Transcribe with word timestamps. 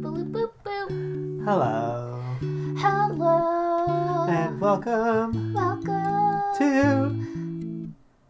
Boop, 0.00 0.30
boop, 0.30 0.52
boop. 0.64 0.88
Hello 1.44 2.22
Hello. 2.78 4.26
and 4.28 4.60
welcome 4.60 5.52
welcome. 5.52 6.54
to. 6.56 7.10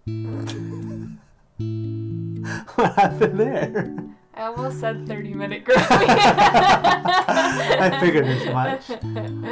what 2.74 2.94
happened 2.94 3.38
there? 3.38 3.94
I 4.34 4.44
almost 4.44 4.80
said 4.80 5.06
30 5.06 5.34
minute 5.34 5.66
groupie. 5.66 5.76
I 7.28 7.98
figured 8.00 8.24
as 8.24 8.46
much. 8.46 8.88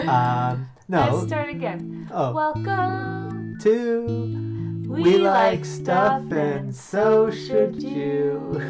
Um, 0.09 0.71
Let's 0.89 1.12
no. 1.12 1.27
start 1.27 1.51
again. 1.51 2.09
Oh, 2.11 2.33
Welcome. 2.33 3.59
to. 3.61 4.87
We, 4.89 5.19
like 5.19 5.67
stuff 5.67 6.33
and 6.33 6.75
so 6.75 7.30
should 7.30 7.83
you. 7.83 8.62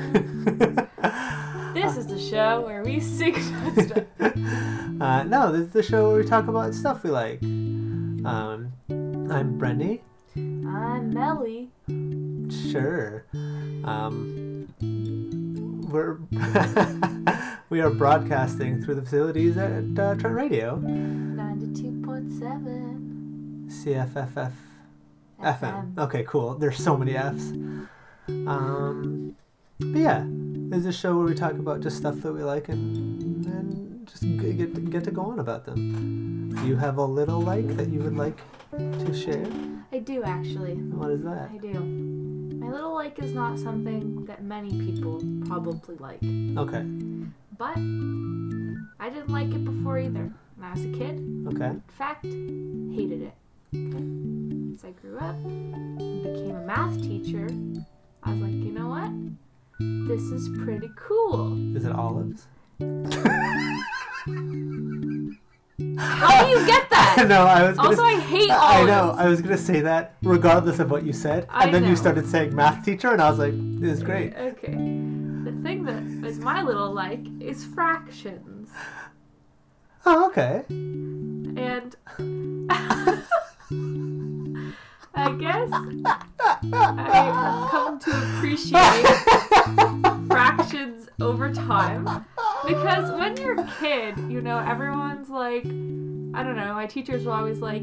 Show 2.16 2.62
where 2.62 2.82
we 2.82 2.98
sing 3.16 3.34
about 3.34 3.84
stuff. 3.84 4.04
uh, 5.00 5.22
no, 5.24 5.52
this 5.52 5.66
is 5.66 5.72
the 5.72 5.82
show 5.82 6.08
where 6.08 6.22
we 6.22 6.26
talk 6.26 6.48
about 6.48 6.72
stuff 6.74 7.04
we 7.04 7.10
like. 7.10 7.42
Um, 7.42 8.72
I'm 8.88 9.58
Brendy. 9.58 10.00
I'm 10.34 11.12
Melly. 11.12 11.68
Sure. 12.70 13.26
Um, 13.84 14.66
we're 15.90 16.16
we 17.70 17.82
are 17.82 17.90
broadcasting 17.90 18.82
through 18.82 18.94
the 18.94 19.02
facilities 19.02 19.58
at 19.58 19.84
uh, 19.98 20.14
Trent 20.14 20.34
Radio, 20.34 20.78
92.7 20.78 23.70
CFFF 23.70 24.52
FM. 25.42 25.98
Okay, 25.98 26.24
cool. 26.24 26.54
There's 26.54 26.78
so 26.78 26.96
many 26.96 27.14
Fs. 27.14 27.52
Um, 28.28 29.36
but 29.78 29.98
yeah, 29.98 30.24
this 30.26 30.80
is 30.80 30.86
a 30.86 30.92
show 30.92 31.16
where 31.16 31.26
we 31.26 31.34
talk 31.34 31.52
about 31.52 31.80
just 31.80 31.96
stuff 31.96 32.16
that 32.22 32.32
we 32.32 32.42
like 32.42 32.68
and 32.68 33.46
and 33.46 34.06
just 34.06 34.22
get 34.22 34.74
to, 34.74 34.80
get 34.80 35.04
to 35.04 35.10
go 35.10 35.22
on 35.22 35.38
about 35.38 35.64
them. 35.64 36.54
Do 36.54 36.66
you 36.66 36.76
have 36.76 36.96
a 36.98 37.04
little 37.04 37.40
like 37.40 37.76
that 37.76 37.88
you 37.88 38.00
would 38.00 38.16
like 38.16 38.38
to 38.72 39.14
share? 39.14 39.46
I 39.92 39.98
do 39.98 40.22
actually. 40.22 40.74
What 40.74 41.10
is 41.10 41.22
that? 41.24 41.50
I 41.52 41.58
do. 41.58 41.80
My 41.80 42.70
little 42.70 42.94
like 42.94 43.18
is 43.18 43.32
not 43.32 43.58
something 43.58 44.24
that 44.26 44.42
many 44.42 44.70
people 44.70 45.22
probably 45.46 45.96
like. 45.96 46.22
Okay. 46.22 46.82
But 47.58 47.76
I 48.98 49.08
didn't 49.10 49.28
like 49.30 49.48
it 49.52 49.64
before 49.64 49.98
either. 49.98 50.32
When 50.56 50.68
I 50.68 50.72
was 50.72 50.84
a 50.84 50.88
kid, 50.92 51.20
Okay. 51.48 51.66
in 51.66 51.82
fact, 51.88 52.24
hated 52.24 53.22
it. 53.22 53.34
Okay? 53.74 54.74
As 54.74 54.84
I 54.84 54.90
grew 55.00 55.18
up 55.18 55.36
and 55.44 56.22
became 56.22 56.56
a 56.56 56.64
math 56.64 57.00
teacher, 57.02 57.46
I 58.22 58.30
was 58.32 58.40
like, 58.40 58.52
you 58.52 58.72
know 58.72 58.88
what? 58.88 59.10
This 59.78 60.22
is 60.22 60.48
pretty 60.64 60.90
cool. 60.96 61.76
Is 61.76 61.84
it 61.84 61.92
olives? 61.92 62.46
How 65.98 66.44
do 66.44 66.50
you 66.50 66.66
get 66.66 66.88
that? 66.88 67.24
no, 67.28 67.42
I 67.42 67.68
was 67.68 67.76
gonna. 67.76 67.88
Also, 67.90 68.02
I 68.02 68.18
hate 68.20 68.50
I 68.50 68.54
olives. 68.54 68.82
I 68.82 68.84
know. 68.86 69.14
I 69.18 69.28
was 69.28 69.42
gonna 69.42 69.58
say 69.58 69.82
that 69.82 70.16
regardless 70.22 70.78
of 70.78 70.90
what 70.90 71.04
you 71.04 71.12
said, 71.12 71.46
I 71.50 71.64
and 71.64 71.74
then 71.74 71.82
know. 71.82 71.90
you 71.90 71.96
started 71.96 72.26
saying 72.26 72.54
math 72.54 72.84
teacher, 72.86 73.10
and 73.10 73.20
I 73.20 73.28
was 73.28 73.38
like, 73.38 73.52
"This 73.80 73.98
is 73.98 74.02
great." 74.02 74.34
Okay. 74.34 74.72
The 74.72 75.52
thing 75.62 75.84
that 75.84 76.02
is 76.26 76.38
my 76.38 76.62
little 76.62 76.92
like 76.92 77.20
is 77.40 77.64
fractions. 77.64 78.70
Oh, 80.06 80.26
okay. 80.28 80.64
And 80.68 81.96
I 85.14 85.32
guess 85.38 85.70
I 86.72 87.02
have 87.12 87.70
come 87.70 87.98
to 87.98 88.10
appreciate 88.10 89.42
fractions 90.28 91.08
over 91.20 91.52
time 91.52 92.24
because 92.66 93.10
when 93.12 93.36
you're 93.36 93.60
a 93.60 93.72
kid, 93.80 94.18
you 94.30 94.40
know, 94.40 94.58
everyone's 94.58 95.28
like, 95.30 95.64
I 95.64 96.42
don't 96.42 96.56
know, 96.56 96.74
my 96.74 96.86
teachers 96.86 97.24
were 97.24 97.32
always 97.32 97.58
like, 97.58 97.82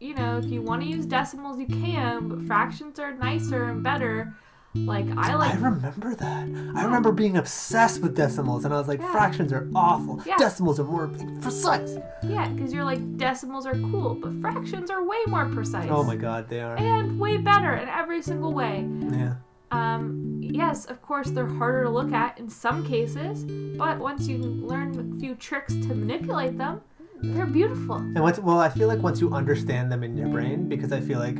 you 0.00 0.14
know, 0.14 0.38
if 0.38 0.46
you 0.46 0.62
want 0.62 0.82
to 0.82 0.88
use 0.88 1.06
decimals, 1.06 1.58
you 1.58 1.66
can, 1.66 2.28
but 2.28 2.42
fractions 2.46 2.98
are 2.98 3.12
nicer 3.14 3.64
and 3.70 3.82
better. 3.82 4.32
Like, 4.74 5.04
I 5.18 5.34
like. 5.34 5.54
I 5.54 5.58
remember 5.58 6.14
that. 6.14 6.48
I 6.74 6.84
remember 6.84 7.12
being 7.12 7.36
obsessed 7.36 8.00
with 8.00 8.16
decimals, 8.16 8.64
and 8.64 8.72
I 8.72 8.78
was 8.78 8.88
like, 8.88 9.00
Yeah. 9.00 9.12
fractions 9.12 9.52
are 9.52 9.68
awful. 9.74 10.22
Yeah. 10.24 10.38
Decimals 10.38 10.80
are 10.80 10.84
more 10.84 11.08
precise. 11.42 11.98
Yeah, 12.22 12.48
because 12.48 12.72
you're 12.72 12.84
like, 12.84 13.18
decimals 13.18 13.66
are 13.66 13.74
cool, 13.74 14.14
but 14.14 14.32
fractions 14.40 14.90
are 14.90 15.04
way 15.04 15.18
more 15.26 15.44
precise. 15.50 15.88
Oh 15.90 16.02
my 16.02 16.16
god, 16.16 16.48
they 16.48 16.62
are. 16.62 16.76
And 16.78 17.20
way 17.20 17.36
better 17.36 17.74
in 17.74 17.86
every 17.86 18.22
single 18.22 18.54
way. 18.54 18.88
Yeah. 19.10 19.34
Um, 19.72 20.38
yes, 20.40 20.84
of 20.84 21.00
course, 21.00 21.30
they're 21.30 21.46
harder 21.46 21.84
to 21.84 21.90
look 21.90 22.12
at 22.12 22.38
in 22.38 22.48
some 22.48 22.86
cases, 22.86 23.44
but 23.76 23.98
once 23.98 24.28
you 24.28 24.38
learn 24.38 25.16
a 25.16 25.20
few 25.20 25.34
tricks 25.34 25.72
to 25.72 25.94
manipulate 25.94 26.58
them, 26.58 26.82
they're 27.22 27.46
beautiful. 27.46 27.96
And 27.96 28.20
once, 28.20 28.38
well, 28.38 28.58
I 28.58 28.68
feel 28.68 28.86
like 28.86 29.00
once 29.00 29.20
you 29.20 29.32
understand 29.32 29.90
them 29.90 30.04
in 30.04 30.16
your 30.16 30.28
brain, 30.28 30.68
because 30.68 30.92
I 30.92 31.00
feel 31.00 31.18
like 31.18 31.36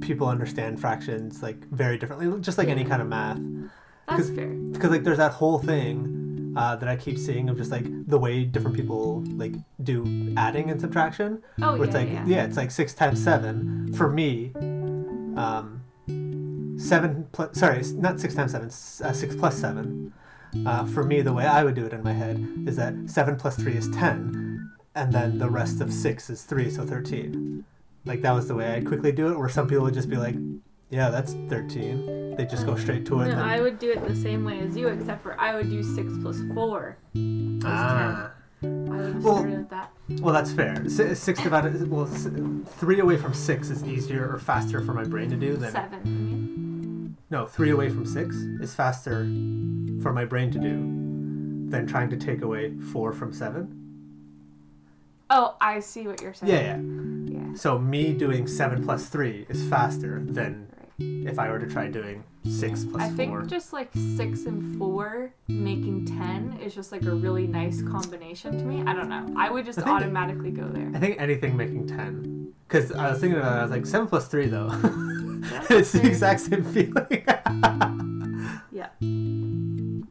people 0.00 0.28
understand 0.28 0.80
fractions 0.80 1.42
like 1.42 1.62
very 1.68 1.98
differently, 1.98 2.40
just 2.40 2.56
like 2.56 2.68
any 2.68 2.84
kind 2.84 3.02
of 3.02 3.08
math. 3.08 3.38
That's 4.08 4.30
fair. 4.30 4.46
because 4.46 4.90
like 4.90 5.04
there's 5.04 5.18
that 5.18 5.32
whole 5.32 5.58
thing 5.58 6.54
uh, 6.56 6.76
that 6.76 6.88
I 6.88 6.96
keep 6.96 7.18
seeing 7.18 7.50
of 7.50 7.58
just 7.58 7.70
like 7.70 7.84
the 8.08 8.18
way 8.18 8.44
different 8.44 8.74
people 8.74 9.22
like 9.36 9.54
do 9.82 10.34
adding 10.38 10.70
and 10.70 10.80
subtraction. 10.80 11.42
Oh, 11.60 11.76
where 11.76 11.80
yeah, 11.80 11.84
it's 11.84 11.94
like 11.94 12.08
yeah. 12.26 12.44
it's 12.44 12.56
like 12.56 12.70
six 12.70 12.94
times 12.94 13.22
seven 13.22 13.92
for 13.92 14.08
me. 14.10 14.52
Um, 15.36 15.77
seven 16.78 17.26
plus 17.32 17.58
sorry, 17.58 17.82
not 17.94 18.18
six 18.20 18.34
times 18.34 18.52
seven, 18.52 18.68
uh, 18.68 19.12
six 19.12 19.34
plus 19.36 19.56
seven. 19.58 20.12
Uh, 20.64 20.86
for 20.86 21.04
me, 21.04 21.20
the 21.20 21.32
way 21.32 21.44
I 21.46 21.62
would 21.64 21.74
do 21.74 21.84
it 21.84 21.92
in 21.92 22.02
my 22.02 22.12
head 22.14 22.42
is 22.66 22.76
that 22.76 22.94
seven 23.06 23.36
plus 23.36 23.56
three 23.56 23.74
is 23.74 23.88
ten, 23.90 24.70
and 24.94 25.12
then 25.12 25.38
the 25.38 25.50
rest 25.50 25.80
of 25.80 25.92
six 25.92 26.30
is 26.30 26.42
three, 26.42 26.70
so 26.70 26.84
thirteen. 26.86 27.64
Like 28.06 28.22
that 28.22 28.32
was 28.32 28.48
the 28.48 28.54
way 28.54 28.72
I'd 28.72 28.86
quickly 28.86 29.12
do 29.12 29.30
it. 29.30 29.38
Where 29.38 29.48
some 29.50 29.68
people 29.68 29.84
would 29.84 29.94
just 29.94 30.08
be 30.08 30.16
like, 30.16 30.36
"Yeah, 30.88 31.10
that's 31.10 31.34
13. 31.50 32.36
They 32.36 32.46
just 32.46 32.64
go 32.64 32.76
straight 32.76 33.04
to 33.06 33.20
it. 33.20 33.28
No, 33.28 33.42
I 33.42 33.60
would 33.60 33.78
do 33.78 33.90
it 33.90 34.06
the 34.06 34.14
same 34.16 34.44
way 34.44 34.60
as 34.60 34.76
you, 34.76 34.88
except 34.88 35.22
for 35.22 35.38
I 35.38 35.54
would 35.56 35.68
do 35.68 35.82
6 35.82 36.12
plus 36.22 36.38
4 36.54 36.96
is 37.14 37.62
Ah. 37.66 38.30
10. 38.62 38.88
I 38.90 39.18
Well- 39.18 39.66
that. 39.70 39.90
Well, 40.22 40.32
that's 40.32 40.52
fair. 40.52 40.82
S- 40.86 41.18
Six 41.18 41.42
divided, 41.42 41.90
well, 41.90 42.06
three 42.06 43.00
away 43.00 43.16
from 43.18 43.34
six 43.34 43.68
is 43.70 43.84
easier 43.84 44.32
or 44.32 44.38
faster 44.38 44.80
for 44.80 44.94
my 44.94 45.04
brain 45.04 45.28
to 45.30 45.36
do 45.36 45.56
than 45.56 45.70
7. 45.72 46.47
No. 47.30 47.46
Three 47.46 47.70
away 47.70 47.88
from 47.90 48.06
six 48.06 48.36
is 48.36 48.74
faster 48.74 49.24
for 50.02 50.12
my 50.12 50.24
brain 50.24 50.50
to 50.52 50.58
do 50.58 50.76
than 51.70 51.86
trying 51.86 52.10
to 52.10 52.16
take 52.16 52.42
away 52.42 52.74
four 52.92 53.12
from 53.12 53.32
seven. 53.32 53.74
Oh, 55.30 55.56
I 55.60 55.80
see 55.80 56.06
what 56.06 56.22
you're 56.22 56.32
saying. 56.32 56.52
Yeah, 56.52 56.78
yeah. 57.36 57.48
Yeah. 57.50 57.54
So 57.54 57.78
me 57.78 58.14
doing 58.14 58.46
seven 58.46 58.82
plus 58.82 59.08
three 59.08 59.46
is 59.48 59.62
faster 59.68 60.22
than 60.24 60.66
Right. 61.00 61.28
if 61.30 61.38
I 61.38 61.48
were 61.50 61.58
to 61.60 61.66
try 61.68 61.86
doing 61.88 62.24
six 62.44 62.84
plus 62.84 63.02
I 63.02 63.08
four. 63.08 63.16
think 63.16 63.46
just 63.46 63.72
like 63.72 63.90
6 64.16 64.46
and 64.46 64.76
4 64.78 65.30
making 65.46 66.06
10 66.06 66.58
is 66.60 66.74
just 66.74 66.90
like 66.90 67.02
a 67.04 67.14
really 67.14 67.46
nice 67.46 67.82
combination 67.82 68.58
to 68.58 68.64
me. 68.64 68.82
I 68.84 68.94
don't 68.94 69.08
know. 69.08 69.32
I 69.36 69.48
would 69.50 69.64
just 69.64 69.78
I 69.78 69.90
automatically 69.90 70.50
go 70.50 70.66
there. 70.66 70.90
I 70.94 70.98
think 70.98 71.20
anything 71.20 71.56
making 71.56 71.86
ten. 71.86 72.52
Because 72.66 72.90
I 72.90 73.10
was 73.10 73.20
thinking 73.20 73.38
about 73.38 73.52
it, 73.52 73.58
I 73.58 73.62
was 73.62 73.70
like 73.70 73.86
seven 73.86 74.08
plus 74.08 74.26
three 74.28 74.46
though. 74.46 74.68
It's 75.70 75.92
the 75.92 76.06
exact 76.06 76.40
same 76.40 76.64
feeling. 76.64 77.24
Yeah. 78.70 78.90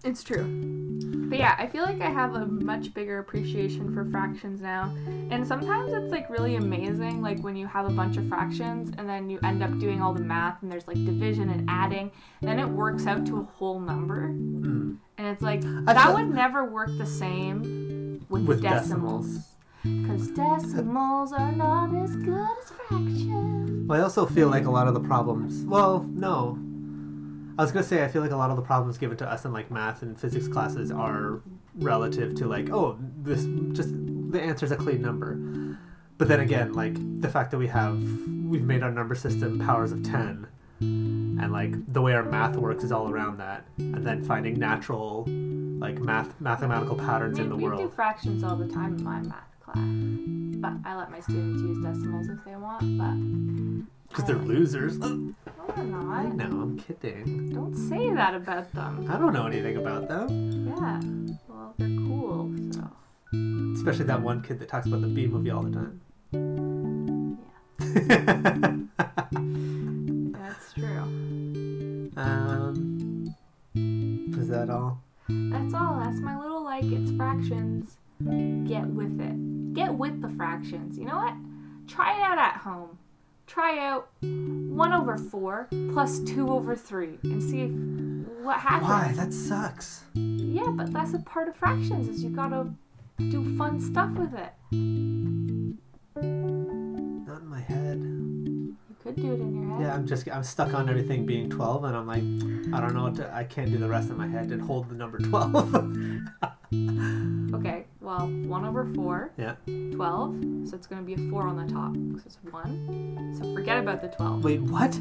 It's 0.03 0.23
true. 0.23 0.43
But 1.29 1.39
yeah, 1.39 1.55
I 1.57 1.67
feel 1.67 1.83
like 1.83 2.01
I 2.01 2.09
have 2.09 2.35
a 2.35 2.45
much 2.45 2.93
bigger 2.93 3.19
appreciation 3.19 3.93
for 3.93 4.03
fractions 4.11 4.61
now. 4.61 4.93
And 5.29 5.45
sometimes 5.45 5.93
it's 5.93 6.11
like 6.11 6.29
really 6.29 6.55
amazing, 6.55 7.21
like 7.21 7.39
when 7.41 7.55
you 7.55 7.67
have 7.67 7.85
a 7.85 7.91
bunch 7.91 8.17
of 8.17 8.27
fractions 8.27 8.93
and 8.97 9.07
then 9.07 9.29
you 9.29 9.39
end 9.43 9.63
up 9.63 9.77
doing 9.79 10.01
all 10.01 10.13
the 10.13 10.21
math 10.21 10.61
and 10.63 10.71
there's 10.71 10.87
like 10.87 11.03
division 11.05 11.49
and 11.49 11.69
adding, 11.69 12.11
then 12.41 12.59
it 12.59 12.67
works 12.67 13.05
out 13.05 13.25
to 13.27 13.39
a 13.39 13.43
whole 13.43 13.79
number. 13.79 14.29
Mm. 14.29 14.97
And 15.17 15.27
it's 15.27 15.41
like, 15.41 15.63
I 15.65 15.93
that 15.93 16.13
would 16.13 16.33
never 16.33 16.65
work 16.65 16.89
the 16.97 17.05
same 17.05 18.25
with, 18.29 18.45
With 18.45 18.61
decimals. 18.61 19.39
Because 20.01 20.27
decimals 20.31 21.31
are 21.33 21.51
not 21.51 21.93
as 21.95 22.15
good 22.17 22.47
as 22.63 22.69
fractions. 22.71 23.87
Well, 23.87 23.99
I 23.99 24.03
also 24.03 24.25
feel 24.25 24.49
like 24.49 24.65
a 24.65 24.71
lot 24.71 24.87
of 24.87 24.93
the 24.93 24.99
problems. 24.99 25.63
Well, 25.65 26.05
no. 26.13 26.57
I 27.59 27.63
was 27.63 27.71
gonna 27.71 27.83
say 27.85 28.03
I 28.03 28.07
feel 28.07 28.21
like 28.21 28.31
a 28.31 28.35
lot 28.37 28.49
of 28.51 28.55
the 28.55 28.61
problems 28.61 28.97
given 28.97 29.17
to 29.17 29.29
us 29.31 29.45
in 29.45 29.51
like 29.53 29.71
math 29.71 30.01
and 30.03 30.19
physics 30.19 30.47
classes 30.47 30.91
are 30.91 31.41
relative 31.75 32.35
to 32.35 32.47
like, 32.47 32.69
oh, 32.71 32.97
this 33.23 33.45
just 33.75 33.89
the 34.31 34.39
answer 34.41 34.65
is 34.65 34.71
a 34.71 34.75
clean 34.75 35.01
number. 35.01 35.35
But 36.17 36.27
then 36.27 36.39
again, 36.39 36.73
like 36.73 36.93
the 37.21 37.29
fact 37.29 37.51
that 37.51 37.57
we 37.57 37.67
have 37.67 37.97
we've 38.45 38.63
made 38.63 38.83
our 38.83 38.91
number 38.91 39.15
system 39.15 39.59
powers 39.59 39.91
of 39.91 40.03
ten, 40.03 40.47
and 40.79 41.51
like 41.51 41.73
the 41.91 42.01
way 42.01 42.13
our 42.13 42.23
math 42.23 42.55
works 42.57 42.83
is 42.83 42.91
all 42.91 43.09
around 43.09 43.37
that, 43.37 43.65
and 43.79 44.05
then 44.05 44.23
finding 44.23 44.59
natural 44.59 45.23
like 45.79 45.97
math 45.99 46.39
mathematical 46.39 46.95
patterns 46.95 47.39
I 47.39 47.43
in 47.43 47.49
mean, 47.49 47.59
the 47.59 47.65
we 47.65 47.71
do 47.71 47.77
world. 47.81 47.93
fractions 47.93 48.43
all 48.43 48.55
the 48.55 48.67
time 48.67 48.95
in 48.97 49.03
my 49.03 49.21
math 49.21 49.45
class. 49.71 49.87
But 50.59 50.73
I 50.89 50.95
let 50.97 51.11
my 51.11 51.19
students 51.19 51.61
use 51.61 51.77
decimals 51.83 52.29
if 52.29 52.43
they 52.45 52.55
want, 52.55 52.97
but 52.97 53.15
Because 54.09 54.25
they're 54.25 54.37
losers. 54.37 54.97
no, 54.97 55.33
they're 55.75 55.83
not. 55.83 56.35
know, 56.35 56.45
I'm 56.45 56.79
kidding. 56.79 57.49
Don't 57.53 57.75
say 57.75 58.09
that 58.11 58.33
about 58.33 58.71
them. 58.73 59.05
I 59.09 59.17
don't 59.17 59.33
know 59.33 59.45
anything 59.45 59.77
about 59.77 60.07
them. 60.07 60.67
Yeah. 60.67 61.01
Well, 61.47 61.73
they're 61.77 61.89
cool, 61.89 62.51
so. 62.71 62.89
Especially 63.75 64.05
that 64.05 64.21
one 64.21 64.41
kid 64.41 64.59
that 64.59 64.69
talks 64.69 64.87
about 64.87 65.01
the 65.01 65.07
Bee 65.07 65.27
movie 65.27 65.51
all 65.51 65.61
the 65.63 65.71
time. 65.71 66.01
Yeah. 66.31 66.37
That's 70.39 70.73
true. 70.73 71.01
um, 72.17 73.35
is 74.39 74.47
that 74.49 74.69
all? 74.69 75.01
That's 75.29 75.73
all. 75.73 75.99
That's 75.99 76.19
my 76.19 76.37
little 76.39 76.63
like 76.63 76.83
it's 76.85 77.11
fractions. 77.11 77.97
Get 78.67 78.87
with 78.87 79.19
it. 79.21 79.56
Get 79.77 79.93
with 79.93 80.21
the 80.23 80.29
fractions. 80.29 80.97
You 80.97 81.05
know 81.05 81.17
what? 81.17 81.35
Try 81.87 82.17
it 82.17 82.21
out 82.23 82.39
at 82.39 82.55
home. 82.55 82.97
Try 83.45 83.77
out 83.77 84.09
one 84.21 84.91
over 84.91 85.19
four 85.19 85.67
plus 85.93 86.19
two 86.21 86.49
over 86.49 86.75
three 86.75 87.19
and 87.21 87.43
see 87.43 87.61
if 87.61 87.69
what 88.43 88.59
happens. 88.59 88.89
Why? 88.89 89.13
That 89.15 89.31
sucks. 89.31 90.03
Yeah, 90.15 90.69
but 90.69 90.91
that's 90.91 91.13
a 91.13 91.19
part 91.19 91.47
of 91.47 91.55
fractions 91.55 92.07
is 92.09 92.23
you 92.23 92.31
gotta 92.31 92.71
do 93.19 93.55
fun 93.55 93.79
stuff 93.79 94.09
with 94.17 94.33
it. 94.33 94.51
Not 96.15 97.41
in 97.41 97.47
my 97.47 97.61
head. 97.61 97.99
You 97.99 98.75
could 99.03 99.15
do 99.15 99.31
it 99.33 99.39
in 99.39 99.61
your 99.61 99.75
head. 99.75 99.81
Yeah, 99.81 99.93
I'm 99.93 100.07
just 100.07 100.27
I'm 100.27 100.43
stuck 100.43 100.73
on 100.73 100.89
everything 100.89 101.27
being 101.27 101.51
12, 101.51 101.83
and 101.83 101.95
I'm 101.95 102.07
like, 102.07 102.23
I 102.73 102.81
don't 102.81 102.95
know 102.95 103.03
what 103.03 103.15
to. 103.17 103.31
I 103.31 103.43
can't 103.43 103.69
do 103.69 103.77
the 103.77 103.87
rest 103.87 104.09
in 104.09 104.17
my 104.17 104.27
head 104.27 104.49
and 104.49 104.59
hold 104.59 104.89
the 104.89 104.95
number 104.95 105.19
12. 105.19 106.21
Okay, 107.53 107.85
well, 108.07 108.27
1 108.27 108.65
over 108.65 108.85
4, 108.95 109.33
yeah. 109.37 109.55
12, 109.65 110.69
so 110.69 110.75
it's 110.75 110.87
going 110.87 111.05
to 111.05 111.05
be 111.05 111.13
a 111.13 111.29
4 111.29 111.45
on 111.45 111.57
the 111.57 111.71
top. 111.73 111.91
because 111.91 112.25
it's 112.25 112.37
1. 112.49 113.35
So 113.37 113.53
forget 113.53 113.77
about 113.77 114.01
the 114.01 114.07
12. 114.07 114.43
Wait, 114.45 114.61
what? 114.61 114.97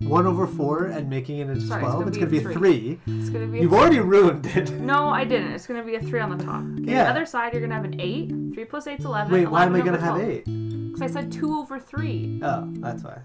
One 0.00 0.28
over 0.28 0.46
four 0.46 0.84
and 0.84 1.10
making 1.10 1.38
it 1.40 1.50
into 1.50 1.66
Sorry, 1.66 1.80
12? 1.80 2.06
It's 2.06 2.16
gonna 2.18 2.30
be 2.30 2.36
a 2.38 2.40
a 2.40 2.42
three. 2.44 2.54
three. 2.54 3.00
It's 3.08 3.30
going 3.30 3.44
to 3.44 3.50
be 3.50 3.58
a 3.58 3.62
You've 3.62 3.74
already 3.74 3.98
ruined 3.98 4.46
it. 4.46 4.70
No, 4.92 5.08
I 5.08 5.24
didn't. 5.24 5.50
It's 5.50 5.66
going 5.66 5.80
to 5.80 5.84
be 5.84 5.96
a 5.96 6.00
3 6.00 6.20
on 6.20 6.38
the 6.38 6.44
top. 6.44 6.62
Okay, 6.62 6.92
Yeah. 6.92 7.02
The 7.02 7.10
other 7.10 7.26
side, 7.26 7.52
you're 7.52 7.60
going 7.60 7.70
to 7.70 7.74
have 7.76 7.84
an 7.84 8.00
8. 8.00 8.54
3 8.54 8.64
plus 8.66 8.86
8 8.86 9.00
is 9.00 9.04
11. 9.04 9.32
Wait, 9.32 9.46
why 9.46 9.64
am 9.64 9.74
I 9.74 9.80
gonna 9.80 9.98
have 9.98 10.20
eight? 10.20 10.44
Because 10.44 11.02
I 11.02 11.08
said 11.08 11.32
2 11.32 11.58
over 11.58 11.80
3. 11.80 12.40
Oh, 12.44 12.68
that's 12.74 13.02
why. 13.02 13.18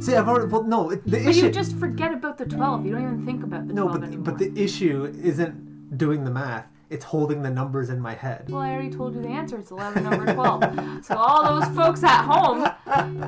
See, 0.00 0.16
I've 0.16 0.28
already. 0.28 0.48
Well, 0.50 0.64
no, 0.64 0.90
the 0.90 0.96
But 0.96 1.14
issue. 1.20 1.24
But 1.26 1.36
you 1.36 1.50
just 1.50 1.76
forget 1.78 2.12
about 2.12 2.36
the 2.36 2.46
12. 2.46 2.84
You 2.86 2.92
don't 2.92 3.02
even 3.02 3.24
think 3.24 3.44
about 3.44 3.68
the 3.68 3.74
no, 3.74 3.82
12 3.84 4.00
but 4.00 4.06
anymore. 4.08 4.24
but 4.24 4.38
the 4.38 4.60
issue 4.60 5.12
isn't 5.22 5.96
doing 5.96 6.24
the 6.24 6.30
math. 6.32 6.66
It's 6.92 7.06
holding 7.06 7.40
the 7.40 7.48
numbers 7.48 7.88
in 7.88 7.98
my 7.98 8.12
head. 8.12 8.50
Well, 8.50 8.60
I 8.60 8.70
already 8.70 8.90
told 8.90 9.14
you 9.14 9.22
the 9.22 9.28
answer. 9.28 9.56
It's 9.58 9.70
11 9.70 10.06
over 10.06 10.30
12. 10.34 11.04
so 11.06 11.16
all 11.16 11.58
those 11.58 11.74
folks 11.74 12.04
at 12.04 12.22
home 12.22 12.66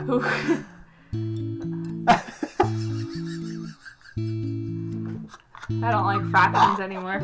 who... 0.05 0.22
I 5.82 5.90
don't 5.90 6.05
like 6.05 6.31
fractions 6.31 6.78
anymore. 6.78 7.20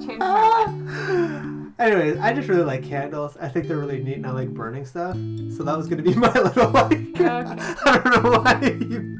Changed 0.00 0.18
my 0.18 0.66
mind. 0.66 1.72
Anyways, 1.78 2.18
I 2.18 2.34
just 2.34 2.48
really 2.48 2.64
like 2.64 2.84
candles. 2.84 3.38
I 3.38 3.48
think 3.48 3.66
they're 3.66 3.78
really 3.78 4.02
neat, 4.02 4.16
and 4.16 4.26
I 4.26 4.32
like 4.32 4.50
burning 4.50 4.84
stuff. 4.84 5.14
So 5.56 5.62
that 5.62 5.76
was 5.78 5.88
gonna 5.88 6.02
be 6.02 6.14
my 6.14 6.30
little 6.32 6.70
like. 6.72 6.92
Okay. 6.92 7.24
I 7.24 8.02
don't 8.04 8.22
know 8.22 8.40
why 8.40 8.60
you 8.60 9.18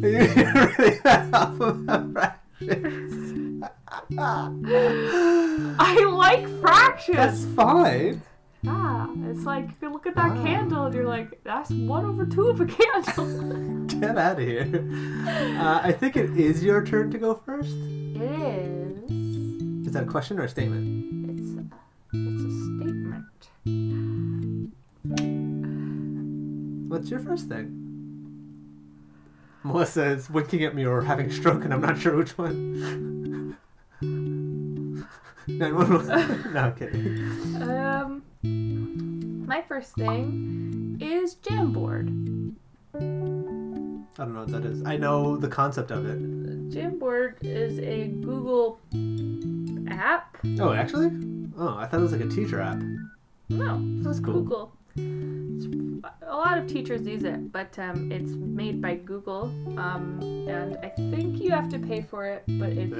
you 0.00 0.18
really 0.78 1.00
went 1.04 1.34
off 1.34 1.60
about 1.60 2.12
fractions. 2.12 3.29
I 5.78 6.04
like 6.12 6.48
fractions. 6.60 7.16
That's 7.16 7.44
fine. 7.56 8.22
Yeah, 8.62 9.06
it's 9.30 9.44
like 9.44 9.68
you 9.80 9.90
look 9.90 10.06
at 10.06 10.14
that 10.16 10.34
Wow. 10.36 10.42
candle 10.42 10.84
and 10.86 10.94
you're 10.94 11.04
like, 11.06 11.40
that's 11.44 11.70
one 11.70 12.04
over 12.04 12.26
two 12.26 12.48
of 12.48 12.60
a 12.60 12.66
candle. 12.66 13.86
Get 14.00 14.18
out 14.18 14.38
of 14.38 14.46
here. 14.46 14.68
Uh, 15.58 15.80
I 15.82 15.92
think 15.92 16.16
it 16.16 16.30
is 16.38 16.62
your 16.62 16.84
turn 16.84 17.10
to 17.12 17.18
go 17.18 17.34
first. 17.34 17.70
it 17.74 18.20
is. 18.20 19.86
Is 19.86 19.92
that 19.94 20.02
a 20.02 20.06
question 20.06 20.38
or 20.38 20.44
a 20.44 20.48
statement? 20.48 21.38
It's 21.38 21.56
a, 21.58 21.64
it's 22.16 22.42
a 22.42 22.50
statement. 22.76 23.26
What's 26.90 27.08
your 27.10 27.20
first 27.20 27.48
thing? 27.48 27.76
Melissa 29.64 30.04
is 30.04 30.28
winking 30.30 30.64
at 30.64 30.74
me 30.74 30.84
or 30.86 31.02
having 31.02 31.26
a 31.26 31.32
stroke, 31.32 31.64
and 31.64 31.72
I'm 31.72 31.80
not 31.80 31.98
sure 31.98 32.16
which 32.16 32.36
one. 32.36 33.19
911. 35.58 36.52
no, 36.54 36.60
I'm 36.60 36.74
kidding. 36.74 37.62
Um, 37.62 38.22
my 39.46 39.62
first 39.62 39.94
thing 39.94 40.98
is 41.00 41.36
Jamboard. 41.36 42.54
I 42.94 42.98
don't 44.24 44.34
know 44.34 44.40
what 44.40 44.52
that 44.52 44.64
is. 44.64 44.84
I 44.84 44.96
know 44.96 45.36
the 45.36 45.48
concept 45.48 45.90
of 45.90 46.06
it. 46.06 46.18
Jamboard 46.70 47.36
is 47.42 47.78
a 47.78 48.08
Google 48.08 48.80
app. 49.90 50.36
Oh, 50.58 50.72
actually? 50.72 51.10
Oh, 51.56 51.76
I 51.76 51.86
thought 51.86 52.00
it 52.00 52.02
was 52.02 52.12
like 52.12 52.20
a 52.20 52.28
teacher 52.28 52.60
app. 52.60 52.82
No, 53.48 53.80
That's 54.02 54.20
cool. 54.20 54.34
Google. 54.34 54.72
It's, 55.56 56.04
a 56.22 56.36
lot 56.36 56.58
of 56.58 56.66
teachers 56.66 57.06
use 57.06 57.24
it, 57.24 57.52
but 57.52 57.78
um, 57.78 58.10
it's 58.12 58.32
made 58.32 58.80
by 58.80 58.94
Google, 58.94 59.44
um, 59.78 60.20
and 60.48 60.76
I 60.82 60.88
think 60.88 61.40
you 61.40 61.50
have 61.50 61.68
to 61.70 61.78
pay 61.78 62.02
for 62.02 62.26
it. 62.26 62.44
But 62.46 62.70
if 62.70 62.90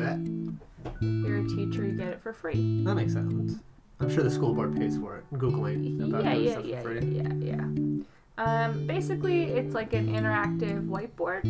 you're 1.00 1.38
a 1.38 1.48
teacher, 1.48 1.84
you 1.86 1.92
get 1.92 2.08
it 2.08 2.20
for 2.22 2.32
free. 2.32 2.82
That 2.84 2.94
makes 2.94 3.12
sense. 3.12 3.60
I'm 4.00 4.08
sure 4.08 4.24
the 4.24 4.30
school 4.30 4.54
board 4.54 4.76
pays 4.76 4.96
for 4.96 5.18
it. 5.18 5.24
Googling 5.34 6.02
about 6.02 6.24
Yeah, 6.24 6.34
yeah, 6.34 6.52
stuff 6.52 6.64
yeah, 6.64 6.82
for 6.82 6.94
yeah, 6.94 7.22
yeah, 7.38 7.54
yeah. 7.56 8.02
Um, 8.38 8.86
basically, 8.86 9.42
it's 9.42 9.74
like 9.74 9.92
an 9.92 10.08
interactive 10.08 10.88
whiteboard 10.88 11.42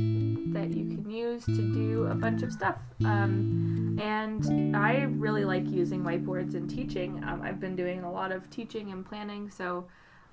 that 0.52 0.70
you 0.76 0.84
can 0.96 1.08
use 1.08 1.44
to 1.44 1.72
do 1.72 2.06
a 2.06 2.14
bunch 2.16 2.42
of 2.42 2.52
stuff. 2.52 2.78
Um, 3.04 3.96
and 4.02 4.76
I 4.76 5.02
really 5.02 5.44
like 5.44 5.70
using 5.70 6.02
whiteboards 6.02 6.56
in 6.56 6.66
teaching. 6.66 7.22
Um, 7.22 7.42
I've 7.42 7.60
been 7.60 7.76
doing 7.76 8.02
a 8.02 8.10
lot 8.10 8.32
of 8.32 8.50
teaching 8.50 8.90
and 8.90 9.06
planning, 9.06 9.48
so 9.50 9.84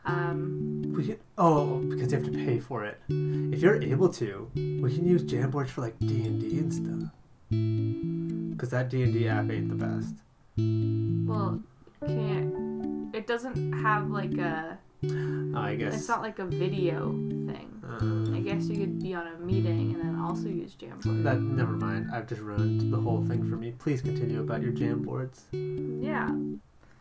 um, 0.07 0.93
We 0.95 1.05
can, 1.07 1.17
oh, 1.37 1.77
because 1.89 2.11
you 2.11 2.17
have 2.19 2.25
to 2.25 2.31
pay 2.45 2.59
for 2.59 2.85
it. 2.85 2.99
If 3.09 3.61
you're 3.61 3.81
able 3.81 4.09
to, 4.13 4.49
we 4.55 4.93
can 4.95 5.05
use 5.07 5.23
Jamboards 5.23 5.69
for 5.69 5.81
like 5.81 5.97
D 5.99 6.25
and 6.25 6.39
D 6.41 6.57
and 6.59 6.73
stuff. 6.73 7.11
Because 8.51 8.69
that 8.71 8.89
D 8.89 9.03
and 9.03 9.13
D 9.13 9.27
app 9.27 9.49
ain't 9.51 9.69
the 9.69 9.75
best. 9.75 10.13
well, 11.27 11.61
can't. 12.05 13.15
It 13.15 13.27
doesn't 13.27 13.73
have 13.73 14.09
like 14.09 14.37
a. 14.37 14.77
Oh, 15.03 15.53
I 15.55 15.75
guess. 15.75 15.93
It's 15.95 16.07
not 16.07 16.21
like 16.21 16.39
a 16.39 16.45
video 16.45 17.11
thing. 17.11 17.73
I 17.89 18.37
Uh, 18.37 18.41
guess 18.41 18.67
you 18.67 18.77
could 18.77 18.99
be 19.01 19.13
on 19.13 19.27
a 19.27 19.39
meeting 19.39 19.93
and 19.93 20.01
then 20.03 20.19
also 20.19 20.49
use 20.49 20.75
Jamboard. 20.75 21.23
that 21.23 21.39
never 21.41 21.71
mind. 21.73 22.09
I've 22.13 22.27
just 22.27 22.41
ruined 22.41 22.91
the 22.91 22.97
whole 22.99 23.23
thing 23.25 23.47
for 23.49 23.55
me. 23.55 23.71
Please 23.77 24.01
continue 24.01 24.41
about 24.41 24.61
your 24.61 24.73
Jamboards. 24.73 25.43
Yeah. 26.03 26.29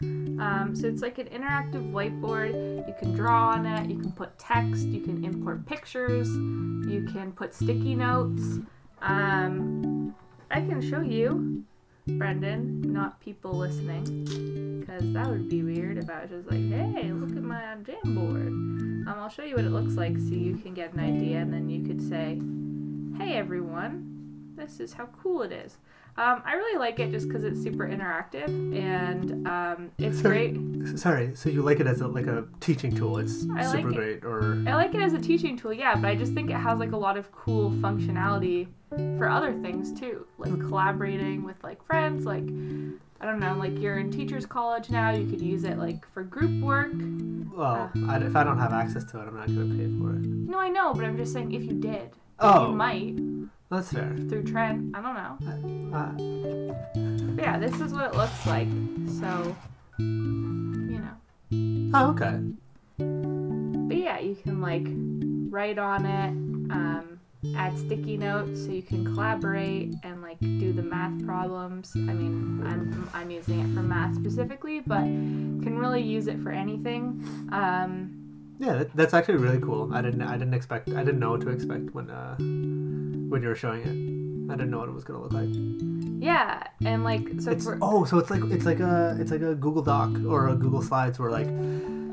Um, 0.03 0.73
so 0.75 0.87
it's 0.87 1.03
like 1.03 1.19
an 1.19 1.27
interactive 1.29 1.91
whiteboard. 1.91 2.87
You 2.87 2.95
can 2.99 3.15
draw 3.15 3.51
on 3.51 3.65
it, 3.67 3.89
you 3.89 3.99
can 3.99 4.13
put 4.13 4.39
text, 4.39 4.87
you 4.87 5.01
can 5.01 5.25
import 5.25 5.65
pictures, 5.67 6.29
you 6.29 7.09
can 7.13 7.33
put 7.33 7.55
sticky 7.55 7.95
notes. 7.95 8.61
Um, 9.01 10.15
I 10.51 10.61
can 10.61 10.81
show 10.81 11.01
you, 11.01 11.65
Brendan, 12.07 12.93
not 12.93 13.21
people 13.21 13.53
listening, 13.53 14.81
because 14.81 15.13
that 15.13 15.27
would 15.29 15.49
be 15.49 15.63
weird 15.63 15.99
if 15.99 16.09
I 16.11 16.23
was 16.23 16.31
just 16.31 16.47
like, 16.47 16.61
hey, 16.69 17.11
look 17.13 17.31
at 17.31 17.43
my 17.43 17.77
Jamboard. 17.83 18.49
Um, 18.49 19.15
I'll 19.17 19.29
show 19.29 19.45
you 19.45 19.57
what 19.57 19.65
it 19.65 19.71
looks 19.71 19.95
like 19.95 20.17
so 20.19 20.35
you 20.35 20.57
can 20.57 20.75
get 20.75 20.93
an 20.93 21.01
idea, 21.01 21.39
and 21.39 21.53
then 21.53 21.69
you 21.69 21.87
could 21.87 22.01
say, 22.01 22.41
hey, 23.19 23.37
everyone, 23.37 24.53
this 24.57 24.79
is 24.81 24.93
how 24.93 25.07
cool 25.23 25.43
it 25.43 25.53
is. 25.53 25.79
Um, 26.19 26.43
I 26.47 26.55
really 26.55 26.79
like 26.79 26.99
it 26.99 27.11
just 27.11 27.29
because 27.29 27.45
it's 27.45 27.63
super 27.63 27.87
interactive 27.87 28.49
and 28.75 29.47
um, 29.47 29.91
it's 29.99 30.23
So- 30.23 30.31
great. 30.31 30.57
Sorry, 30.99 31.35
so 31.35 31.51
you 31.51 31.63
like 31.63 31.81
it 31.81 31.87
as 31.87 32.01
a, 32.01 32.07
like 32.09 32.27
a 32.27 32.47
teaching 32.61 32.95
tool? 32.95 33.19
It's 33.19 33.45
I 33.51 33.67
like 33.67 33.77
super 33.77 33.91
it. 33.91 33.95
great, 33.95 34.25
or 34.25 34.63
I 34.67 34.75
like 34.77 34.95
it 34.95 35.01
as 35.03 35.13
a 35.15 35.19
teaching 35.19 35.57
tool, 35.59 35.73
yeah, 35.73 35.95
but 35.97 36.07
I 36.09 36.15
just 36.15 36.33
think 36.33 36.49
it 36.49 36.55
has 36.57 36.79
like 36.79 36.93
a 36.93 36.97
lot 36.97 37.17
of 37.19 37.31
cool 37.33 37.71
functionality 37.73 38.69
for 39.19 39.29
other 39.29 39.53
things 39.61 39.99
too, 39.99 40.27
like 40.39 40.59
collaborating 40.61 41.43
with 41.43 41.57
like 41.65 41.85
friends. 41.85 42.25
Like 42.25 42.45
I 43.21 43.25
don't 43.27 43.41
know, 43.41 43.57
like 43.59 43.79
you're 43.81 43.99
in 43.99 44.11
teachers 44.13 44.47
college 44.47 44.91
now, 44.91 45.11
you 45.11 45.27
could 45.29 45.41
use 45.41 45.65
it 45.65 45.77
like 45.77 46.07
for 46.15 46.23
group 46.23 46.63
work. 46.63 46.93
well, 47.55 47.91
I, 48.09 48.19
if 48.19 48.37
I 48.37 48.45
don't 48.45 48.59
have 48.59 48.73
access 48.73 49.05
to 49.11 49.19
it, 49.19 49.23
I'm 49.27 49.35
not 49.37 49.49
gonna 49.49 49.75
pay 49.75 49.87
for 49.99 50.13
it. 50.13 50.25
No, 50.25 50.59
I 50.59 50.69
know, 50.69 50.95
but 50.95 51.05
I'm 51.05 51.17
just 51.17 51.33
saying 51.33 51.53
if 51.53 51.65
you 51.65 51.73
did, 51.73 52.11
Oh, 52.39 52.69
you 52.71 52.77
might 52.77 53.17
that's 53.71 53.93
fair. 53.93 54.15
through 54.29 54.45
Trent. 54.45 54.95
I 54.97 55.01
don't 55.03 55.15
know. 55.15 55.39
Uh, 55.95 56.13
But 57.35 57.43
yeah, 57.43 57.59
this 57.59 57.81
is 57.81 57.93
what 57.93 58.13
it 58.13 58.17
looks 58.17 58.47
like. 58.47 58.69
So 59.21 59.57
you 59.99 61.01
know. 61.01 61.91
oh, 61.95 62.11
okay. 62.11 62.41
But 62.99 63.97
yeah, 63.97 64.19
you 64.19 64.35
can 64.37 64.61
like 64.61 64.87
write 65.51 65.79
on 65.79 66.07
it, 66.07 66.31
um, 66.73 67.21
add 67.57 67.79
sticky 67.79 68.17
notes 68.17 68.65
so 68.65 68.71
you 68.71 68.83
can 68.83 69.05
collaborate 69.05 69.95
and 70.03 70.23
like 70.23 70.39
do 70.41 70.73
the 70.73 70.83
math 70.83 71.25
problems. 71.25 71.93
I 71.95 72.13
mean, 72.13 72.63
I'm 72.67 73.09
I'm 73.15 73.31
using 73.31 73.61
it 73.61 73.75
for 73.75 73.83
math 73.83 74.15
specifically, 74.17 74.81
but 74.81 75.03
can 75.03 75.79
really 75.79 76.03
use 76.03 76.27
it 76.27 76.41
for 76.41 76.51
anything. 76.51 77.23
Um, 77.53 78.13
Yeah, 78.59 78.77
that, 78.79 78.97
that's 78.97 79.13
actually 79.15 79.37
really 79.37 79.61
cool. 79.61 79.93
I 79.93 80.01
didn't 80.03 80.23
I 80.23 80.37
didn't 80.39 80.55
expect 80.55 80.89
I 80.91 81.05
didn't 81.05 81.21
know 81.21 81.33
what 81.33 81.43
to 81.43 81.51
expect 81.51 81.95
when 81.95 82.11
uh 82.11 82.37
when 83.29 83.43
you 83.43 83.49
were 83.49 83.55
showing 83.55 83.81
it. 83.83 84.53
I 84.53 84.57
didn't 84.57 84.71
know 84.71 84.79
what 84.79 84.89
it 84.89 84.95
was 84.95 85.05
gonna 85.05 85.21
look 85.23 85.33
like. 85.33 85.49
Yeah, 86.23 86.63
and 86.85 87.05
like 87.05 87.41
so 87.41 87.51
It's 87.51 87.65
for 87.65 87.79
oh, 87.83 88.05
so 88.05 88.19
it's 88.19 88.31
like 88.31 88.43
it's 88.45 88.65
like 88.65 88.81
a 88.81 89.17
it's 89.21 89.31
like 89.31 89.43
a 89.43 89.55
Google 89.55 89.83
Doc 89.83 90.11
or 90.27 90.49
a 90.49 90.55
Google 90.55 90.83
Slides 90.83 91.19
where 91.19 91.31
like 91.31 91.49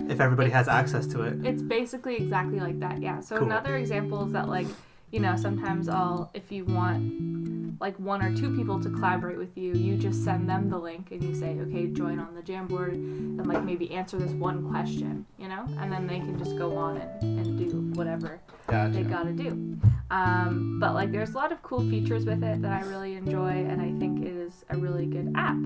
if 0.09 0.19
everybody 0.19 0.49
has 0.49 0.67
access 0.67 1.07
to 1.07 1.21
it. 1.23 1.45
It's 1.45 1.61
basically 1.61 2.15
exactly 2.17 2.59
like 2.59 2.79
that, 2.81 3.01
yeah. 3.01 3.21
So 3.21 3.37
Cool. 3.37 3.47
another 3.47 3.77
example 3.77 4.25
is 4.25 4.33
that 4.33 4.49
like, 4.49 4.67
you 5.13 5.19
know, 5.19 5.35
sometimes 5.37 5.87
I'll 5.87 6.31
if 6.33 6.51
you 6.51 6.65
want 6.65 7.79
like 7.79 7.97
one 7.99 8.23
or 8.23 8.35
two 8.35 8.55
people 8.55 8.81
to 8.81 8.89
collaborate 8.89 9.37
with 9.37 9.55
you, 9.55 9.73
you 9.73 9.95
just 9.95 10.23
send 10.23 10.49
them 10.49 10.69
the 10.69 10.77
link 10.77 11.11
and 11.11 11.23
you 11.23 11.35
say, 11.35 11.59
okay, 11.59 11.85
join 11.87 12.17
on 12.17 12.33
the 12.33 12.41
Jamboard 12.41 12.93
and 12.93 13.45
like 13.45 13.63
maybe 13.63 13.91
answer 13.91 14.17
this 14.17 14.31
one 14.31 14.67
question, 14.69 15.23
you 15.37 15.47
know, 15.47 15.65
and 15.79 15.91
then 15.91 16.07
they 16.07 16.17
can 16.17 16.37
just 16.39 16.57
go 16.57 16.75
on 16.75 16.97
and, 16.97 17.39
and 17.39 17.57
do 17.59 17.91
whatever 17.99 18.41
they 18.67 19.03
gotta 19.03 19.33
do. 19.33 19.77
Um, 20.09 20.79
but 20.79 20.95
like, 20.95 21.11
there's 21.11 21.31
a 21.31 21.37
lot 21.37 21.51
of 21.51 21.61
cool 21.61 21.87
features 21.89 22.25
with 22.25 22.43
it 22.43 22.61
that 22.61 22.71
I 22.71 22.85
really 22.87 23.13
enjoy, 23.13 23.49
and 23.49 23.81
I 23.81 23.97
think 23.99 24.25
it 24.25 24.33
is 24.33 24.65
a 24.69 24.77
really 24.77 25.05
good 25.05 25.31
app. 25.35 25.57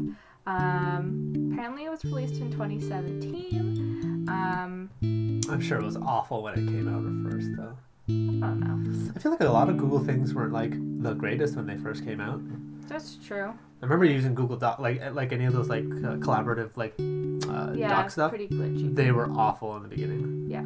Um, 0.45 1.51
apparently, 1.53 1.85
it 1.85 1.89
was 1.89 2.03
released 2.05 2.41
in 2.41 2.51
2017. 2.51 4.25
Um, 4.29 4.89
I'm 5.49 5.61
sure 5.61 5.79
it 5.79 5.83
was 5.83 5.97
awful 5.97 6.43
when 6.43 6.53
it 6.53 6.65
came 6.67 6.87
out 6.87 7.05
at 7.05 7.31
first 7.31 7.49
though. 7.55 7.77
I 8.09 8.11
don't 8.11 8.59
know. 8.61 9.11
I 9.15 9.19
feel 9.19 9.31
like 9.31 9.41
a 9.41 9.45
lot 9.49 9.69
of 9.69 9.77
Google 9.77 9.99
things 9.99 10.33
weren't 10.33 10.53
like 10.53 10.71
the 11.01 11.13
greatest 11.13 11.55
when 11.55 11.65
they 11.67 11.75
first 11.77 12.05
came 12.05 12.21
out. 12.21 12.39
That's 12.87 13.17
true. 13.25 13.49
I 13.81 13.85
remember 13.85 14.05
using 14.05 14.33
Google 14.33 14.55
Doc 14.55 14.79
like 14.79 15.01
like 15.13 15.33
any 15.33 15.43
of 15.45 15.53
those 15.53 15.67
like 15.67 15.83
uh, 15.83 16.15
collaborative 16.23 16.77
like 16.77 16.93
uh, 17.49 17.73
Yeah, 17.75 17.89
doc 17.89 18.09
stuff. 18.11 18.29
pretty 18.29 18.47
glitchy. 18.47 18.95
They 18.95 19.11
were 19.11 19.29
awful 19.31 19.75
in 19.75 19.83
the 19.83 19.89
beginning. 19.89 20.45
Yeah, 20.49 20.65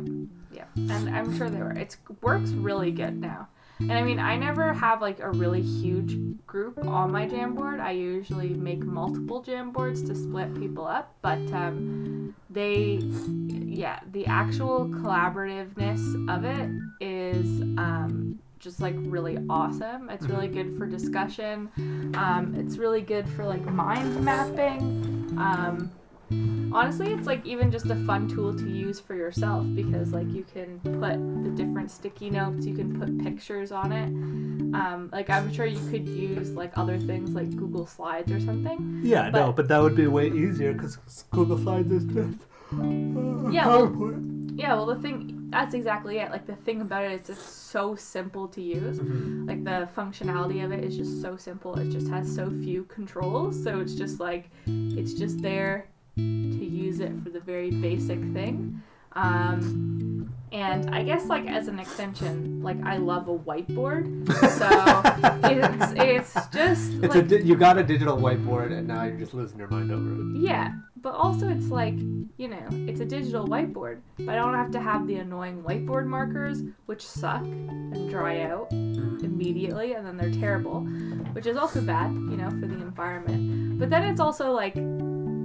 yeah, 0.53 0.65
and 0.93 1.09
I'm 1.09 1.35
sure 1.35 1.49
they 1.49 1.57
were. 1.59 1.71
It 1.71 1.97
works 2.21 2.51
really 2.51 2.91
good 2.91 3.19
now. 3.19 3.47
And 3.89 3.93
I 3.93 4.03
mean, 4.03 4.19
I 4.19 4.37
never 4.37 4.73
have 4.73 5.01
like 5.01 5.19
a 5.19 5.29
really 5.29 5.61
huge 5.61 6.17
group 6.45 6.77
on 6.85 7.11
my 7.11 7.27
Jamboard. 7.27 7.79
I 7.79 7.91
usually 7.91 8.49
make 8.49 8.79
multiple 8.79 9.43
Jamboards 9.43 10.05
to 10.07 10.15
split 10.15 10.53
people 10.59 10.85
up, 10.85 11.15
but 11.21 11.39
um, 11.53 12.35
they, 12.49 12.99
yeah, 13.01 13.99
the 14.11 14.25
actual 14.27 14.85
collaborativeness 14.85 16.29
of 16.29 16.45
it 16.45 16.69
is 16.99 17.61
um, 17.77 18.39
just 18.59 18.79
like 18.79 18.95
really 18.97 19.37
awesome. 19.49 20.09
It's 20.09 20.27
really 20.27 20.47
good 20.47 20.77
for 20.77 20.85
discussion. 20.85 21.69
Um, 22.15 22.53
it's 22.57 22.77
really 22.77 23.01
good 23.01 23.27
for 23.29 23.45
like 23.45 23.63
mind 23.65 24.23
mapping. 24.23 25.35
Um, 25.37 25.91
honestly 26.73 27.11
it's 27.13 27.27
like 27.27 27.45
even 27.45 27.69
just 27.71 27.85
a 27.87 27.95
fun 28.05 28.27
tool 28.27 28.53
to 28.57 28.69
use 28.69 28.99
for 28.99 29.13
yourself 29.13 29.65
because 29.75 30.13
like 30.13 30.29
you 30.31 30.43
can 30.53 30.79
put 30.79 31.17
the 31.43 31.49
different 31.55 31.91
sticky 31.91 32.29
notes 32.29 32.65
you 32.65 32.73
can 32.73 32.97
put 32.99 33.17
pictures 33.23 33.71
on 33.71 33.91
it. 33.91 34.07
Um, 34.73 35.09
like 35.11 35.29
i'm 35.29 35.51
sure 35.51 35.65
you 35.65 35.81
could 35.91 36.07
use 36.07 36.51
like 36.51 36.71
other 36.77 36.97
things 36.97 37.31
like 37.31 37.49
google 37.57 37.85
slides 37.85 38.31
or 38.31 38.39
something 38.39 39.01
Yeah, 39.03 39.29
But- 39.29 39.39
no, 39.39 39.51
but 39.51 39.67
that 39.67 39.79
would 39.81 39.95
be 39.95 40.07
way 40.07 40.27
easier 40.31 40.71
because 40.73 40.95
Google 41.31 41.57
Slides 41.57 41.91
is 41.91 42.05
just 42.05 42.37
Yeah, 43.53 43.67
well- 43.67 44.19
yeah 44.55 44.73
well 44.75 44.85
the 44.85 44.95
thing 44.95 45.37
that's 45.51 45.73
exactly 45.73 46.17
it. 46.19 46.31
Like 46.31 46.45
the 46.47 46.55
thing 46.55 46.79
about 46.79 47.03
it 47.03 47.11
is 47.23 47.29
it's 47.31 47.41
so 47.43 47.93
simple 47.95 48.47
to 48.47 48.61
use. 48.61 48.99
Mhm. 48.99 49.45
like 49.49 49.65
the 49.65 49.89
functionality 49.99 50.63
of 50.63 50.71
it 50.71 50.81
is 50.85 50.95
just 50.95 51.21
so 51.21 51.35
simple. 51.35 51.75
It 51.77 51.89
just 51.89 52.07
has 52.07 52.33
so 52.33 52.49
few 52.49 52.85
controls 52.85 53.61
so 53.61 53.81
it's 53.81 53.95
just 53.95 54.21
like 54.21 54.49
it's 54.67 55.13
just 55.13 55.41
there 55.41 55.87
to 56.15 56.21
use 56.65 56.99
it 56.99 57.11
for 57.23 57.29
the 57.29 57.39
very 57.39 57.71
basic 57.71 58.19
thing. 58.33 58.81
Um, 59.13 60.33
and 60.53 60.93
i 60.93 61.01
guess 61.01 61.25
like 61.27 61.45
as 61.47 61.69
an 61.69 61.79
extension 61.79 62.61
like 62.61 62.75
i 62.83 62.97
love 62.97 63.27
a 63.29 63.37
whiteboard. 63.37 64.05
So 64.57 64.69
it's 65.49 65.93
it's 65.97 66.47
just 66.47 66.91
It's 67.03 67.15
like 67.15 67.25
a 67.25 67.27
di- 67.27 67.41
you 67.43 67.55
got 67.55 67.77
a 67.77 67.83
digital 67.83 68.17
whiteboard 68.17 68.71
and 68.77 68.87
now 68.87 69.03
you're 69.03 69.17
just 69.17 69.33
losing 69.33 69.57
your 69.59 69.69
mind 69.69 69.91
over 69.91 70.11
it. 70.13 70.41
yeah 70.41 70.73
but 71.01 71.13
also 71.13 71.47
it's 71.49 71.67
like 71.69 71.95
you 72.37 72.47
know 72.49 72.65
it's 72.71 72.99
a 73.01 73.05
digital 73.05 73.47
whiteboard 73.47 73.99
but 74.19 74.29
i 74.29 74.35
don't 74.35 74.53
have 74.53 74.71
to 74.71 74.79
have 74.81 75.07
the 75.07 75.15
annoying 75.15 75.61
whiteboard 75.63 76.05
markers 76.05 76.63
which 76.85 77.05
suck 77.05 77.43
and 77.43 78.09
dry 78.09 78.41
out 78.43 78.67
immediately 78.71 79.93
and 79.93 80.05
then 80.05 80.17
they're 80.17 80.31
terrible 80.31 80.81
which 81.33 81.47
is 81.47 81.55
also 81.57 81.79
bad 81.81 82.11
you 82.11 82.37
know 82.37 82.49
for 82.49 82.67
the 82.67 82.75
environment. 82.75 83.79
But 83.79 83.89
then 83.89 84.03
it's 84.03 84.19
also 84.19 84.51
like 84.51 84.75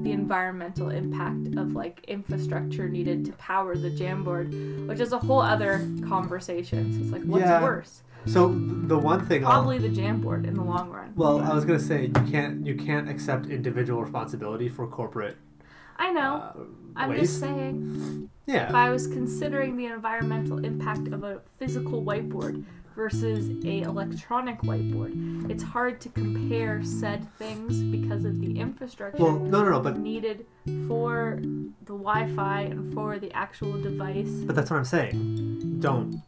the 0.07 0.13
environmental 0.13 0.91
impact 0.91 1.57
of 1.57 1.73
like 1.73 2.05
infrastructure 2.07 2.89
needed 2.89 3.25
to 3.25 3.33
power 3.33 3.77
the 3.77 3.91
Jamboard, 3.91 4.87
which 4.87 5.01
is 5.01 5.13
a 5.13 5.19
whole 5.19 5.41
other 5.41 5.79
conversation. 6.09 6.93
So 6.93 7.01
it's 7.01 7.11
like, 7.11 7.25
what's 7.25 7.45
Yeah. 7.45 7.63
worse? 7.63 8.03
So 8.27 8.49
the 8.49 8.99
one 8.99 9.25
thing, 9.27 9.45
I'll- 9.45 9.53
Probably 9.53 9.79
the 9.79 9.89
Jamboard 9.89 10.47
in 10.47 10.55
the 10.55 10.63
long 10.63 10.91
run. 10.91 11.13
well, 11.17 11.41
I 11.41 11.55
was 11.55 11.65
gonna 11.65 11.79
say 11.81 12.07
you 12.07 12.13
can't 12.31 12.65
you 12.67 12.75
can't 12.77 13.09
accept 13.09 13.47
individual 13.47 14.01
responsibility 14.03 14.69
for 14.69 14.87
corporate 14.87 15.37
I 15.99 16.13
know. 16.13 16.35
uh, 16.37 16.53
I'm 16.95 17.11
waste. 17.11 17.23
just 17.23 17.41
saying, 17.41 18.29
Yeah. 18.47 18.65
if 18.67 18.71
yeah, 18.71 18.77
I 18.79 18.91
was 18.91 19.07
considering 19.07 19.77
the 19.77 19.87
environmental 19.87 20.59
impact 20.65 21.09
of 21.09 21.25
a 21.25 21.41
physical 21.59 22.05
whiteboard 22.05 22.65
versus 22.97 23.51
a 23.65 23.83
electronic 23.83 24.61
whiteboard, 24.63 25.49
it's 25.51 25.63
hard 25.63 26.01
to 26.01 26.09
compare 26.09 26.83
said 26.83 27.27
things 27.39 27.83
because 27.83 28.25
of 28.25 28.41
the 28.41 28.59
infrastructure 28.59 29.23
well, 29.23 29.39
no, 29.39 29.63
no, 29.63 29.71
no, 29.71 29.81
but 29.81 29.99
needed 29.99 30.47
for 30.89 31.39
the 31.41 31.93
Wi-Fi 31.93 32.63
and 32.63 32.95
for 32.95 33.19
the 33.19 33.31
actual 33.33 33.81
device. 33.81 34.31
but 34.47 34.57
that's 34.57 34.71
what 34.71 34.79
I'm 34.79 34.85
saying. 34.85 35.79
Don't. 35.81 36.23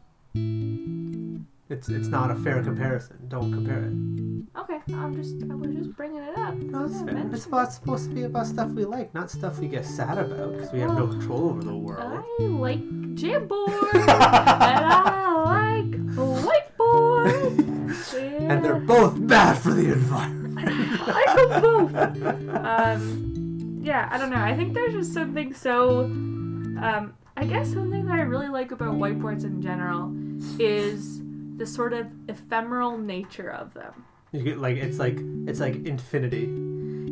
It's 1.70 1.90
it's 1.90 2.08
not 2.08 2.30
a 2.30 2.34
fair 2.34 2.62
comparison. 2.62 3.28
Don't 3.28 3.52
compare 3.52 3.84
it. 3.84 4.58
Okay, 4.58 4.80
I'm 4.94 5.14
just 5.14 5.37
I 5.50 5.54
was 5.54 5.70
just 5.75 5.94
bringing 5.96 6.22
it 6.22 6.38
up. 6.38 6.54
No, 6.54 6.87
it's 6.87 6.94
Yeah, 6.94 7.04
fair. 7.04 7.30
It's 7.30 7.44
about 7.44 7.72
supposed 7.75 8.08
to 8.08 8.14
be 8.14 8.22
about 8.22 8.46
stuff 8.46 8.70
we 8.70 8.87
like, 8.87 9.12
not 9.12 9.30
stuff 9.30 9.58
we 9.58 9.68
get 9.68 9.84
sad 9.84 10.16
about 10.16 10.52
because 10.54 10.72
we 10.72 10.80
have 10.80 10.94
no 10.94 11.06
control 11.06 11.50
over 11.50 11.62
the 11.62 11.76
world. 11.76 12.25
I 12.40 12.42
like 12.44 12.80
Jamboard 13.16 13.92
and 13.92 14.10
I 14.10 15.42
like 15.44 15.90
whiteboard. 16.16 18.14
and 18.50 18.64
they're 18.64 18.80
both 18.80 19.26
bad 19.26 19.58
for 19.58 19.75
the 19.75 19.92
environment. 19.92 20.58
I 20.58 21.12
like 21.12 21.50
them 21.50 21.60
both. 21.60 22.64
Um, 22.64 23.80
yeah, 23.82 24.08
I 24.10 24.16
don't 24.16 24.30
know. 24.30 24.40
I 24.42 24.56
think 24.56 24.72
there's 24.72 24.94
just 24.94 25.12
something 25.12 25.52
so. 25.52 26.04
Um, 26.04 27.12
I 27.37 27.44
guess 27.44 27.72
something 27.75 28.06
that 28.06 28.14
I 28.14 28.22
really 28.22 28.48
like 28.48 28.70
about 28.72 28.94
whiteboards 28.94 29.44
in 29.44 29.60
general 29.60 30.14
is 30.58 31.20
the 31.59 31.67
sort 31.67 31.93
of 31.93 32.07
ephemeral 32.29 32.97
nature 32.97 33.50
of 33.50 33.75
them. 33.75 34.05
You 34.33 34.43
get 34.43 34.59
like 34.59 34.77
it's 34.77 34.99
like 34.99 35.19
it's 35.47 35.61
like 35.61 35.75
infinity. 35.87 36.47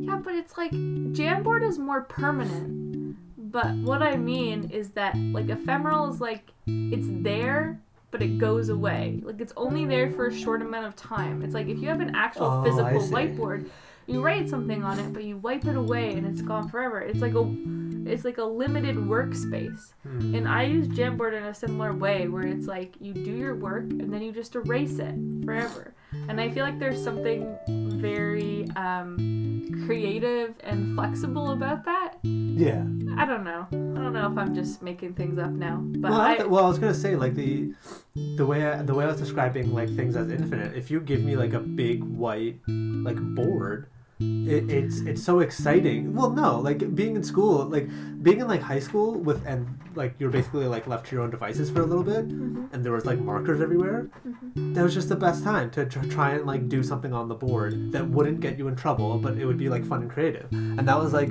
Yeah, 0.07 0.17
but 0.17 0.35
it's 0.35 0.57
like 0.57 0.71
Jamboard 0.73 1.67
is 1.67 1.79
more 1.79 2.03
permanent. 2.03 3.17
But 3.37 3.75
what 3.76 4.03
I 4.03 4.17
mean 4.17 4.71
is 4.71 4.91
that 4.91 5.17
like 5.17 5.49
ephemeral 5.49 6.11
is 6.11 6.21
like 6.21 6.50
it's 6.67 7.07
there 7.23 7.81
but 8.11 8.23
it 8.23 8.38
goes 8.38 8.69
away. 8.69 9.21
Like 9.23 9.41
it's 9.41 9.53
only 9.57 9.85
there 9.85 10.11
for 10.11 10.26
a 10.26 10.35
short 10.35 10.62
amount 10.62 10.87
of 10.87 10.97
time. 10.97 11.43
It's 11.43 11.55
like 11.55 11.69
if 11.69 11.79
you 11.79 11.88
have 11.88 12.00
an 12.00 12.15
actual 12.15 12.47
Oh, 12.47 12.62
physical 12.65 13.00
whiteboard, 13.15 13.69
you 14.06 14.22
write 14.22 14.48
something 14.48 14.84
on 14.84 14.98
it 14.98 15.12
but 15.12 15.25
you 15.25 15.36
wipe 15.38 15.64
it 15.64 15.76
away 15.76 16.14
and 16.14 16.26
it's 16.26 16.40
gone 16.40 16.68
forever. 16.68 17.00
It's 17.00 17.20
like 17.20 17.34
a 17.34 17.44
it's 18.06 18.25
like 18.25 18.38
a 18.38 18.44
limited 18.44 18.96
workspace. 18.96 19.92
Hmm. 20.02 20.34
And 20.34 20.48
I 20.48 20.62
use 20.64 20.86
Jamboard 20.88 21.36
in 21.36 21.44
a 21.44 21.54
similar 21.54 21.92
way 21.92 22.28
where 22.28 22.46
it's 22.46 22.66
like 22.66 22.94
you 23.00 23.12
do 23.12 23.32
your 23.32 23.56
work 23.56 23.84
and 23.84 24.12
then 24.12 24.22
you 24.22 24.32
just 24.32 24.54
erase 24.54 24.98
it 24.98 25.14
forever. 25.44 25.94
And 26.28 26.40
I 26.40 26.48
feel 26.50 26.64
like 26.64 26.78
there's 26.78 27.02
something 27.02 27.56
very 27.66 28.68
um, 28.76 29.84
creative 29.86 30.54
and 30.60 30.94
flexible 30.94 31.50
about 31.50 31.84
that. 31.84 32.18
Yeah. 32.22 32.84
I 33.18 33.25
don't 33.25 33.44
know. 33.44 33.66
I 33.72 33.75
don't 33.75 34.12
know 34.12 34.30
if 34.30 34.38
I'm 34.38 34.54
just 34.54 34.82
making 34.82 35.14
things 35.14 35.38
up 35.38 35.50
now, 35.50 35.80
but 35.82 36.10
well, 36.10 36.20
I, 36.20 36.34
I, 36.34 36.44
well, 36.44 36.64
I 36.64 36.68
was 36.68 36.78
gonna 36.78 36.94
say 36.94 37.16
like 37.16 37.34
the 37.34 37.75
the 38.14 38.44
way 38.44 38.66
I, 38.66 38.82
the 38.82 38.94
way 38.94 39.04
I 39.04 39.08
was 39.08 39.18
describing 39.18 39.72
like 39.72 39.94
things 39.94 40.16
as 40.16 40.30
infinite. 40.30 40.76
If 40.76 40.90
you 40.90 41.00
give 41.00 41.22
me 41.22 41.34
like 41.36 41.54
a 41.54 41.60
big 41.60 42.04
white 42.04 42.60
like 42.66 43.16
board, 43.16 43.88
it, 44.18 44.70
it's 44.70 45.00
it's 45.00 45.23
so 45.23 45.40
exciting. 45.40 46.14
Well, 46.14 46.30
no, 46.30 46.58
like 46.61 46.94
being 46.94 47.16
in 47.16 47.23
school, 47.23 47.64
like 47.66 47.88
being 48.23 48.40
in 48.40 48.49
like 48.49 48.62
high 48.62 48.78
school 48.80 49.14
with 49.14 49.44
and 49.46 49.66
like 49.94 50.14
you're 50.18 50.30
basically 50.30 50.66
like 50.66 50.87
left 50.87 51.06
to 51.06 51.16
your 51.16 51.25
own 51.25 51.30
devices 51.30 51.70
for 51.70 51.80
a 51.82 51.87
little 51.87 52.04
bit, 52.04 52.28
Mhm. 52.28 52.73
and 52.73 52.85
there 52.85 52.92
was 52.92 53.04
like 53.04 53.18
markers 53.18 53.61
everywhere. 53.61 54.08
That 54.54 54.82
was 54.82 54.94
just 54.94 55.08
the 55.08 55.16
best 55.16 55.44
time 55.44 55.70
to 55.73 55.85
tr- 55.87 56.06
try 56.06 56.30
and 56.32 56.46
like 56.46 56.68
do 56.68 56.82
something 56.82 57.12
on 57.12 57.28
the 57.28 57.35
board 57.35 57.92
that 57.92 58.08
wouldn't 58.08 58.40
get 58.40 58.58
you 58.58 58.68
in 58.68 58.76
trouble, 58.76 59.18
but 59.18 59.37
it 59.38 59.44
would 59.46 59.58
be 59.58 59.68
like 59.68 59.85
fun 59.85 60.02
and 60.02 60.11
creative. 60.11 60.46
And 60.52 60.87
that 60.88 60.99
was 60.99 61.12
like 61.12 61.30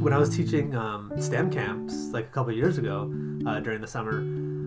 when 0.00 0.12
I 0.12 0.18
was 0.18 0.30
teaching 0.36 0.74
um, 0.74 1.12
STEM 1.20 1.50
camps 1.50 2.10
like 2.12 2.26
a 2.26 2.30
couple 2.30 2.52
years 2.52 2.78
ago 2.78 3.12
uh, 3.46 3.60
during 3.60 3.80
the 3.80 3.86
summer. 3.86 4.18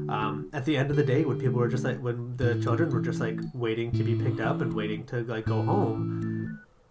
Um, 0.09 0.49
at 0.51 0.65
the 0.65 0.75
end 0.75 0.89
of 0.91 0.97
the 0.97 1.03
day, 1.03 1.23
when 1.23 1.39
people 1.39 1.59
were 1.59 1.69
just 1.69 1.85
like 1.85 1.99
when 2.01 2.35
the 2.35 2.55
children 2.61 2.89
were 2.89 2.99
just 2.99 3.21
like 3.21 3.39
waiting 3.53 3.91
to 3.93 4.03
be 4.03 4.15
picked 4.15 4.41
up 4.41 4.59
and 4.59 4.73
waiting 4.73 5.05
to 5.05 5.21
like 5.23 5.45
go 5.45 5.61
home, 5.61 6.30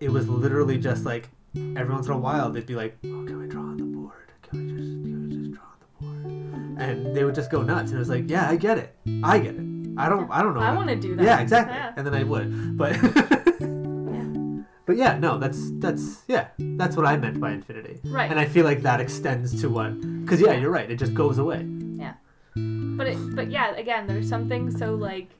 it 0.00 0.10
was 0.10 0.28
literally 0.28 0.78
just 0.78 1.04
like 1.04 1.28
every 1.76 1.92
once 1.92 2.06
in 2.06 2.12
a 2.12 2.18
while 2.18 2.50
they'd 2.50 2.66
be 2.66 2.74
like, 2.74 2.96
"Oh, 3.04 3.24
can 3.24 3.38
we 3.38 3.46
draw 3.46 3.62
on 3.62 3.76
the 3.76 3.84
board? 3.84 4.32
Can 4.42 4.66
we 4.66 4.72
just 4.72 4.90
can 5.04 5.28
we 5.28 5.36
just 5.36 5.52
draw 5.52 5.64
on 5.64 5.78
the 5.80 5.86
board?" 6.04 6.80
And 6.80 7.14
they 7.14 7.24
would 7.24 7.34
just 7.34 7.50
go 7.50 7.62
nuts. 7.62 7.90
And 7.90 7.96
it 7.96 7.98
was 7.98 8.08
like, 8.08 8.28
"Yeah, 8.28 8.48
I 8.48 8.56
get 8.56 8.78
it. 8.78 8.96
I 9.22 9.38
get 9.38 9.54
it. 9.54 9.66
I 9.98 10.08
don't 10.08 10.30
I 10.30 10.42
don't 10.42 10.54
know." 10.54 10.60
I 10.60 10.74
want 10.74 10.88
to 10.88 10.96
do 10.96 11.14
that. 11.16 11.24
yeah, 11.24 11.40
exactly. 11.40 11.74
Yeah. 11.76 11.92
And 11.96 12.06
then 12.06 12.14
I 12.14 12.22
would, 12.22 12.78
but 12.78 12.92
but 14.86 14.96
yeah, 14.96 15.18
no, 15.18 15.38
that's 15.38 15.70
that's 15.78 16.22
yeah, 16.28 16.48
that's 16.58 16.96
what 16.96 17.04
I 17.06 17.16
meant 17.16 17.38
by 17.38 17.52
infinity. 17.52 18.00
Right. 18.04 18.30
And 18.30 18.40
I 18.40 18.46
feel 18.46 18.64
like 18.64 18.82
that 18.82 19.00
extends 19.00 19.60
to 19.60 19.68
what, 19.68 20.00
because 20.22 20.40
yeah, 20.40 20.54
you're 20.54 20.70
right. 20.70 20.90
It 20.90 20.96
just 20.96 21.14
goes 21.14 21.38
away. 21.38 21.66
Yeah. 21.96 22.14
But 22.56 23.06
it, 23.06 23.36
but 23.36 23.50
yeah, 23.50 23.76
again, 23.76 24.06
there's 24.06 24.28
something 24.28 24.70
so 24.70 24.94
like 24.94 25.30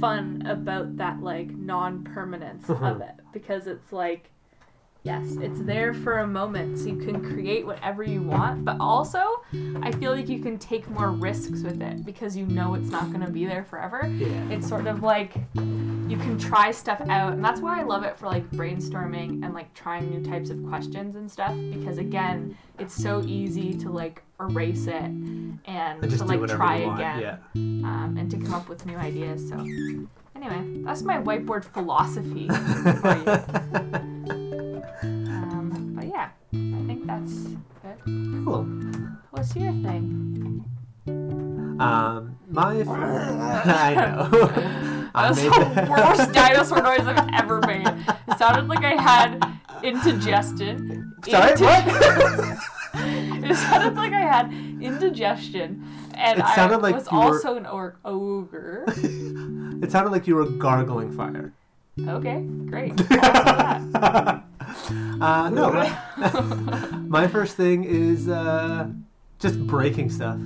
fun 0.00 0.42
about 0.46 0.96
that 0.96 1.22
like 1.22 1.50
non-permanence 1.56 2.68
of 2.68 2.78
Mhm. 2.78 3.00
it 3.08 3.14
because 3.32 3.66
it's 3.66 3.92
like 3.92 4.30
yes, 5.06 5.36
it's 5.40 5.60
there 5.60 5.94
for 5.94 6.18
a 6.18 6.26
moment 6.26 6.76
so 6.76 6.86
you 6.86 6.96
can 6.96 7.22
create 7.22 7.64
whatever 7.64 8.02
you 8.02 8.20
want, 8.20 8.64
but 8.64 8.76
also 8.80 9.44
I 9.80 9.92
feel 9.92 10.10
like 10.10 10.28
you 10.28 10.40
can 10.40 10.58
take 10.58 10.88
more 10.90 11.12
risks 11.12 11.62
with 11.62 11.80
it 11.80 12.04
because 12.04 12.36
you 12.36 12.44
know 12.44 12.74
it's 12.74 12.90
not 12.90 13.06
going 13.12 13.24
to 13.24 13.30
be 13.30 13.46
there 13.46 13.62
forever. 13.62 14.10
Yeah. 14.12 14.26
It's 14.50 14.68
sort 14.68 14.88
of 14.88 15.04
like 15.04 15.36
you 15.54 16.16
can 16.16 16.36
try 16.38 16.72
stuff 16.72 17.00
out 17.08 17.32
and 17.34 17.44
that's 17.44 17.60
why 17.60 17.78
I 17.80 17.84
love 17.84 18.02
it 18.02 18.18
for 18.18 18.26
like 18.26 18.50
brainstorming 18.50 19.44
and 19.44 19.54
like 19.54 19.72
trying 19.74 20.10
new 20.10 20.28
types 20.28 20.50
of 20.50 20.60
questions 20.66 21.14
and 21.14 21.30
stuff 21.30 21.54
because 21.72 21.98
again, 21.98 22.58
it's 22.80 22.94
so 22.94 23.22
easy 23.26 23.74
to 23.78 23.90
like 23.90 24.24
erase 24.40 24.88
it 24.88 24.94
and, 24.94 26.02
to 26.02 26.24
like 26.24 26.44
try 26.48 26.78
again 26.78 27.20
Yeah. 27.20 27.36
um, 27.54 28.16
and 28.18 28.28
to 28.32 28.38
come 28.38 28.54
up 28.54 28.68
with 28.68 28.84
new 28.86 28.96
ideas. 28.96 29.48
So, 29.48 29.54
anyway, 30.34 30.82
that's 30.84 31.02
my 31.02 31.18
whiteboard 31.18 31.64
philosophy 31.64 32.48
for 33.00 34.02
you. 34.04 34.15
Um, 35.02 35.92
but 35.96 36.06
yeah, 36.06 36.30
I 36.52 36.82
think 36.86 37.06
that's 37.06 37.32
good. 37.32 38.44
Cool. 38.44 38.64
What's 39.30 39.54
your 39.56 39.72
thing? 39.72 40.64
Um, 41.78 42.38
my. 42.50 42.78
F- 42.78 42.88
I 42.88 43.94
know. 43.94 44.28
I 45.14 45.22
That 45.22 45.28
was 45.30 45.42
the 45.42 45.86
worst 45.90 46.32
dinosaur 46.34 46.82
noise 46.82 47.06
I've 47.06 47.28
ever 47.34 47.60
made. 47.66 47.86
It 47.86 48.38
sounded 48.38 48.66
like 48.68 48.84
I 48.84 49.00
had 49.00 49.44
indigestion. 49.82 51.14
Sorry, 51.28 51.50
Indi- 51.52 51.64
what? 51.64 52.58
it 53.50 53.56
sounded 53.56 53.94
like 53.96 54.12
I 54.12 54.20
had 54.20 54.50
indigestion, 54.82 55.84
and 56.14 56.38
It 56.38 56.44
I 56.44 56.66
like 56.76 56.94
was 56.94 57.08
you 57.10 57.18
were- 57.18 57.24
also 57.24 57.56
an 57.56 57.66
or- 57.66 57.96
ogre. 58.04 58.84
it 58.88 59.90
sounded 59.90 60.10
like 60.10 60.26
you 60.26 60.34
were 60.34 60.46
gargling 60.46 61.12
fire. 61.12 61.52
Okay, 61.98 62.42
great. 62.66 62.94
Uh, 65.20 65.50
no, 65.50 65.72
my, 65.72 66.98
my 67.08 67.26
first 67.28 67.56
thing 67.56 67.84
is 67.84 68.28
uh, 68.28 68.88
just 69.38 69.58
breaking 69.66 70.10
stuff. 70.10 70.38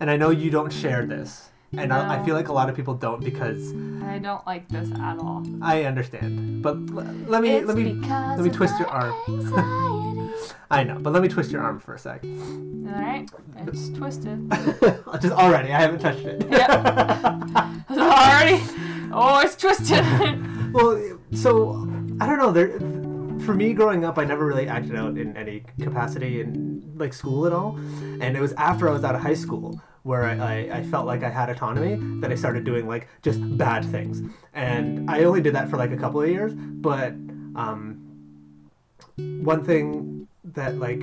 And 0.00 0.10
I 0.10 0.16
know 0.16 0.30
you 0.30 0.50
don't 0.50 0.72
share 0.72 1.04
this, 1.06 1.50
and 1.76 1.92
I, 1.92 2.20
I 2.20 2.24
feel 2.24 2.34
like 2.34 2.48
a 2.48 2.52
lot 2.52 2.68
of 2.70 2.76
people 2.76 2.94
don't 2.94 3.22
because 3.22 3.72
I 4.02 4.18
don't 4.18 4.46
like 4.46 4.68
this 4.68 4.90
at 4.92 5.18
all. 5.18 5.44
I 5.60 5.84
understand. 5.84 6.62
But 6.62 6.76
l- 6.76 7.04
let 7.26 7.42
me 7.42 7.60
let 7.60 7.76
me 7.76 7.94
let 7.94 8.40
me 8.40 8.50
twist 8.50 8.78
your 8.78 8.88
arm. 8.88 9.12
I 10.70 10.84
know, 10.84 10.98
but 11.00 11.12
let 11.12 11.22
me 11.22 11.28
twist 11.28 11.50
your 11.50 11.62
arm 11.62 11.80
for 11.80 11.94
a 11.94 11.98
sec. 11.98 12.22
Alright, 12.24 13.30
it's 13.66 13.88
twisted. 13.90 14.48
just 15.20 15.34
already, 15.34 15.72
I 15.72 15.80
haven't 15.80 15.98
touched 16.00 16.24
it. 16.26 16.46
yeah, 16.50 17.80
Already. 17.90 18.62
Oh, 19.10 19.40
it's 19.42 19.56
twisted. 19.56 20.04
Well, 20.72 21.18
so 21.32 21.88
I 22.20 22.26
don't 22.26 22.38
know. 22.38 22.50
There, 22.50 22.78
for 23.44 23.54
me, 23.54 23.72
growing 23.72 24.04
up, 24.04 24.18
I 24.18 24.24
never 24.24 24.44
really 24.44 24.68
acted 24.68 24.96
out 24.96 25.16
in 25.16 25.36
any 25.36 25.62
capacity 25.80 26.40
in 26.40 26.82
like 26.96 27.12
school 27.12 27.46
at 27.46 27.52
all. 27.52 27.76
And 28.20 28.36
it 28.36 28.40
was 28.40 28.52
after 28.54 28.88
I 28.88 28.92
was 28.92 29.04
out 29.04 29.14
of 29.14 29.20
high 29.20 29.34
school 29.34 29.80
where 30.02 30.24
I, 30.24 30.78
I, 30.78 30.82
felt 30.84 31.06
like 31.06 31.22
I 31.22 31.28
had 31.28 31.50
autonomy 31.50 31.96
that 32.20 32.32
I 32.32 32.34
started 32.34 32.64
doing 32.64 32.88
like 32.88 33.08
just 33.22 33.40
bad 33.58 33.84
things. 33.84 34.22
And 34.54 35.10
I 35.10 35.24
only 35.24 35.42
did 35.42 35.54
that 35.54 35.68
for 35.68 35.76
like 35.76 35.90
a 35.90 35.96
couple 35.96 36.22
of 36.22 36.28
years. 36.28 36.54
But 36.54 37.10
um, 37.56 38.00
one 39.16 39.64
thing 39.64 40.26
that 40.44 40.78
like 40.78 41.02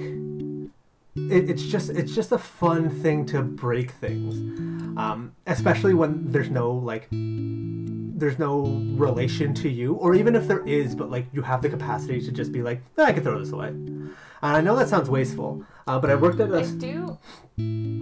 it, 1.15 1.49
it's 1.49 1.63
just 1.63 1.89
it's 1.89 2.13
just 2.13 2.31
a 2.31 2.37
fun 2.37 2.89
thing 2.89 3.25
to 3.27 3.41
break 3.41 3.91
things, 3.91 4.35
um, 4.97 5.33
especially 5.47 5.93
when 5.93 6.31
there's 6.31 6.49
no 6.49 6.71
like 6.71 7.07
there's 7.11 8.39
no 8.39 8.65
relation 8.95 9.53
to 9.55 9.69
you, 9.69 9.93
or 9.95 10.15
even 10.15 10.35
if 10.35 10.47
there 10.47 10.65
is, 10.67 10.95
but 10.95 11.09
like 11.09 11.25
you 11.33 11.41
have 11.41 11.61
the 11.61 11.69
capacity 11.69 12.21
to 12.21 12.31
just 12.31 12.51
be 12.51 12.61
like, 12.61 12.81
"Eh, 12.97 13.03
I 13.03 13.13
can 13.13 13.23
throw 13.23 13.39
this 13.39 13.51
away. 13.51 13.69
And 13.69 14.55
I 14.57 14.61
know 14.61 14.75
that 14.75 14.89
sounds 14.89 15.09
wasteful, 15.09 15.63
uh, 15.87 15.99
but 15.99 16.09
I 16.09 16.15
worked 16.15 16.39
at 16.39 16.53
I 16.53 16.59
a. 16.61 16.65
do 16.67 17.17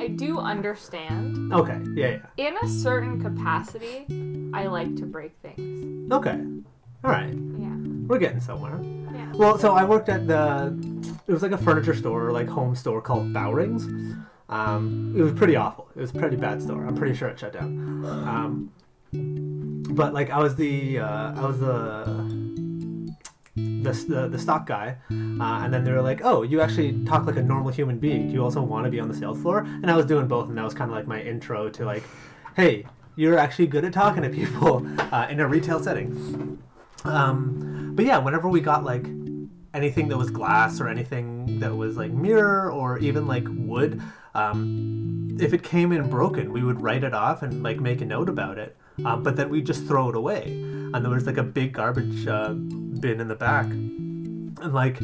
I 0.02 0.08
do 0.08 0.40
understand. 0.40 1.54
Okay, 1.54 1.80
yeah, 1.96 2.18
In 2.38 2.58
a 2.58 2.68
certain 2.68 3.22
capacity, 3.22 4.06
I 4.54 4.66
like 4.68 4.96
to 4.98 5.06
break 5.06 5.34
things. 5.42 6.12
Okay, 6.12 6.40
all 7.04 7.12
right, 7.12 7.34
Yeah. 7.58 7.76
we're 8.08 8.18
getting 8.20 8.42
somewhere. 8.42 8.80
Yeah. 8.84 9.32
Well, 9.36 9.58
so 9.60 9.74
I 9.74 9.84
worked 9.86 10.10
at 10.10 10.28
the. 10.28 10.74
It 11.28 11.32
was 11.32 11.42
like 11.42 11.52
a 11.52 11.58
furniture 11.58 11.96
store, 11.96 12.32
like 12.32 12.50
home 12.50 12.76
store 12.76 13.02
called 13.02 13.34
Bowrings. 13.34 13.86
Um, 14.50 15.14
it 15.18 15.22
was 15.22 15.32
pretty 15.34 15.56
awful. 15.56 15.90
It 15.96 16.02
was 16.02 16.12
a 16.12 16.14
pretty 16.14 16.36
bad 16.36 16.62
store. 16.62 16.86
I'm 16.86 16.96
pretty 16.96 17.16
sure 17.16 17.30
it 17.30 17.40
shut 17.40 17.54
down. 17.54 18.06
Um, 18.06 18.72
but 19.96 20.14
like 20.14 20.30
I 20.32 20.40
was 20.40 20.56
the 20.56 21.00
uh, 21.00 21.42
I 21.42 21.46
was 21.46 21.60
the 21.60 22.54
the, 23.56 24.28
the, 24.30 24.40
stock 24.40 24.66
guy, 24.66 24.98
uh, 25.12 25.14
and 25.14 25.74
then 25.74 25.84
they 25.84 25.92
were 25.92 26.02
like, 26.02 26.22
"Oh, 26.24 26.42
you 26.42 26.62
actually 26.62 27.06
talk 27.06 27.26
like 27.26 27.38
a 27.38 27.44
normal 27.44 27.72
human 27.72 28.00
being. 28.00 28.28
Do 28.28 28.34
you 28.34 28.44
also 28.44 28.62
want 28.62 28.86
to 28.86 28.92
be 28.92 29.00
on 29.00 29.08
the 29.08 29.16
sales 29.16 29.42
floor?" 29.42 29.60
And 29.60 29.92
I 29.92 29.96
was 29.96 30.06
doing 30.06 30.28
both, 30.28 30.50
and 30.50 30.58
that 30.58 30.64
was 30.64 30.74
kind 30.74 30.90
of 30.90 30.98
like 30.98 31.08
my 31.08 31.22
intro 31.22 31.70
to 31.70 31.86
like, 31.86 32.04
"Hey, 32.56 32.86
you're 33.16 33.38
actually 33.38 33.68
good 33.68 33.86
at 33.86 33.94
talking 33.94 34.24
to 34.24 34.30
people 34.30 34.88
uh, 35.12 35.28
in 35.30 35.40
a 35.40 35.48
retail 35.48 35.82
setting." 35.82 36.62
Um, 37.04 37.92
but 37.96 38.06
yeah, 38.06 38.18
whenever 38.18 38.50
we 38.50 38.62
got 38.62 38.84
like 38.84 39.06
anything 39.74 40.08
that 40.10 40.18
was 40.18 40.30
glass 40.30 40.80
or 40.80 40.88
anything 40.88 41.60
that 41.60 41.76
was 41.76 41.98
like 41.98 42.12
mirror 42.12 42.72
or 42.72 43.00
even 43.00 43.28
like 43.28 43.46
wood, 43.48 44.02
um, 44.36 45.38
if 45.40 45.54
it 45.54 45.64
came 45.64 45.92
in 45.92 46.10
broken, 46.10 46.52
we 46.52 46.64
would 46.64 46.82
write 46.82 47.04
it 47.04 47.14
off 47.14 47.42
and 47.42 47.64
like 47.64 47.80
make 47.80 48.02
a 48.02 48.06
note 48.06 48.30
about 48.30 48.58
it. 48.58 48.76
Um, 49.04 49.24
but 49.24 49.36
then 49.36 49.50
we'd 49.50 49.66
just 49.66 49.86
throw 49.86 50.10
it 50.10 50.16
away. 50.16 50.44
And 50.94 51.04
there 51.04 51.10
was 51.12 51.26
like 51.26 51.38
a 51.38 51.44
big 51.44 51.74
garbage 51.74 52.28
uh, 52.28 52.54
bin 52.54 53.20
in 53.20 53.28
the 53.28 53.36
back. 53.36 53.66
And 53.66 54.74
like 54.74 55.00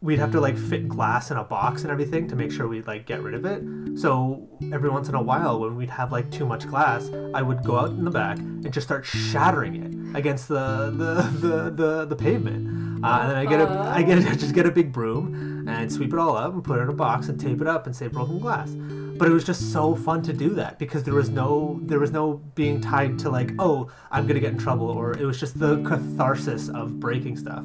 we'd 0.00 0.18
have 0.18 0.30
to 0.30 0.40
like 0.40 0.56
fit 0.56 0.88
glass 0.88 1.30
in 1.30 1.36
a 1.36 1.44
box 1.44 1.82
and 1.82 1.90
everything 1.90 2.28
to 2.28 2.36
make 2.36 2.52
sure 2.52 2.68
we 2.68 2.80
like 2.82 3.06
get 3.06 3.22
rid 3.22 3.34
of 3.34 3.44
it. 3.44 3.62
So 3.98 4.48
every 4.72 4.88
once 4.88 5.08
in 5.08 5.14
a 5.14 5.22
while 5.22 5.60
when 5.60 5.76
we'd 5.76 5.90
have 5.90 6.12
like 6.12 6.30
too 6.30 6.46
much 6.46 6.66
glass, 6.66 7.10
I 7.34 7.42
would 7.42 7.62
go 7.64 7.76
out 7.76 7.90
in 7.90 8.04
the 8.04 8.10
back 8.10 8.38
and 8.38 8.72
just 8.72 8.86
start 8.86 9.04
shattering 9.04 9.74
it 9.74 10.16
against 10.16 10.48
the 10.48 10.92
the 10.96 11.22
the, 11.46 11.70
the, 11.70 12.04
the 12.06 12.16
pavement. 12.16 12.85
Uh, 13.02 13.18
and 13.20 13.30
then 13.30 13.36
I 13.36 13.44
get 13.46 13.60
a 13.60 13.68
I 13.68 14.02
get 14.02 14.18
a, 14.18 14.36
just 14.36 14.54
get 14.54 14.66
a 14.66 14.70
big 14.70 14.92
broom 14.92 15.68
and 15.68 15.92
sweep 15.92 16.12
it 16.12 16.18
all 16.18 16.36
up 16.36 16.52
and 16.52 16.62
put 16.62 16.78
it 16.78 16.82
in 16.82 16.88
a 16.88 16.92
box 16.92 17.28
and 17.28 17.38
tape 17.40 17.60
it 17.60 17.66
up 17.66 17.86
and 17.86 17.94
say 17.94 18.08
broken 18.08 18.38
glass. 18.38 18.70
But 18.70 19.28
it 19.28 19.32
was 19.32 19.44
just 19.44 19.72
so 19.72 19.94
fun 19.94 20.22
to 20.22 20.32
do 20.32 20.50
that 20.50 20.78
because 20.78 21.04
there 21.04 21.14
was 21.14 21.28
no 21.28 21.80
there 21.82 21.98
was 21.98 22.10
no 22.10 22.34
being 22.54 22.80
tied 22.80 23.18
to 23.20 23.30
like 23.30 23.52
oh 23.58 23.90
I'm 24.10 24.26
gonna 24.26 24.40
get 24.40 24.52
in 24.52 24.58
trouble 24.58 24.88
or 24.88 25.16
it 25.16 25.24
was 25.24 25.40
just 25.40 25.58
the 25.58 25.82
catharsis 25.82 26.68
of 26.68 27.00
breaking 27.00 27.36
stuff. 27.36 27.64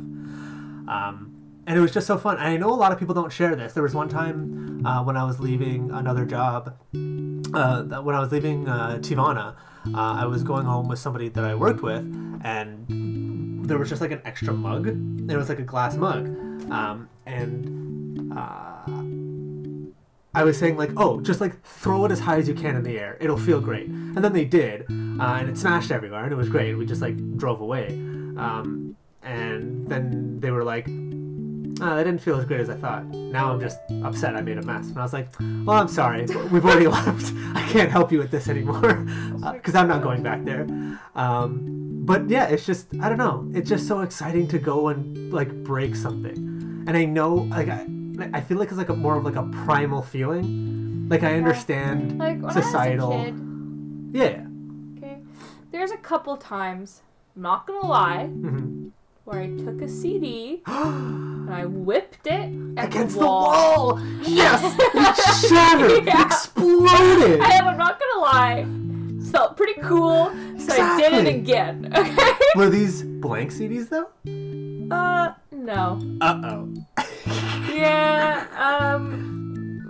Um, 0.88 1.32
and 1.68 1.78
it 1.78 1.82
was 1.82 1.92
just 1.92 2.08
so 2.08 2.18
fun. 2.18 2.38
And 2.38 2.48
I 2.48 2.58
know 2.58 2.72
a 2.72 2.76
lot 2.76 2.92
of 2.92 3.00
people 3.00 3.14
don't 3.14 3.32
share 3.32 3.56
this. 3.56 3.74
There 3.74 3.84
was 3.84 3.94
one 3.94 4.10
time 4.10 4.86
uh, 4.86 5.04
when 5.04 5.16
I 5.16 5.24
was 5.24 5.40
leaving 5.40 5.92
another 5.92 6.26
job, 6.26 6.76
uh, 7.54 7.84
when 7.84 8.16
I 8.16 8.20
was 8.20 8.32
leaving 8.32 8.68
uh, 8.68 8.98
Teavana, 8.98 9.56
uh, 9.94 10.14
I 10.22 10.26
was 10.26 10.44
going 10.44 10.66
home 10.66 10.88
with 10.88 11.00
somebody 11.00 11.30
that 11.30 11.44
I 11.44 11.56
worked 11.56 11.82
with, 11.82 12.04
and 12.44 13.66
there 13.68 13.78
was 13.78 13.90
just 13.90 14.02
like 14.02 14.12
an 14.12 14.22
extra 14.26 14.54
mug. 14.54 14.88
And 14.88 15.30
it 15.30 15.38
was 15.38 15.50
like 15.50 15.60
a 15.60 15.64
glass 15.64 15.96
mug, 15.96 16.28
um, 16.72 17.10
and 17.26 18.34
uh, 18.34 18.86
I 20.34 20.44
was 20.44 20.58
saying 20.58 20.78
like, 20.78 20.92
oh, 20.98 21.20
just 21.22 21.42
like 21.42 21.62
throw 21.64 22.06
it 22.06 22.12
as 22.12 22.20
high 22.20 22.38
as 22.38 22.48
you 22.48 22.54
can 22.54 22.76
in 22.76 22.84
the 22.84 22.98
air. 23.00 23.18
It'll 23.20 23.38
feel 23.38 23.60
great. 23.60 23.88
And 23.88 24.24
then 24.24 24.34
they 24.34 24.46
did, 24.46 24.84
uh, 24.84 25.38
and 25.40 25.50
it 25.50 25.58
smashed 25.58 25.92
everywhere, 25.92 26.24
and 26.24 26.32
it 26.32 26.38
was 26.38 26.50
great. 26.50 26.76
We 26.76 26.86
just 26.86 27.02
like 27.02 27.18
drove 27.38 27.62
away, 27.62 27.88
um, 28.38 28.96
and 29.24 29.88
then 29.88 30.40
they 30.40 30.52
were 30.52 30.64
like, 30.64 30.88
oh, 31.82 31.96
that 31.96 32.04
didn't 32.04 32.22
feel 32.22 32.38
as 32.38 32.46
great 32.46 32.60
as 32.62 32.70
I 32.70 32.76
thought. 32.76 33.06
Now 33.06 33.52
I'm 33.52 33.60
just 33.60 33.80
upset 34.04 34.36
I 34.36 34.42
made 34.42 34.58
a 34.58 34.62
mess. 34.62 34.88
And 34.90 34.98
I 34.98 35.02
was 35.04 35.14
like, 35.14 35.28
well, 35.66 35.72
I'm 35.78 35.88
sorry. 35.88 36.26
We've 36.52 36.64
already 36.66 36.88
left. 37.00 37.34
I 37.56 37.62
can't 37.70 37.92
help 37.92 38.12
you 38.12 38.20
with 38.20 38.32
this 38.32 38.48
anymore 38.48 38.94
because 39.54 39.76
I'm 39.76 39.88
not 39.88 40.02
going 40.02 40.24
back 40.24 40.44
there. 40.46 40.68
Um, 41.16 42.04
but 42.06 42.30
yeah, 42.30 42.46
it's 42.48 42.66
just, 42.66 42.88
I 43.02 43.10
don't 43.10 43.18
know. 43.18 43.50
It's 43.54 43.70
just 43.70 43.88
so 43.88 44.02
exciting 44.02 44.48
to 44.50 44.60
go 44.60 44.88
and 44.90 45.32
like 45.34 45.52
break 45.64 45.96
something. 45.96 46.36
And 46.88 46.98
I 46.98 47.06
know, 47.06 47.34
like, 47.36 47.70
I, 47.70 47.86
I 48.34 48.42
feel 48.42 48.58
like 48.58 48.70
it's 48.70 48.78
like 48.78 48.90
a 48.90 48.96
more 48.96 49.18
of 49.18 49.24
like 49.26 49.36
a 49.36 49.44
primal 49.66 50.02
feeling. 50.02 51.08
Like 51.10 51.24
I 51.24 51.36
understand 51.36 52.18
Like 52.20 52.40
societal. 52.52 53.12
I 53.14 53.18
was 53.18 53.28
a 53.28 53.32
kid, 53.32 54.14
Yeah. 54.14 54.46
okay, 54.98 55.18
there's 55.72 55.92
a 55.92 55.98
couple 55.98 56.38
times, 56.38 57.02
I'm 57.36 57.42
not 57.44 57.68
gonna 57.68 57.86
lie, 57.86 58.26
hmm 58.28 58.90
where 59.26 59.42
I 59.42 59.48
took 59.58 59.82
a 59.82 59.88
CD 59.88 60.62
and 60.68 61.50
I 61.54 61.66
whipped 61.66 62.28
it 62.28 62.50
at 62.78 62.88
Against 62.88 63.16
the 63.16 63.22
the 63.22 63.26
wall. 63.28 63.96
wall. 63.96 64.00
Yes. 64.24 64.76
It 64.80 65.50
shattered. 65.50 65.92
It 65.92 66.04
Yeah. 66.06 66.26
exploded. 66.26 67.42
I 67.42 67.52
am, 67.54 67.68
I'm 67.68 67.78
not 67.78 68.00
gonna 68.00 68.22
lie. 68.22 68.66
felt 69.32 69.56
pretty 69.58 69.80
cool, 69.82 70.32
so 70.58 70.74
I 70.82 70.98
did 71.00 71.14
it 71.14 71.36
again. 71.36 71.94
Okay. 71.98 72.32
Were 72.56 72.70
these 72.70 73.04
blank 73.04 73.52
CDs 73.52 73.88
though? 73.90 74.08
Uh, 74.94 75.34
no. 75.52 76.00
Uh 76.20 76.42
oh. 76.44 76.74
Yeah. 77.74 78.46
Um, 78.58 79.41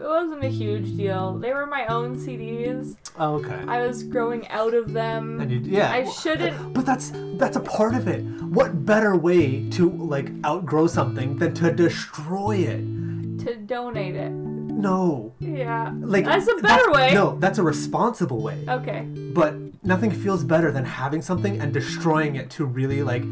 it 0.01 0.07
wasn't 0.07 0.43
a 0.43 0.49
huge 0.49 0.97
deal. 0.97 1.37
They 1.37 1.53
were 1.53 1.65
my 1.65 1.85
own 1.87 2.17
CDs. 2.17 2.97
Oh, 3.17 3.35
okay. 3.35 3.63
I 3.67 3.85
was 3.85 4.03
growing 4.03 4.47
out 4.49 4.73
of 4.73 4.93
them. 4.93 5.39
And 5.41 5.51
you, 5.51 5.59
yeah. 5.59 5.91
I 5.91 6.09
shouldn't. 6.09 6.73
But 6.73 6.85
that's 6.85 7.11
that's 7.37 7.57
a 7.57 7.61
part 7.61 7.95
of 7.95 8.07
it. 8.07 8.23
What 8.41 8.85
better 8.85 9.15
way 9.15 9.69
to 9.71 9.89
like 9.89 10.31
outgrow 10.45 10.87
something 10.87 11.37
than 11.37 11.53
to 11.55 11.71
destroy 11.71 12.57
it? 12.57 13.01
to 13.45 13.55
donate 13.55 14.15
it. 14.15 14.29
No. 14.31 15.33
Yeah. 15.39 15.93
Like 15.99 16.25
That's 16.25 16.47
a 16.47 16.55
better 16.55 16.91
way. 16.91 17.13
No, 17.13 17.37
that's 17.39 17.57
a 17.57 17.63
responsible 17.63 18.41
way. 18.41 18.63
Okay. 18.67 19.01
But 19.33 19.55
nothing 19.83 20.11
feels 20.11 20.43
better 20.43 20.71
than 20.71 20.85
having 20.85 21.21
something 21.21 21.59
and 21.59 21.73
destroying 21.73 22.35
it 22.35 22.49
to 22.51 22.65
really 22.65 23.03
like 23.03 23.23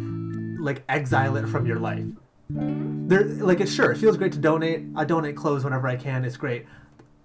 like 0.59 0.83
exile 0.89 1.37
it 1.37 1.47
from 1.47 1.65
your 1.65 1.79
life. 1.79 2.05
There 2.49 3.23
like 3.23 3.59
it's 3.59 3.71
sure, 3.71 3.91
it 3.91 3.97
feels 3.97 4.17
great 4.17 4.31
to 4.33 4.39
donate. 4.39 4.85
I 4.95 5.05
donate 5.05 5.35
clothes 5.35 5.63
whenever 5.63 5.87
I 5.87 5.95
can, 5.95 6.25
it's 6.25 6.37
great. 6.37 6.65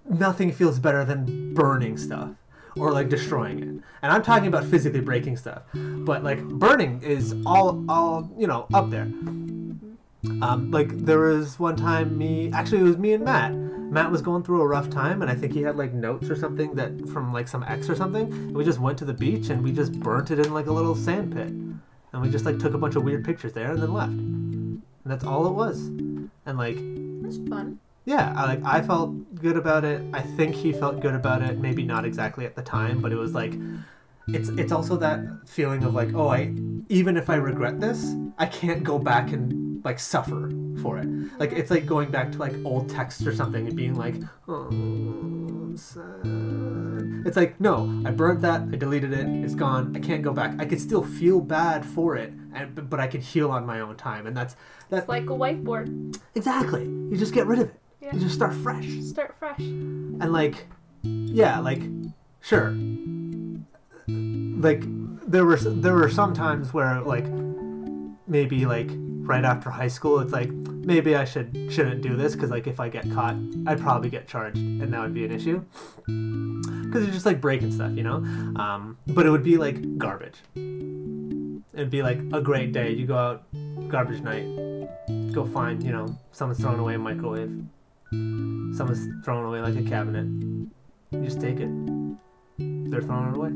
Nothing 0.08 0.52
feels 0.52 0.78
better 0.78 1.04
than 1.04 1.54
burning 1.54 1.96
stuff 1.96 2.30
or 2.76 2.92
like 2.92 3.08
destroying 3.08 3.58
it. 3.58 3.68
And 4.02 4.12
I'm 4.12 4.22
talking 4.22 4.48
about 4.48 4.64
physically 4.64 5.00
breaking 5.00 5.36
stuff. 5.36 5.62
But 5.72 6.22
like 6.22 6.42
burning 6.44 7.02
is 7.02 7.34
all 7.46 7.84
all, 7.88 8.30
you 8.36 8.46
know, 8.46 8.66
up 8.74 8.90
there. 8.90 9.10
Um, 10.42 10.70
like 10.70 10.88
there 10.90 11.20
was 11.20 11.58
one 11.58 11.76
time 11.76 12.18
me 12.18 12.50
actually 12.52 12.80
it 12.80 12.84
was 12.84 12.98
me 12.98 13.14
and 13.14 13.24
Matt. 13.24 13.54
Matt 13.54 14.10
was 14.10 14.20
going 14.20 14.42
through 14.42 14.60
a 14.60 14.66
rough 14.66 14.90
time 14.90 15.22
and 15.22 15.30
I 15.30 15.34
think 15.34 15.52
he 15.52 15.62
had 15.62 15.76
like 15.76 15.92
notes 15.94 16.28
or 16.28 16.36
something 16.36 16.74
that 16.74 17.08
from 17.08 17.32
like 17.32 17.48
some 17.48 17.62
ex 17.62 17.88
or 17.88 17.96
something. 17.96 18.30
And 18.30 18.56
we 18.56 18.64
just 18.64 18.78
went 18.78 18.98
to 18.98 19.04
the 19.06 19.14
beach 19.14 19.48
and 19.48 19.62
we 19.62 19.72
just 19.72 19.98
burnt 20.00 20.30
it 20.30 20.38
in 20.38 20.52
like 20.52 20.66
a 20.66 20.72
little 20.72 20.94
sand 20.94 21.32
pit. 21.32 21.48
And 21.48 22.22
we 22.22 22.28
just 22.28 22.44
like 22.44 22.58
took 22.58 22.74
a 22.74 22.78
bunch 22.78 22.96
of 22.96 23.04
weird 23.04 23.24
pictures 23.24 23.54
there 23.54 23.72
and 23.72 23.82
then 23.82 23.92
left. 23.92 24.63
And 25.04 25.12
that's 25.12 25.24
all 25.24 25.46
it 25.46 25.52
was. 25.52 25.78
And 26.46 26.58
like 26.58 26.76
That's 27.22 27.38
fun. 27.48 27.78
yeah, 28.04 28.32
I 28.36 28.44
like 28.46 28.64
I 28.64 28.82
felt 28.82 29.34
good 29.34 29.56
about 29.56 29.84
it. 29.84 30.02
I 30.12 30.20
think 30.20 30.54
he 30.54 30.72
felt 30.72 31.00
good 31.00 31.14
about 31.14 31.42
it. 31.42 31.58
Maybe 31.58 31.82
not 31.82 32.04
exactly 32.04 32.44
at 32.46 32.56
the 32.56 32.62
time, 32.62 33.00
but 33.00 33.12
it 33.12 33.16
was 33.16 33.32
like 33.34 33.54
it's 34.28 34.48
it's 34.50 34.72
also 34.72 34.96
that 34.98 35.20
feeling 35.46 35.84
of 35.84 35.94
like, 35.94 36.14
oh, 36.14 36.28
I 36.28 36.54
even 36.88 37.16
if 37.16 37.28
I 37.30 37.36
regret 37.36 37.80
this, 37.80 38.14
I 38.38 38.46
can't 38.46 38.82
go 38.82 38.98
back 38.98 39.32
and 39.32 39.63
like 39.84 39.98
suffer 40.00 40.50
for 40.82 40.98
it. 40.98 41.06
Like 41.38 41.52
it's 41.52 41.70
like 41.70 41.86
going 41.86 42.10
back 42.10 42.32
to 42.32 42.38
like 42.38 42.54
old 42.64 42.88
texts 42.88 43.26
or 43.26 43.34
something 43.34 43.66
and 43.68 43.76
being 43.76 43.94
like, 43.94 44.16
oh, 44.48 44.66
I'm 44.70 45.76
sad. 45.76 47.26
It's 47.26 47.36
like 47.36 47.60
no, 47.60 48.02
I 48.04 48.10
burnt 48.10 48.40
that. 48.42 48.62
I 48.72 48.76
deleted 48.76 49.12
it. 49.12 49.26
It's 49.44 49.54
gone. 49.54 49.94
I 49.96 50.00
can't 50.00 50.22
go 50.22 50.32
back. 50.32 50.54
I 50.58 50.64
could 50.64 50.80
still 50.80 51.02
feel 51.02 51.40
bad 51.40 51.84
for 51.86 52.16
it, 52.16 52.32
and 52.54 52.88
but- 52.90 53.00
I 53.00 53.06
can 53.06 53.20
heal 53.20 53.50
on 53.50 53.64
my 53.66 53.80
own 53.80 53.96
time, 53.96 54.26
and 54.26 54.36
that's 54.36 54.56
that's 54.88 55.02
It's 55.02 55.08
like 55.08 55.24
a 55.24 55.34
whiteboard. 55.34 56.16
exactly. 56.34 56.84
You 56.84 57.16
just 57.16 57.32
get 57.34 57.46
rid 57.46 57.58
of 57.60 57.68
it. 57.68 57.80
Yeah. 58.00 58.12
You 58.14 58.20
just 58.20 58.34
start 58.34 58.52
fresh 58.54 58.86
Start 59.00 59.34
fresh. 59.38 59.58
and 59.58 60.32
like 60.32 60.66
yeah 61.02 61.58
like 61.58 61.82
sure 62.40 62.70
like 64.06 64.82
there 65.26 65.44
were 65.44 65.56
there 65.56 65.94
were 65.94 66.08
some 66.10 66.34
times 66.34 66.72
where 66.74 67.00
like 67.00 67.26
maybe 68.26 68.66
like 68.66 68.90
right 69.26 69.44
after 69.44 69.70
high 69.70 69.88
school 69.88 70.20
it's 70.20 70.32
like 70.32 70.50
maybe 70.50 71.14
i 71.16 71.24
should 71.24 71.68
shouldn't 71.70 72.02
do 72.02 72.16
this 72.16 72.34
because 72.34 72.50
like 72.50 72.66
if 72.66 72.80
i 72.80 72.88
get 72.88 73.10
caught 73.12 73.36
i'd 73.66 73.80
probably 73.80 74.10
get 74.10 74.28
charged 74.28 74.58
and 74.58 74.92
that 74.92 75.00
would 75.00 75.14
be 75.14 75.24
an 75.24 75.32
issue 75.32 75.62
because 76.06 77.04
you're 77.04 77.14
just 77.14 77.26
like 77.26 77.40
breaking 77.40 77.72
stuff 77.72 77.92
you 77.92 78.02
know 78.02 78.16
um, 78.56 78.96
but 79.08 79.26
it 79.26 79.30
would 79.30 79.42
be 79.42 79.56
like 79.56 79.98
garbage 79.98 80.36
it'd 80.54 81.90
be 81.90 82.02
like 82.02 82.18
a 82.32 82.40
great 82.40 82.72
day 82.72 82.92
you 82.92 83.06
go 83.06 83.16
out 83.16 83.44
garbage 83.88 84.20
night 84.20 84.46
go 85.32 85.44
find 85.44 85.82
you 85.82 85.92
know 85.92 86.06
someone's 86.32 86.60
throwing 86.60 86.78
away 86.78 86.94
a 86.94 86.98
microwave 86.98 87.64
someone's 88.10 89.08
throwing 89.24 89.44
away 89.44 89.60
like 89.60 89.76
a 89.76 89.88
cabinet 89.88 90.26
you 91.14 91.24
just 91.24 91.40
take 91.40 91.60
it. 91.60 91.70
They're 92.58 93.02
throwing 93.02 93.28
it 93.28 93.36
away. 93.36 93.52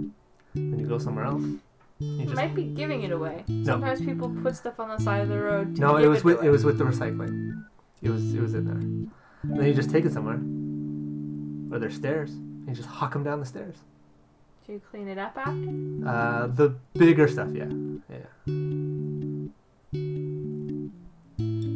Then 0.54 0.78
you 0.78 0.86
go 0.86 0.98
somewhere 0.98 1.24
else. 1.24 1.42
You 2.00 2.24
just 2.24 2.36
might 2.36 2.54
be 2.54 2.64
giving 2.64 3.02
it 3.02 3.10
away. 3.10 3.44
Sometimes 3.64 4.00
people 4.00 4.30
put 4.42 4.54
stuff 4.56 4.78
on 4.78 4.88
the 4.88 5.02
side 5.02 5.22
of 5.22 5.28
the 5.28 5.40
road. 5.40 5.74
To 5.76 5.80
no. 5.80 5.96
It 5.96 6.06
was 6.06 6.22
with 6.22 6.38
away. 6.38 6.46
it 6.46 6.50
was 6.50 6.64
with 6.64 6.78
the 6.78 6.84
recycling. 6.84 7.64
It 8.02 8.10
was 8.10 8.34
it 8.34 8.40
was 8.40 8.54
in 8.54 8.64
there. 8.66 8.76
And 8.76 9.58
then 9.58 9.66
you 9.66 9.74
just 9.74 9.90
take 9.90 10.04
it 10.04 10.12
somewhere. 10.12 10.38
Or 11.74 11.78
there's 11.80 11.96
stairs. 11.96 12.30
And 12.30 12.68
you 12.68 12.74
just 12.74 12.88
huck 12.88 13.12
them 13.12 13.24
down 13.24 13.40
the 13.40 13.46
stairs. 13.46 13.76
Do 14.66 14.74
you 14.74 14.82
clean 14.90 15.08
it 15.08 15.18
up 15.18 15.36
after? 15.36 15.50
Uh, 16.06 16.46
the 16.48 16.76
bigger 16.94 17.26
stuff, 17.26 17.48
yeah, 17.54 17.70
yeah. 18.10 18.26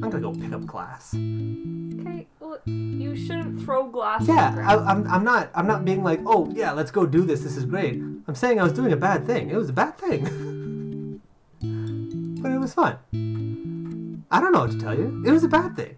I'm 0.03 0.11
gonna 0.11 0.21
go 0.21 0.33
pick 0.33 0.53
up 0.53 0.67
glass. 0.67 1.15
Okay. 1.15 2.27
Well, 2.41 2.59
you 2.67 3.15
shouldn't 3.15 3.62
throw 3.62 3.88
glass. 3.88 4.27
Yeah, 4.27 4.57
I. 4.67 4.77
I'm, 4.77 5.07
I'm 5.09 5.25
not 5.25 5.51
I'm 5.55 5.67
not 5.67 5.85
being 5.85 6.03
like, 6.03 6.21
oh 6.27 6.51
yeah, 6.55 6.73
let's 6.73 6.91
go 6.91 7.07
do 7.07 7.23
this. 7.23 7.41
This 7.41 7.57
is 7.57 7.65
great. 7.65 7.95
I'm 7.95 8.35
saying 8.35 8.59
I 8.59 8.65
was 8.65 8.73
doing 8.73 8.93
a 8.93 8.97
bad 8.97 9.27
thing. 9.27 9.51
It 9.51 9.57
was 9.57 9.69
a 9.69 9.73
bad 9.73 9.97
thing, 9.99 11.21
but 12.43 12.51
it 12.51 12.59
was 12.59 12.75
fun. 12.75 12.99
I 14.31 14.41
don't 14.41 14.53
know 14.53 14.61
what 14.61 14.73
to 14.73 14.79
tell 14.79 14.99
you. 14.99 15.23
It 15.25 15.31
was 15.31 15.45
a 15.45 15.49
bad 15.49 15.77
thing. 15.77 15.97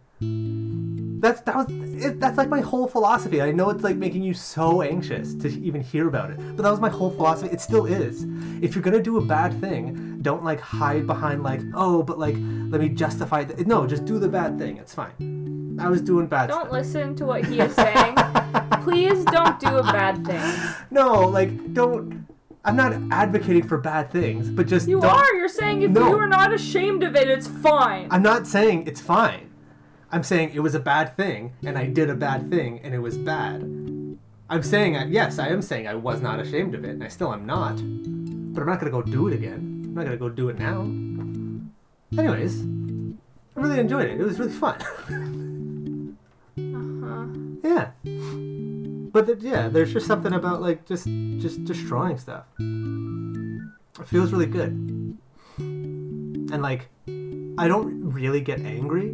That's 1.20 1.40
that 1.42 1.56
was 1.56 1.66
it, 2.04 2.20
that's 2.20 2.36
like 2.36 2.48
my 2.48 2.60
whole 2.60 2.86
philosophy. 2.86 3.40
I 3.40 3.50
know 3.52 3.70
it's 3.70 3.82
like 3.84 3.96
making 3.96 4.22
you 4.22 4.34
so 4.34 4.82
anxious 4.82 5.34
to 5.36 5.48
even 5.48 5.80
hear 5.80 6.08
about 6.08 6.30
it, 6.30 6.36
but 6.56 6.62
that 6.62 6.70
was 6.70 6.80
my 6.80 6.88
whole 6.90 7.10
philosophy. 7.10 7.50
It 7.52 7.60
still 7.60 7.86
is. 7.86 8.26
If 8.62 8.74
you're 8.74 8.82
gonna 8.82 9.02
do 9.02 9.16
a 9.18 9.24
bad 9.24 9.58
thing, 9.60 10.18
don't 10.22 10.44
like 10.44 10.60
hide 10.60 11.06
behind 11.06 11.42
like, 11.42 11.60
oh, 11.74 12.02
but 12.02 12.18
like 12.18 12.34
let 12.34 12.80
me 12.80 12.88
justify 12.90 13.40
it. 13.40 13.66
No, 13.66 13.86
just 13.86 14.04
do 14.04 14.18
the 14.18 14.28
bad 14.28 14.58
thing. 14.58 14.76
It's 14.78 14.94
fine. 14.94 15.78
I 15.80 15.88
was 15.88 16.00
doing 16.02 16.26
bad 16.26 16.48
Don't 16.48 16.60
stuff. 16.62 16.72
listen 16.72 17.16
to 17.16 17.24
what 17.26 17.44
he 17.46 17.60
is 17.60 17.74
saying. 17.74 18.14
Please 18.82 19.24
don't 19.24 19.58
do 19.58 19.68
a 19.78 19.82
bad 19.82 20.24
thing. 20.26 20.42
No, 20.90 21.26
like 21.28 21.72
don't. 21.74 22.26
I'm 22.66 22.76
not 22.76 22.94
advocating 23.10 23.66
for 23.68 23.76
bad 23.78 24.10
things, 24.10 24.48
but 24.50 24.66
just 24.66 24.88
You 24.88 25.00
don't, 25.00 25.10
are. 25.10 25.34
You're 25.34 25.48
saying 25.48 25.82
if 25.82 25.90
No. 25.90 26.08
you 26.08 26.16
are 26.16 26.26
not 26.26 26.52
ashamed 26.52 27.02
of 27.02 27.14
it, 27.16 27.28
it's 27.28 27.46
fine. 27.46 28.08
I'm 28.10 28.22
not 28.22 28.46
saying 28.46 28.86
it's 28.86 29.00
fine. 29.00 29.50
I'm 30.14 30.22
saying 30.22 30.52
it 30.54 30.60
was 30.60 30.76
a 30.76 30.80
bad 30.80 31.16
thing, 31.16 31.54
and 31.66 31.76
I 31.76 31.86
did 31.86 32.08
a 32.08 32.14
bad 32.14 32.48
thing, 32.48 32.78
and 32.84 32.94
it 32.94 33.00
was 33.00 33.18
bad. 33.18 33.62
I'm 34.48 34.62
saying, 34.62 34.96
I, 34.96 35.06
yes, 35.06 35.40
I 35.40 35.48
am 35.48 35.60
saying 35.60 35.88
I 35.88 35.96
was 35.96 36.20
not 36.20 36.38
ashamed 36.38 36.76
of 36.76 36.84
it, 36.84 36.90
and 36.90 37.02
I 37.02 37.08
still 37.08 37.32
am 37.32 37.44
not. 37.46 37.74
But 37.78 38.60
I'm 38.60 38.68
not 38.68 38.78
gonna 38.78 38.92
go 38.92 39.02
do 39.02 39.26
it 39.26 39.34
again. 39.34 39.82
I'm 39.84 39.94
not 39.94 40.04
gonna 40.04 40.16
go 40.16 40.28
do 40.28 40.50
it 40.50 40.56
now. 40.56 40.82
Anyways, 42.16 42.62
I 42.62 43.60
really 43.60 43.80
enjoyed 43.80 44.06
it. 44.06 44.20
It 44.20 44.24
was 44.24 44.38
really 44.38 44.52
fun. 44.52 44.78
Uh-huh. 46.56 47.26
yeah. 47.64 47.90
But 49.10 49.26
th- 49.26 49.38
yeah, 49.40 49.68
there's 49.68 49.92
just 49.92 50.06
something 50.06 50.32
about 50.32 50.62
like 50.62 50.86
just 50.86 51.06
just 51.38 51.64
destroying 51.64 52.16
stuff. 52.18 52.44
It 52.60 54.06
feels 54.06 54.32
really 54.32 54.46
good. 54.46 54.70
And 55.58 56.62
like, 56.62 56.88
I 57.58 57.66
don't 57.66 58.12
really 58.12 58.40
get 58.40 58.60
angry. 58.60 59.12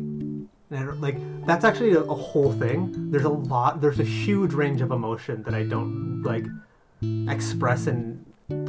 And 0.71 1.01
like 1.01 1.17
that's 1.47 1.65
actually 1.65 1.93
a, 1.93 2.01
a 2.01 2.15
whole 2.15 2.53
thing. 2.53 3.11
There's 3.11 3.25
a 3.25 3.31
lot. 3.31 3.81
There's 3.81 3.99
a 3.99 4.05
huge 4.05 4.53
range 4.53 4.81
of 4.81 4.93
emotion 4.93 5.43
that 5.43 5.55
I 5.55 5.65
don't 5.65 6.23
like 6.23 6.47
express 7.29 7.87
in 7.87 8.25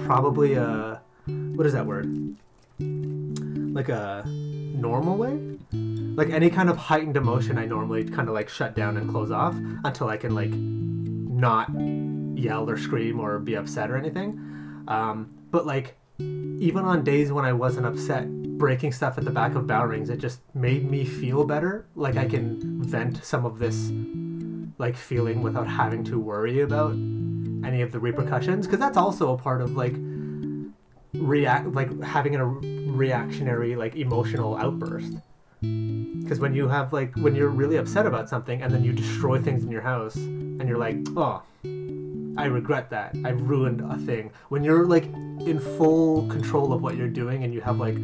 probably 0.06 0.54
a 0.54 1.02
what 1.28 1.66
is 1.68 1.74
that 1.74 1.86
word? 1.86 2.36
Like 2.80 3.90
a 3.90 4.24
normal 4.26 5.18
way. 5.18 5.58
Like 5.74 6.30
any 6.30 6.50
kind 6.50 6.70
of 6.70 6.78
heightened 6.78 7.18
emotion, 7.18 7.58
I 7.58 7.66
normally 7.66 8.04
kind 8.04 8.28
of 8.28 8.34
like 8.34 8.50
shut 8.50 8.76
down 8.76 8.98
and 8.98 9.10
close 9.10 9.32
off 9.32 9.56
until 9.84 10.10
I 10.10 10.18
can 10.18 10.34
like 10.34 10.52
not 10.52 11.70
yell 12.36 12.70
or 12.70 12.78
scream 12.78 13.20
or 13.20 13.40
be 13.40 13.56
upset 13.56 13.92
or 13.92 13.98
anything. 13.98 14.40
Um, 14.88 15.34
but 15.52 15.66
like 15.66 15.98
even 16.20 16.84
on 16.84 17.04
days 17.04 17.32
when 17.32 17.46
I 17.46 17.54
wasn't 17.54 17.86
upset, 17.86 18.26
breaking 18.62 18.92
stuff 18.92 19.18
at 19.18 19.26
the 19.26 19.32
back 19.32 19.56
of 19.56 19.66
Bowrings, 19.66 20.12
it 20.12 20.18
just 20.18 20.40
made 20.54 20.88
me 20.88 21.04
feel 21.04 21.44
better. 21.44 21.88
Like 21.96 22.16
I 22.16 22.26
can 22.26 22.84
vent 22.84 23.26
some 23.26 23.44
of 23.44 23.58
this 23.58 23.92
like 24.78 24.96
feeling 24.96 25.42
without 25.42 25.68
having 25.68 26.04
to 26.04 26.20
worry 26.20 26.62
about 26.62 26.92
any 26.92 27.82
of 27.82 27.92
the 27.92 28.00
repercussions. 28.00 28.68
Because 28.68 28.80
that's 28.80 28.98
also 28.98 29.34
a 29.34 29.38
part 29.38 29.62
of 29.62 29.72
like 29.72 29.96
react 31.16 31.74
like 31.74 31.90
having 32.04 32.36
a 32.36 32.46
reactionary 32.46 33.76
like 33.76 33.96
emotional 33.96 34.56
outburst. 34.56 35.14
Because 35.62 36.40
when 36.40 36.54
you 36.54 36.68
have 36.68 36.94
like 36.94 37.16
when 37.16 37.34
you're 37.34 37.50
really 37.50 37.78
upset 37.78 38.06
about 38.06 38.30
something 38.30 38.62
and 38.62 38.72
then 38.72 38.84
you 38.84 38.94
destroy 38.94 39.42
things 39.42 39.64
in 39.64 39.72
your 39.72 39.82
house 39.82 40.16
and 40.16 40.70
you're 40.70 40.78
like 40.78 40.98
oh 41.18 41.42
i 42.38 42.46
regret 42.46 42.92
that. 42.92 43.16
I 43.26 43.30
ruined 43.30 43.82
a 43.82 43.98
thing. 43.98 44.32
When 44.50 44.64
you're 44.64 44.86
like 44.86 45.06
in 45.06 45.60
full 45.78 46.28
control 46.28 46.74
of 46.74 46.84
what 46.84 46.96
you're 46.96 47.16
doing 47.22 47.44
and 47.44 47.54
you 47.54 47.62
have 47.62 47.80
like 47.80 47.98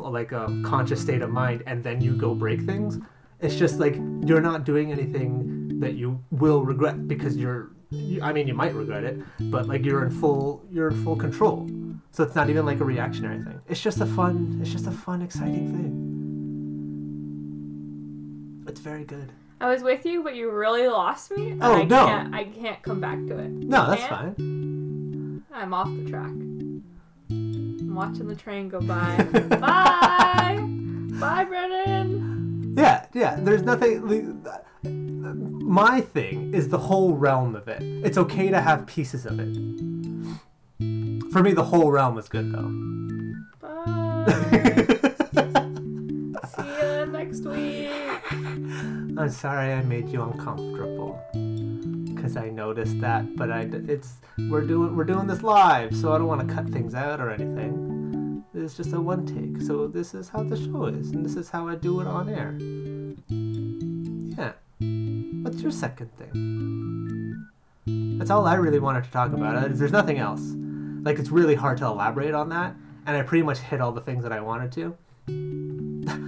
like 0.00 0.32
a 0.32 0.46
conscious 0.64 1.00
state 1.00 1.22
of 1.22 1.30
mind 1.30 1.62
and 1.66 1.82
then 1.82 2.00
you 2.00 2.14
go 2.16 2.34
break 2.34 2.62
things 2.62 2.98
it's 3.40 3.54
just 3.54 3.78
like 3.78 3.94
you're 4.26 4.40
not 4.40 4.64
doing 4.64 4.92
anything 4.92 5.80
that 5.80 5.94
you 5.94 6.22
will 6.30 6.64
regret 6.64 7.06
because 7.06 7.36
you're 7.36 7.70
you, 7.90 8.22
I 8.22 8.32
mean, 8.32 8.46
you 8.46 8.54
might 8.54 8.74
regret 8.74 9.04
it, 9.04 9.18
but 9.50 9.66
like 9.66 9.84
you're 9.84 10.04
in 10.04 10.10
full, 10.10 10.62
you're 10.70 10.88
in 10.88 11.04
full 11.04 11.16
control. 11.16 11.66
So 12.10 12.22
it's 12.22 12.34
not 12.34 12.50
even 12.50 12.66
like 12.66 12.80
a 12.80 12.84
reactionary 12.84 13.42
thing. 13.42 13.60
It's 13.68 13.80
just 13.80 14.00
a 14.00 14.06
fun, 14.06 14.58
it's 14.60 14.70
just 14.70 14.86
a 14.86 14.90
fun, 14.90 15.22
exciting 15.22 15.72
thing. 15.72 16.04
It's 18.68 18.80
very 18.80 19.04
good. 19.04 19.32
I 19.60 19.70
was 19.70 19.82
with 19.82 20.04
you, 20.04 20.22
but 20.22 20.36
you 20.36 20.50
really 20.50 20.86
lost 20.86 21.30
me. 21.30 21.56
Oh, 21.60 21.76
I 21.76 21.84
no. 21.84 22.06
Can't, 22.06 22.34
I 22.34 22.44
can't 22.44 22.82
come 22.82 23.00
back 23.00 23.18
to 23.26 23.38
it. 23.38 23.48
No, 23.48 23.90
that's 23.90 24.04
fine. 24.04 25.42
I'm 25.52 25.74
off 25.74 25.88
the 25.88 26.04
track. 26.10 26.32
I'm 27.88 27.94
watching 27.94 28.28
the 28.28 28.34
train 28.34 28.68
go 28.68 28.80
by. 28.80 29.16
Bye! 29.48 30.58
Bye, 31.18 31.44
Brennan! 31.44 32.74
Yeah, 32.76 33.06
yeah. 33.14 33.36
There's 33.40 33.62
nothing. 33.62 34.44
My 34.82 36.02
thing 36.02 36.52
is 36.52 36.68
the 36.68 36.76
whole 36.76 37.14
realm 37.14 37.56
of 37.56 37.66
it. 37.66 37.82
It's 37.82 38.18
okay 38.18 38.50
to 38.50 38.60
have 38.60 38.86
pieces 38.86 39.24
of 39.24 39.40
it. 39.40 39.54
For 41.32 41.42
me, 41.42 41.52
the 41.52 41.64
whole 41.64 41.90
realm 41.90 42.18
is 42.18 42.28
good 42.28 42.52
though. 42.52 42.70
Bye! 43.58 44.26
See 46.46 46.62
you 46.62 47.06
next 47.06 47.40
week! 47.40 47.88
I'm 49.18 49.30
sorry 49.30 49.72
I 49.72 49.80
made 49.82 50.10
you 50.10 50.22
uncomfortable. 50.22 51.18
Cause 52.28 52.36
I 52.36 52.50
noticed 52.50 53.00
that, 53.00 53.36
but 53.36 53.50
I 53.50 53.60
it's 53.88 54.18
we're 54.50 54.60
doing 54.60 54.94
we're 54.94 55.04
doing 55.04 55.26
this 55.26 55.42
live, 55.42 55.96
so 55.96 56.12
I 56.12 56.18
don't 56.18 56.26
want 56.26 56.46
to 56.46 56.54
cut 56.54 56.68
things 56.68 56.94
out 56.94 57.22
or 57.22 57.30
anything. 57.30 58.44
It's 58.52 58.76
just 58.76 58.92
a 58.92 59.00
one 59.00 59.24
take, 59.24 59.62
so 59.66 59.86
this 59.86 60.12
is 60.12 60.28
how 60.28 60.42
the 60.42 60.62
show 60.62 60.84
is, 60.84 61.12
and 61.12 61.24
this 61.24 61.36
is 61.36 61.48
how 61.48 61.68
I 61.68 61.76
do 61.76 62.02
it 62.02 62.06
on 62.06 62.28
air. 62.28 62.54
Yeah. 64.36 64.52
What's 65.42 65.62
your 65.62 65.70
second 65.70 66.10
thing? 66.18 67.46
That's 68.18 68.28
all 68.28 68.46
I 68.46 68.56
really 68.56 68.78
wanted 68.78 69.04
to 69.04 69.10
talk 69.10 69.32
about. 69.32 69.56
Uh, 69.56 69.68
There's 69.70 69.90
nothing 69.90 70.18
else. 70.18 70.42
Like 71.04 71.18
it's 71.18 71.30
really 71.30 71.54
hard 71.54 71.78
to 71.78 71.86
elaborate 71.86 72.34
on 72.34 72.50
that, 72.50 72.74
and 73.06 73.16
I 73.16 73.22
pretty 73.22 73.42
much 73.42 73.60
hit 73.60 73.80
all 73.80 73.92
the 73.92 74.02
things 74.02 74.22
that 74.22 74.32
I 74.32 74.40
wanted 74.42 74.70
to. 74.72 74.94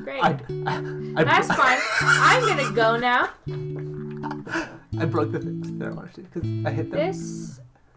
Great. 0.02 0.22
I, 0.24 0.38
I, 0.66 1.12
I, 1.16 1.24
That's 1.24 1.48
fine. 1.48 1.78
I'm 2.00 2.48
gonna 2.48 2.72
go 2.72 2.96
now. 2.96 4.66
I 5.00 5.06
broke 5.06 5.32
the 5.32 5.38
things 5.38 5.72
that 5.78 5.88
I 5.88 5.92
wanted 5.92 6.14
to 6.14 6.20
because 6.20 6.42
I 6.66 6.70
hit 6.70 6.90
them. 6.90 6.98
This. 6.98 7.58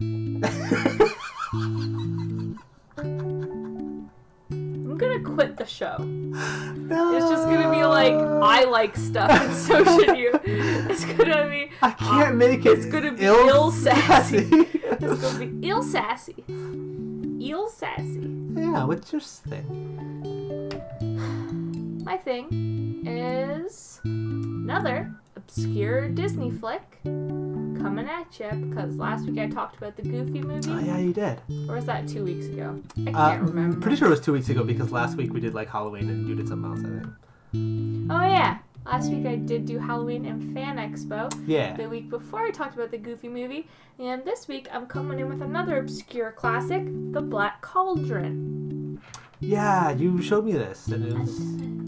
I'm 4.50 4.96
gonna 4.96 5.20
quit 5.20 5.58
the 5.58 5.66
show. 5.66 5.98
No. 5.98 7.16
It's 7.16 7.28
just 7.28 7.44
gonna 7.44 7.70
be 7.70 7.84
like 7.84 8.14
I 8.14 8.64
like 8.64 8.96
stuff 8.96 9.30
and 9.30 9.54
so 9.54 9.84
should 9.98 10.16
you. 10.16 10.30
It's 10.44 11.04
gonna 11.04 11.46
be 11.50 11.70
I 11.82 11.90
can't 11.90 12.30
um, 12.30 12.38
make 12.38 12.64
it. 12.64 12.78
it's 12.78 12.86
gonna 12.86 13.12
be 13.12 13.24
ill 13.24 13.48
ill 13.48 13.70
sassy. 13.70 14.48
sassy. 14.48 14.70
it's 14.82 15.20
gonna 15.20 15.46
be 15.46 15.68
ill 15.68 15.82
sassy. 15.82 16.42
Ill 16.48 17.68
sassy. 17.68 18.30
yeah, 18.54 18.84
what's 18.84 19.12
your 19.12 19.20
thing? 19.20 20.70
My 22.04 22.16
thing 22.16 23.06
is 23.06 24.00
another 24.04 25.14
obscure 25.46 26.08
Disney 26.08 26.50
flick 26.50 26.82
coming 27.04 28.08
at 28.08 28.38
you 28.40 28.50
because 28.68 28.96
last 28.96 29.26
week 29.26 29.38
I 29.38 29.48
talked 29.48 29.76
about 29.76 29.96
the 29.96 30.02
Goofy 30.02 30.40
movie. 30.40 30.70
Oh 30.70 30.78
yeah, 30.78 30.98
you 30.98 31.12
did. 31.12 31.40
Or 31.68 31.76
was 31.76 31.84
that 31.86 32.08
two 32.08 32.24
weeks 32.24 32.46
ago? 32.46 32.80
I 33.06 33.12
can't 33.12 33.16
Uh, 33.16 33.46
remember. 33.46 33.80
pretty 33.80 33.96
sure 33.96 34.06
it 34.08 34.10
was 34.10 34.20
two 34.20 34.32
weeks 34.32 34.48
ago 34.48 34.64
because 34.64 34.90
last 34.92 35.16
week 35.16 35.32
we 35.32 35.40
did 35.40 35.54
like 35.54 35.68
Halloween 35.68 36.08
and 36.08 36.26
you 36.28 36.34
did 36.34 36.48
something 36.48 36.70
else. 36.70 36.80
I 36.80 36.88
think. 36.88 38.10
Oh 38.10 38.22
yeah. 38.26 38.58
Last 38.86 39.10
week 39.10 39.26
I 39.26 39.36
did 39.36 39.64
do 39.64 39.78
Halloween 39.78 40.26
and 40.26 40.52
Fan 40.54 40.76
Expo. 40.76 41.32
Yeah. 41.46 41.76
The 41.76 41.88
week 41.88 42.10
before 42.10 42.40
I 42.40 42.50
talked 42.50 42.74
about 42.74 42.90
the 42.90 42.98
Goofy 42.98 43.28
movie, 43.28 43.66
and 43.98 44.24
this 44.24 44.46
week 44.48 44.68
I'm 44.72 44.86
coming 44.86 45.18
in 45.20 45.28
with 45.28 45.40
another 45.40 45.78
obscure 45.78 46.32
classic, 46.32 46.82
The 47.12 47.22
Black 47.22 47.62
Cauldron. 47.62 49.00
Yeah, 49.40 49.90
you 49.92 50.20
showed 50.22 50.44
me 50.44 50.52
this 50.52 50.86
and 50.88 51.04
it 51.04 51.18
was. 51.18 51.38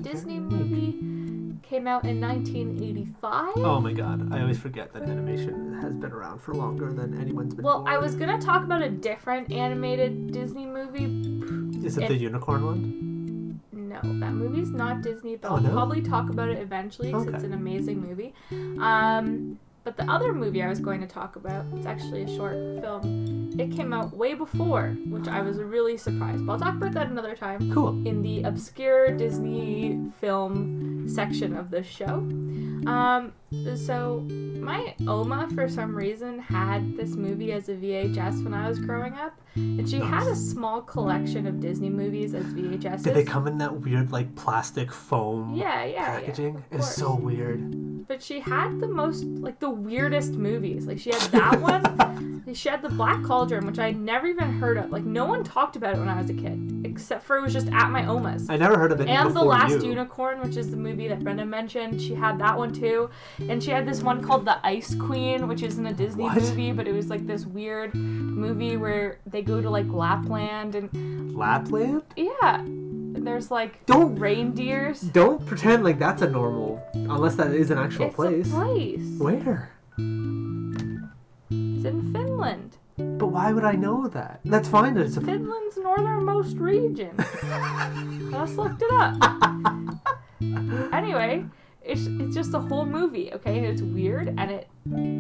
Disney 0.03 0.39
movie 0.39 1.01
came 1.69 1.87
out 1.87 2.05
in 2.05 2.21
1985. 2.21 3.53
Oh 3.57 3.81
my 3.81 3.93
god, 3.93 4.33
I 4.33 4.41
always 4.41 4.59
forget 4.59 4.93
that 4.93 5.03
animation 5.05 5.79
has 5.81 5.95
been 5.95 6.13
around 6.13 6.41
for 6.41 6.55
longer 6.55 6.93
than 6.93 7.21
anyone's 7.21 7.55
been. 7.55 7.65
Well, 7.65 7.85
I 7.87 7.99
was 7.99 8.15
gonna 8.15 8.41
talk 8.41 8.63
about 8.63 8.83
a 8.83 8.89
different 8.89 9.51
animated 9.53 10.33
Disney 10.33 10.67
movie. 10.67 11.85
Is 11.85 11.99
it 11.99 12.05
it- 12.05 12.09
the 12.09 12.17
unicorn 12.17 12.65
one? 12.65 13.61
No, 13.73 14.01
that 14.21 14.33
movie's 14.33 14.71
not 14.71 15.03
Disney, 15.03 15.37
but 15.37 15.51
Oh, 15.51 15.55
I'll 15.57 15.61
no? 15.63 15.71
probably 15.71 16.03
talk 16.03 16.29
about 16.29 16.49
it 16.49 16.59
eventually 16.59 17.09
because 17.09 17.27
it's 17.29 17.45
an 17.45 17.53
amazing 17.55 18.01
movie. 18.01 18.35
Um, 18.79 19.59
but 19.87 19.97
the 19.97 20.11
other 20.11 20.35
movie 20.35 20.65
I 20.65 20.69
was 20.69 20.81
going 20.81 21.01
to 21.01 21.07
talk 21.07 21.37
about, 21.37 21.65
it's 21.77 21.87
actually 21.87 22.23
a 22.25 22.37
short 22.37 22.55
film. 22.83 23.53
It 23.57 23.71
came 23.71 23.93
out 23.93 24.17
way 24.17 24.35
before, 24.35 24.89
which 25.07 25.29
I 25.29 25.43
was 25.43 25.59
really 25.59 25.97
surprised. 25.97 26.45
But 26.45 26.55
I'll 26.55 26.59
talk 26.59 26.75
about 26.75 26.93
that 26.95 27.07
another 27.07 27.37
time 27.37 27.73
Cool. 27.73 28.05
in 28.05 28.21
the 28.21 28.43
obscure 28.43 29.17
Disney 29.17 30.11
film 30.21 31.09
section 31.09 31.57
of 31.57 31.71
this 31.71 31.87
show. 31.87 32.15
Um, 32.89 33.33
so 33.77 34.21
my 34.61 34.95
Oma, 35.07 35.49
for 35.55 35.69
some 35.69 35.95
reason, 35.95 36.39
had 36.39 36.97
this 36.97 37.11
movie 37.11 37.53
as 37.53 37.69
a 37.69 37.75
VHS 37.75 38.43
when 38.45 38.53
I 38.55 38.69
was 38.69 38.79
growing 38.79 39.15
up, 39.15 39.39
and 39.55 39.89
she 39.89 39.99
had 39.99 40.27
a 40.27 40.35
small 40.37 40.83
collection 40.83 41.47
of 41.47 41.61
Disney 41.61 41.89
movies 41.91 42.35
as 42.35 42.45
VHSs. 42.47 43.05
Did 43.05 43.15
they 43.15 43.25
come 43.25 43.47
in 43.47 43.59
that 43.59 43.81
weird 43.81 44.11
like 44.13 44.35
plastic 44.35 44.93
foam 44.93 45.55
Yeah, 45.55 45.85
yeah, 45.85 45.91
yeah. 45.93 46.21
packaging? 46.21 46.57
of 46.57 46.63
it's 46.73 46.95
so 46.95 47.15
weird. 47.15 48.07
But 48.09 48.23
she 48.23 48.39
had 48.41 48.81
the 48.81 48.87
most, 48.87 49.25
like, 49.25 49.59
the 49.59 49.71
weirdest 49.71 50.33
movies. 50.35 50.87
Like, 50.87 50.99
she 51.01 51.11
had 51.11 51.21
that 51.33 51.61
one. 51.61 52.45
she 52.55 52.69
had 52.69 52.81
the 52.81 52.89
Black 52.89 53.21
Cauldron, 53.25 53.67
which 53.67 53.81
I 53.81 53.87
had 53.87 53.97
never 53.99 54.29
even 54.29 54.61
heard 54.61 54.77
of. 54.77 54.91
Like, 54.93 55.03
no 55.03 55.25
one 55.25 55.43
talked 55.43 55.75
about 55.75 55.95
it 55.97 55.99
when 55.99 56.09
I 56.09 56.17
was 56.21 56.31
a 56.31 56.35
kid, 56.35 56.85
except 56.97 57.25
for 57.25 57.37
it 57.37 57.43
was 57.43 57.53
just 57.53 57.69
at 57.69 57.91
my 57.91 58.07
Oma's. 58.07 58.49
I 58.51 58.57
never 58.57 58.79
heard 58.79 58.91
of 58.93 59.01
it 59.01 59.09
And 59.09 59.35
The 59.35 59.43
Last 59.43 59.83
you. 59.83 59.91
Unicorn, 59.91 60.41
which 60.41 60.57
is 60.57 60.71
the 60.71 60.77
movie 60.77 61.09
that 61.09 61.23
Brenda 61.23 61.45
mentioned, 61.45 62.01
she 62.01 62.15
had 62.15 62.39
that 62.41 62.57
one 62.57 62.73
too. 62.73 63.11
And 63.49 63.63
she 63.63 63.71
had 63.71 63.87
this 63.87 64.03
one 64.03 64.23
called 64.23 64.45
The 64.45 64.65
Ice 64.67 64.95
Queen, 64.95 65.47
which 65.49 65.63
isn't 65.63 65.87
a 65.87 65.93
Disney 65.93 66.25
What? 66.25 66.37
movie, 66.41 66.73
but 66.73 66.89
it 66.89 66.93
was 66.93 67.09
like 67.09 67.27
this 67.27 67.45
weird 67.47 67.95
movie 67.95 68.77
where 68.77 69.19
they 69.27 69.43
go 69.43 69.61
to 69.61 69.69
like 69.71 69.87
Lapland 69.89 70.75
and 70.75 71.37
Lapland? 71.37 72.03
yeah, 72.17 72.63
there's 72.67 73.51
like 73.51 73.85
Don't 73.87 74.17
reindeers. 74.19 75.01
don't 75.01 75.45
pretend 75.47 75.85
like 75.85 75.99
that's 75.99 76.23
a 76.23 76.31
normal 76.31 76.83
unless 76.95 77.35
that 77.37 77.53
is 77.53 77.71
an 77.71 77.79
actual 77.79 78.07
It's 78.07 78.15
place. 78.15 78.49
a 78.53 78.55
place. 78.55 79.19
Where? 79.19 79.71
It's 79.99 81.85
in 81.85 82.13
Finland. 82.13 82.76
Why 83.37 83.53
would 83.53 83.65
I 83.65 83.73
know 83.73 84.09
that? 84.09 84.41
That's 84.47 84.67
fine. 84.67 84.95
that 84.95 85.05
It's 85.05 85.19
a 85.19 85.21
Finland's 85.21 85.77
northernmost 85.77 86.57
region. 86.57 87.15
I 87.19 88.29
just 88.33 88.57
looked 88.57 88.81
it 88.81 88.91
up. 88.91 89.15
anyway, 90.95 91.45
it's 91.83 92.07
it's 92.07 92.35
just 92.35 92.55
a 92.55 92.59
whole 92.59 92.87
movie, 92.87 93.31
okay? 93.35 93.67
It's 93.67 93.83
weird, 93.83 94.29
and 94.39 94.51
it 94.51 94.69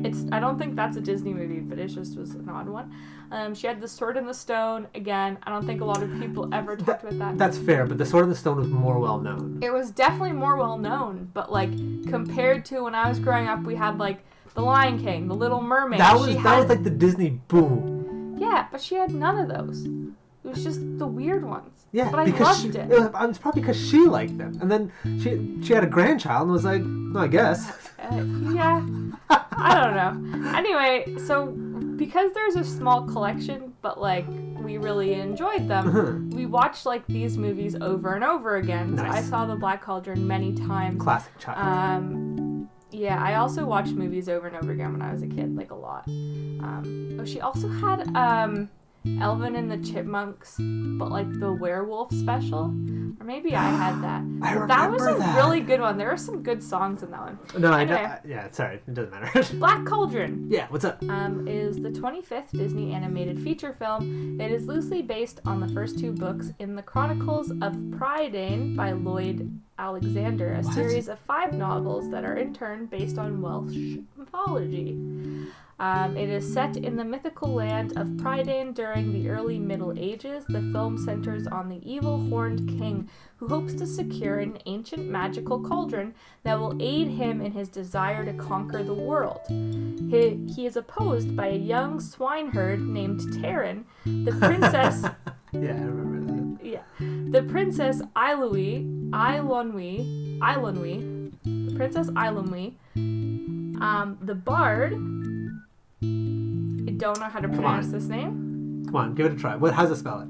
it's 0.02 0.24
I 0.32 0.40
don't 0.40 0.58
think 0.58 0.76
that's 0.76 0.96
a 0.96 1.00
Disney 1.02 1.34
movie, 1.34 1.60
but 1.60 1.78
it 1.78 1.88
just 1.88 2.16
was 2.16 2.30
an 2.30 2.48
odd 2.48 2.70
one. 2.70 2.90
Um, 3.32 3.54
she 3.54 3.66
had 3.66 3.82
the 3.82 3.88
Sword 3.88 4.16
in 4.16 4.24
the 4.24 4.32
Stone 4.32 4.86
again. 4.94 5.36
I 5.42 5.50
don't 5.50 5.66
think 5.66 5.82
a 5.82 5.84
lot 5.84 6.02
of 6.02 6.10
people 6.18 6.48
ever 6.54 6.74
talked 6.74 7.02
about 7.02 7.18
that. 7.18 7.36
That's 7.36 7.58
fair, 7.58 7.84
but 7.84 7.98
the 7.98 8.06
Sword 8.06 8.24
in 8.24 8.30
the 8.30 8.36
Stone 8.36 8.56
was 8.56 8.68
more 8.68 8.98
well 8.98 9.20
known. 9.20 9.60
It 9.62 9.74
was 9.74 9.90
definitely 9.90 10.32
more 10.32 10.56
well 10.56 10.78
known, 10.78 11.30
but 11.34 11.52
like 11.52 11.68
compared 12.08 12.64
to 12.70 12.84
when 12.84 12.94
I 12.94 13.10
was 13.10 13.18
growing 13.18 13.46
up, 13.46 13.62
we 13.62 13.74
had 13.74 13.98
like 13.98 14.24
The 14.54 14.62
Lion 14.62 15.04
King, 15.04 15.28
The 15.28 15.34
Little 15.34 15.60
Mermaid. 15.60 16.00
That 16.00 16.14
was 16.14 16.28
she 16.28 16.34
that 16.36 16.40
had, 16.40 16.58
was 16.60 16.68
like 16.70 16.82
the 16.82 16.88
Disney 16.88 17.28
boom. 17.48 17.95
Yeah, 18.36 18.66
but 18.70 18.80
she 18.80 18.94
had 18.94 19.12
none 19.14 19.38
of 19.38 19.48
those. 19.48 19.84
It 19.84 20.48
was 20.50 20.62
just 20.62 20.80
the 20.98 21.06
weird 21.06 21.44
ones. 21.44 21.86
Yeah, 21.92 22.10
but 22.10 22.20
I 22.20 22.24
because 22.26 22.64
loved 22.64 22.74
she, 22.74 22.80
it. 22.80 22.88
was, 22.88 23.10
it's 23.30 23.38
probably 23.38 23.62
because 23.62 23.76
she 23.88 24.00
liked 24.06 24.36
them, 24.38 24.58
and 24.60 24.70
then 24.70 24.92
she 25.20 25.60
she 25.66 25.72
had 25.72 25.82
a 25.82 25.88
grandchild 25.88 26.42
and 26.42 26.52
was 26.52 26.64
like, 26.64 26.82
no, 26.82 27.20
I 27.20 27.26
guess. 27.26 27.70
Uh, 27.98 28.22
yeah, 28.52 28.86
I 29.30 29.74
don't 29.74 29.94
know. 30.42 30.50
Anyway, 30.56 31.16
so 31.26 31.46
because 31.96 32.32
there's 32.34 32.56
a 32.56 32.62
small 32.64 33.02
collection, 33.08 33.72
but 33.82 34.00
like 34.00 34.26
we 34.60 34.76
really 34.78 35.14
enjoyed 35.14 35.66
them, 35.66 35.88
Uh-huh. 35.88 36.12
we 36.36 36.46
watched 36.46 36.86
like 36.86 37.06
these 37.06 37.36
movies 37.38 37.74
over 37.80 38.14
and 38.14 38.22
over 38.22 38.56
again. 38.56 38.96
So 38.98 39.04
I 39.04 39.22
saw 39.22 39.46
The 39.46 39.56
Black 39.56 39.82
Cauldron 39.82 40.26
many 40.26 40.54
times. 40.54 41.02
Classic 41.02 41.36
child. 41.38 41.58
Um, 41.58 42.45
yeah, 42.96 43.22
I 43.22 43.34
also 43.36 43.64
watched 43.64 43.92
movies 43.92 44.28
over 44.28 44.46
and 44.46 44.56
over 44.56 44.72
again 44.72 44.92
when 44.92 45.02
I 45.02 45.12
was 45.12 45.22
a 45.22 45.26
kid, 45.26 45.54
like 45.56 45.70
a 45.70 45.74
lot. 45.74 46.04
Um, 46.08 47.18
oh, 47.20 47.24
she 47.24 47.40
also 47.40 47.68
had 47.68 48.14
um, 48.16 48.68
Alvin 49.20 49.54
and 49.54 49.70
the 49.70 49.78
Chipmunks, 49.78 50.56
but 50.58 51.10
like 51.10 51.30
the 51.38 51.52
werewolf 51.52 52.12
special, 52.12 52.64
or 53.20 53.24
maybe 53.24 53.54
I 53.54 53.68
had 53.68 54.02
that. 54.02 54.22
I 54.42 54.52
remember 54.54 54.66
That 54.68 54.90
was 54.90 55.02
a 55.02 55.18
that. 55.18 55.36
really 55.36 55.60
good 55.60 55.80
one. 55.80 55.96
There 55.98 56.08
were 56.08 56.16
some 56.16 56.42
good 56.42 56.62
songs 56.62 57.02
in 57.02 57.10
that 57.10 57.20
one. 57.20 57.38
no, 57.58 57.70
I, 57.72 57.82
anyway. 57.82 57.96
I 57.98 58.18
yeah, 58.26 58.50
sorry, 58.50 58.76
it 58.86 58.94
doesn't 58.94 59.10
matter. 59.12 59.54
Black 59.58 59.84
Cauldron 59.86 60.46
yeah, 60.50 60.66
what's 60.70 60.84
up? 60.84 61.02
um, 61.04 61.46
is 61.46 61.76
the 61.76 61.90
25th 61.90 62.50
Disney 62.52 62.92
animated 62.92 63.40
feature 63.42 63.74
film. 63.78 64.40
It 64.40 64.50
is 64.50 64.66
loosely 64.66 65.02
based 65.02 65.40
on 65.44 65.60
the 65.60 65.68
first 65.68 65.98
two 65.98 66.12
books 66.12 66.52
in 66.58 66.74
the 66.74 66.82
Chronicles 66.82 67.50
of 67.50 67.74
Prydain 67.74 68.74
by 68.76 68.92
Lloyd 68.92 69.60
Alexander, 69.78 70.54
a 70.54 70.62
What? 70.62 70.74
series 70.74 71.08
of 71.08 71.18
five 71.20 71.52
novels 71.52 72.10
that 72.10 72.24
are 72.24 72.36
in 72.36 72.54
turn 72.54 72.86
based 72.86 73.18
on 73.18 73.42
Welsh 73.42 73.98
mythology. 74.16 74.96
Um, 75.78 76.16
it 76.16 76.30
is 76.30 76.50
set 76.50 76.78
in 76.78 76.96
the 76.96 77.04
mythical 77.04 77.52
land 77.52 77.92
of 77.98 78.06
Prydain 78.16 78.72
during 78.72 79.12
the 79.12 79.28
early 79.28 79.58
Middle 79.58 79.92
Ages. 79.98 80.46
The 80.48 80.62
film 80.72 80.96
centers 80.96 81.46
on 81.46 81.68
the 81.68 81.82
evil 81.84 82.18
horned 82.30 82.66
king 82.78 83.10
who 83.36 83.48
hopes 83.48 83.74
to 83.74 83.86
secure 83.86 84.38
an 84.38 84.56
ancient 84.64 85.06
magical 85.06 85.60
cauldron 85.60 86.14
that 86.44 86.58
will 86.58 86.74
aid 86.80 87.08
him 87.08 87.42
in 87.42 87.52
his 87.52 87.68
desire 87.68 88.24
to 88.24 88.32
conquer 88.32 88.82
the 88.82 88.94
world. 88.94 89.40
He, 89.48 90.46
he 90.54 90.64
is 90.64 90.76
opposed 90.78 91.36
by 91.36 91.48
a 91.48 91.58
young 91.58 92.00
swineherd 92.00 92.80
named 92.80 93.20
Taran, 93.20 93.84
the 94.06 94.32
princess. 94.40 95.04
Yeah, 95.62 95.72
I 95.72 95.84
remember 95.84 96.32
that. 96.32 96.64
yeah, 96.64 96.82
the 97.30 97.42
princess 97.42 98.02
Ilui, 98.14 99.10
Eilonwy, 99.10 100.38
Eilonwy, 100.40 101.32
the 101.44 101.74
princess 101.76 102.08
Eilonwy, 102.10 102.74
um, 103.80 104.18
the 104.20 104.34
bard. 104.34 104.92
I 106.02 106.92
don't 106.96 107.18
know 107.20 107.26
how 107.26 107.40
to 107.40 107.48
pronounce 107.48 107.88
this 107.88 108.04
name. 108.04 108.84
Come 108.86 108.96
on, 108.96 109.14
give 109.14 109.26
it 109.26 109.32
a 109.32 109.36
try. 109.36 109.56
What? 109.56 109.74
How's 109.74 109.90
it 109.90 109.96
spell 109.96 110.20
it? 110.20 110.28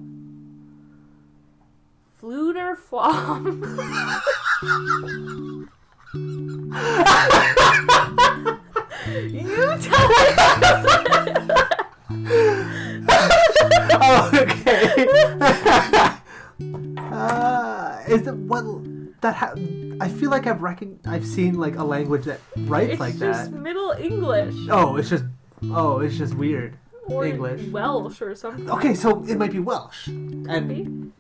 Fflewddur 2.21 2.77
Fflam. 2.77 3.63
you 9.33 9.57
tell 9.81 10.09
me. 10.09 10.17
oh, 14.01 14.31
okay. 14.35 14.56
Is 18.17 18.23
that 18.25 18.37
what 18.37 18.65
that? 19.21 19.35
Ha- 19.35 19.55
I 20.01 20.09
feel 20.09 20.31
like 20.31 20.47
I've 20.47 20.63
recon- 20.63 20.99
I've 21.07 21.27
seen 21.27 21.55
like 21.59 21.77
a 21.77 21.85
language 21.85 22.25
that 22.25 22.41
writes 22.67 22.93
It's 22.93 23.01
like 23.01 23.17
just 23.19 23.51
that. 23.53 23.61
Middle 23.61 23.93
English 23.93 24.55
Oh, 24.71 24.97
it's 24.97 25.09
just 25.09 25.25
oh, 25.71 26.01
it's 26.01 26.17
just 26.19 26.35
weird. 26.35 26.77
or 27.07 27.25
English. 27.25 27.63
Welsh 27.69 28.21
or 28.21 28.35
something. 28.35 28.69
Okay, 28.71 28.95
so 28.95 29.25
it 29.25 29.39
might 29.39 29.53
be 29.53 29.61
Welsh. 29.61 30.09
And 30.09 30.47
Maybe. 30.69 31.13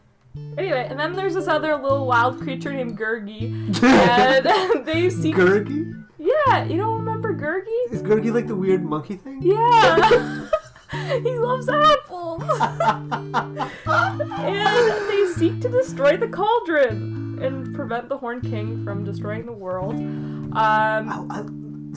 Anyway, 0.59 0.87
and 0.91 0.99
then 1.01 1.15
there's 1.15 1.33
this 1.35 1.49
other 1.49 1.75
little 1.77 2.07
wild 2.07 2.39
creature 2.41 2.71
named 2.73 2.99
Gurgi, 2.99 3.49
and 3.83 4.85
they 4.87 5.09
seek. 5.09 5.35
Gurgi? 5.35 6.05
yeah, 6.19 6.65
you 6.65 6.77
don't 6.77 6.97
remember 6.99 7.33
Gurgi? 7.35 7.79
Is 7.95 8.03
Gurgi 8.03 8.31
like 8.35 8.47
the 8.47 8.55
weird 8.57 8.85
monkey 8.85 9.17
thing? 9.17 9.41
Yeah. 9.43 10.49
he 11.23 11.33
loves 11.39 11.69
apples. 11.71 12.26
and 13.87 15.09
they 15.11 15.27
seek 15.35 15.61
to 15.61 15.69
destroy 15.69 16.17
the 16.17 16.29
cauldron 16.29 17.39
and 17.43 17.75
prevent 17.75 18.09
the 18.09 18.17
Horn 18.17 18.41
King 18.41 18.85
from 18.85 19.05
destroying 19.05 19.47
the 19.47 19.53
world. 19.53 19.95
Um, 19.95 20.53
Oh, 20.57 21.27
I, 21.31 21.45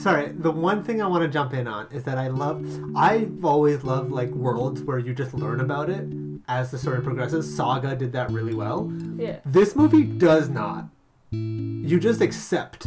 sorry, 0.01 0.29
the 0.33 0.51
one 0.51 0.83
thing 0.83 1.01
I 1.01 1.07
want 1.07 1.23
to 1.23 1.29
jump 1.29 1.53
in 1.53 1.67
on 1.67 1.87
is 1.91 2.03
that 2.03 2.17
I 2.17 2.27
love, 2.27 2.65
I've 2.95 3.43
always 3.45 3.83
loved 3.83 4.11
like 4.11 4.29
worlds 4.31 4.81
where 4.83 4.99
you 4.99 5.13
just 5.13 5.33
learn 5.33 5.61
about 5.61 5.89
it 5.89 6.07
as 6.47 6.71
the 6.71 6.77
story 6.77 7.01
progresses. 7.01 7.55
Saga 7.55 7.95
did 7.95 8.11
that 8.13 8.31
really 8.31 8.53
well. 8.55 8.91
yeah. 9.17 9.39
This 9.45 9.75
movie 9.75 10.03
does 10.03 10.49
not. 10.49 10.85
You 11.31 11.99
just 11.99 12.21
accept 12.21 12.85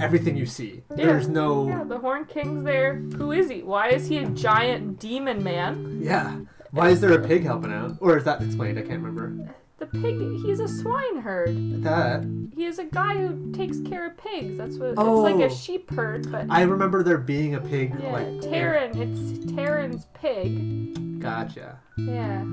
everything 0.00 0.36
you 0.36 0.46
see. 0.46 0.82
Yeah. 0.90 1.06
There's 1.06 1.28
no. 1.28 1.66
Yeah, 1.68 1.84
the 1.84 1.98
Horn 1.98 2.24
King's 2.24 2.62
there. 2.64 2.96
Who 3.16 3.32
is 3.32 3.50
he? 3.50 3.62
Why 3.62 3.88
is 3.88 4.06
he 4.08 4.18
a 4.18 4.26
giant 4.26 5.00
demon 5.00 5.42
man? 5.42 5.98
Yeah. 6.02 6.38
Why 6.70 6.90
is 6.90 7.00
there 7.00 7.12
a 7.12 7.26
pig 7.26 7.44
helping 7.44 7.72
out? 7.72 7.96
Or 8.00 8.16
is 8.16 8.24
that 8.24 8.42
explained? 8.42 8.78
I 8.78 8.82
can't 8.82 9.02
remember. 9.02 9.54
The 9.80 9.86
pig, 9.86 10.20
he's 10.44 10.60
a 10.60 10.68
swineherd. 10.68 11.82
That. 11.82 12.22
He 12.54 12.66
is 12.66 12.78
a 12.78 12.84
guy 12.84 13.16
who 13.16 13.50
takes 13.52 13.80
care 13.80 14.06
of 14.08 14.16
pigs. 14.18 14.58
That's 14.58 14.76
what 14.76 14.94
Oh. 14.98 15.24
it's 15.26 15.34
like 15.34 15.42
a 15.42 15.50
oh. 15.50 15.56
sheep 15.56 15.90
herd, 15.90 16.30
but 16.30 16.46
I 16.50 16.62
remember 16.62 17.02
there 17.02 17.16
being 17.16 17.54
a 17.54 17.60
pig. 17.60 17.94
yeah, 17.98 18.12
like 18.12 18.26
Taran, 18.42 18.94
it's 18.96 19.52
Taran's 19.54 20.04
pig. 20.12 21.18
Gotcha. 21.18 21.78
Yeah. 21.96 22.44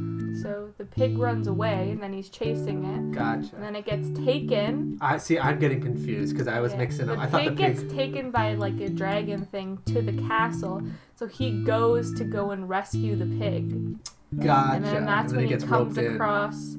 So 0.42 0.70
the 0.78 0.86
pig 0.86 1.18
runs 1.18 1.48
away 1.48 1.90
and 1.92 2.02
then 2.02 2.14
he's 2.14 2.30
chasing 2.30 2.86
it. 2.86 3.12
Gotcha. 3.14 3.34
And 3.34 3.44
Gotcha. 3.44 3.56
then 3.60 3.76
it 3.76 3.86
gets 3.86 4.10
taken. 4.20 4.98
I 5.02 5.18
see. 5.18 5.38
I'm 5.40 5.60
getting 5.60 5.82
confused 5.82 6.34
because 6.34 6.48
I 6.48 6.60
was 6.62 6.72
Yeah. 6.74 6.78
mixing 6.80 7.08
the 7.08 7.14
up. 7.14 7.20
I 7.20 7.26
thought 7.28 7.44
the 7.44 7.50
pig 7.52 7.58
pig. 7.58 7.76
gets 7.82 7.94
taken 7.94 8.32
by 8.32 8.54
like 8.54 8.80
a 8.80 8.90
dragon 8.90 9.44
thing 9.46 9.80
to 9.88 10.02
the 10.02 10.14
castle. 10.28 10.82
So 11.16 11.28
he 11.28 11.64
goes 11.64 12.14
to 12.14 12.24
go 12.24 12.52
and 12.52 12.70
rescue 12.70 13.16
the 13.18 13.26
pig. 13.38 13.98
Gotcha. 14.40 14.76
And 14.76 14.86
then 14.86 15.06
that's 15.06 15.34
when 15.34 15.42
he 15.44 15.48
gets 15.50 15.64
comes 15.64 15.98
across 15.98 16.78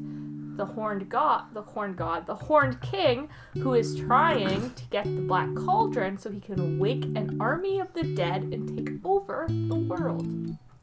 the 0.59 0.67
horned 0.67 1.09
god, 1.09 1.45
the 1.55 1.63
horned 1.63 1.97
god, 1.97 2.27
the 2.27 2.35
horned 2.35 2.81
king, 2.83 3.31
who 3.55 3.75
is 3.75 3.95
trying 3.97 4.75
to 4.75 4.85
get 4.91 5.05
the 5.05 5.23
black 5.23 5.49
cauldron 5.55 6.19
so 6.19 6.31
he 6.31 6.41
can 6.41 6.79
wake 6.79 7.05
an 7.05 7.39
army 7.41 7.79
of 7.79 7.91
the 7.95 8.03
dead 8.03 8.43
and 8.43 8.77
take 8.77 8.97
over 9.05 9.47
the 9.49 9.77
world. 9.77 10.29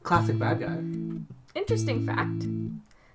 Classic 0.02 0.40
bad 0.40 0.62
guy. 0.62 0.80
Interesting 1.60 2.06
fact. 2.08 2.48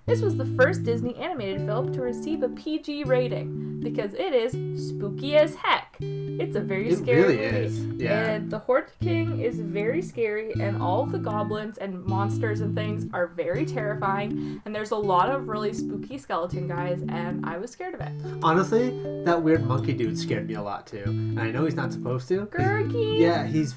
This 0.07 0.21
was 0.21 0.35
the 0.35 0.45
first 0.57 0.83
Disney 0.83 1.15
animated 1.15 1.65
film 1.65 1.93
to 1.93 2.01
receive 2.01 2.41
a 2.43 2.49
PG 2.49 3.03
rating 3.05 3.79
because 3.81 4.13
it 4.13 4.33
is 4.33 4.89
spooky 4.89 5.37
as 5.37 5.55
heck. 5.55 5.95
It's 6.01 6.55
a 6.55 6.59
very 6.59 6.89
It 6.89 6.97
scary 6.97 7.21
really 7.21 7.37
movie. 7.37 7.57
is, 7.57 7.85
yeah. 8.01 8.25
And 8.31 8.51
the 8.51 8.59
Horned 8.59 8.87
King 8.99 9.39
is 9.39 9.59
very 9.59 10.01
scary, 10.01 10.53
and 10.59 10.81
all 10.81 11.03
of 11.03 11.11
the 11.11 11.19
goblins 11.19 11.77
and 11.77 12.03
monsters 12.03 12.61
and 12.61 12.75
things 12.75 13.05
are 13.13 13.27
very 13.27 13.63
terrifying. 13.65 14.59
And 14.65 14.73
there's 14.73 14.89
a 14.91 14.95
lot 14.97 15.29
of 15.29 15.47
really 15.47 15.71
spooky 15.71 16.17
skeleton 16.17 16.67
guys, 16.67 17.03
and 17.07 17.45
I 17.45 17.57
was 17.59 17.69
scared 17.71 17.93
of 17.93 18.01
it. 18.01 18.11
Honestly, 18.43 18.89
that 19.23 19.41
weird 19.41 19.65
monkey 19.65 19.93
dude 19.93 20.17
scared 20.17 20.47
me 20.47 20.55
a 20.55 20.61
lot 20.63 20.87
too. 20.87 21.03
And 21.05 21.39
I 21.39 21.51
know 21.51 21.65
he's 21.65 21.75
not 21.75 21.93
supposed 21.93 22.27
to. 22.29 22.47
Gurgi! 22.47 23.19
Yeah, 23.19 23.45
he's 23.45 23.75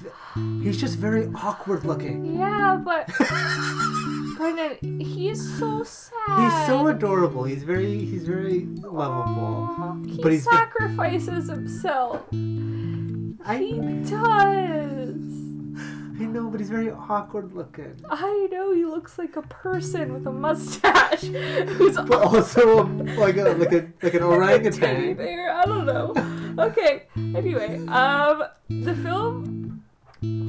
he's 0.63 0.81
just 0.81 0.97
very 0.97 1.29
awkward 1.35 1.85
looking. 1.85 2.37
Yeah, 2.37 2.81
but. 2.83 3.09
Brendan, 4.37 4.99
he's 4.99 5.57
so 5.59 5.83
sad. 5.83 6.11
He's 6.39 6.67
so 6.67 6.87
adorable. 6.87 7.43
He's 7.43 7.63
very 7.63 8.03
he's 8.05 8.27
very 8.27 8.65
lovable. 8.81 9.67
Aw, 9.79 9.95
He 10.05 10.21
But 10.21 10.39
sacrifices 10.39 11.49
himself. 11.49 12.21
I 12.33 13.57
He 13.57 13.79
does. 14.09 15.21
I 16.17 16.23
know, 16.27 16.49
but 16.49 16.61
he's 16.61 16.69
very 16.69 16.89
awkward 16.91 17.53
looking. 17.53 17.93
I 18.09 18.47
know 18.49 18.73
he 18.73 18.85
looks 18.85 19.17
like 19.17 19.35
a 19.35 19.41
person 19.41 20.13
with 20.13 20.25
a 20.25 20.31
mustache 20.31 21.21
who's 21.77 21.95
But 21.97 22.13
also 22.23 22.79
um, 22.79 23.05
like 23.17 23.35
a 23.35 23.49
like 23.49 23.73
a 23.73 23.87
like 24.01 24.13
an 24.13 24.19
teddy 24.21 24.23
orangutan. 24.23 25.13
bear. 25.15 25.51
I 25.53 25.65
don't 25.65 25.85
know. 25.85 26.13
Okay. 26.63 27.03
Anyway, 27.17 27.85
um, 27.87 28.43
the 28.69 28.95
film 28.95 29.83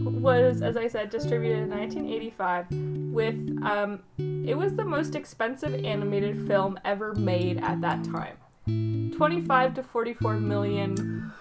was, 0.04 0.62
as 0.62 0.76
I 0.76 0.88
said, 0.88 1.10
distributed 1.10 1.58
in 1.62 1.70
1985. 1.70 2.66
With 3.12 3.62
um, 3.62 4.00
it 4.18 4.56
was 4.56 4.74
the 4.74 4.84
most 4.84 5.14
expensive 5.14 5.74
animated 5.84 6.46
film 6.46 6.78
ever 6.84 7.14
made 7.14 7.58
at 7.58 7.80
that 7.80 8.04
time. 8.04 8.36
25 8.66 9.74
to 9.74 9.82
44 9.82 10.34
million 10.34 11.32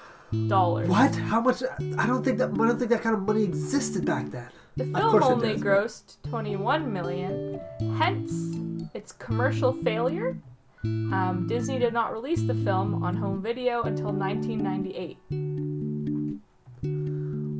dollars. 0.47 0.87
What? 0.87 1.15
How 1.15 1.41
much? 1.41 1.63
I 1.97 2.05
don't 2.07 2.23
think 2.23 2.37
that 2.37 2.49
I 2.51 2.55
don't 2.67 2.77
think 2.77 2.91
that 2.91 3.01
kind 3.01 3.15
of 3.15 3.23
money 3.23 3.43
existed 3.43 4.05
back 4.05 4.31
then. 4.31 4.49
The 4.77 4.85
film 4.85 5.23
only 5.23 5.53
does, 5.53 5.61
but- 5.61 5.67
grossed 5.67 6.17
21 6.29 6.91
million, 6.91 7.59
hence 7.97 8.57
its 8.93 9.11
commercial 9.11 9.73
failure. 9.73 10.37
Um, 10.83 11.45
Disney 11.47 11.79
did 11.79 11.93
not 11.93 12.13
release 12.13 12.43
the 12.43 12.53
film 12.53 13.03
on 13.03 13.15
home 13.15 13.41
video 13.41 13.81
until 13.83 14.11
1998. 14.11 15.17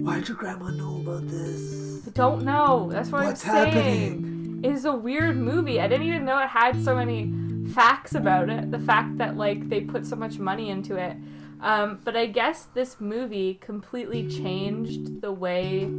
Why 0.05 0.19
did 0.19 0.27
your 0.27 0.37
grandma 0.37 0.69
know 0.69 0.97
about 0.97 1.27
this? 1.27 2.05
I 2.05 2.11
don't 2.11 2.43
know. 2.43 2.89
That's 2.91 3.09
what 3.09 3.25
What's 3.25 3.43
I'm 3.43 3.71
saying. 3.71 3.73
happening? 3.73 4.59
It 4.63 4.71
is 4.71 4.85
a 4.85 4.95
weird 4.95 5.35
movie. 5.35 5.81
I 5.81 5.87
didn't 5.87 6.05
even 6.05 6.25
know 6.25 6.37
it 6.37 6.47
had 6.47 6.79
so 6.83 6.95
many 6.95 7.33
facts 7.73 8.13
about 8.13 8.47
it. 8.47 8.69
The 8.69 8.77
fact 8.77 9.17
that 9.17 9.35
like 9.35 9.67
they 9.67 9.81
put 9.81 10.05
so 10.05 10.15
much 10.15 10.37
money 10.37 10.69
into 10.69 10.95
it. 10.95 11.17
Um, 11.59 12.01
but 12.03 12.15
I 12.15 12.27
guess 12.27 12.67
this 12.75 12.97
movie 12.99 13.55
completely 13.55 14.29
changed 14.29 15.21
the 15.21 15.31
way 15.31 15.89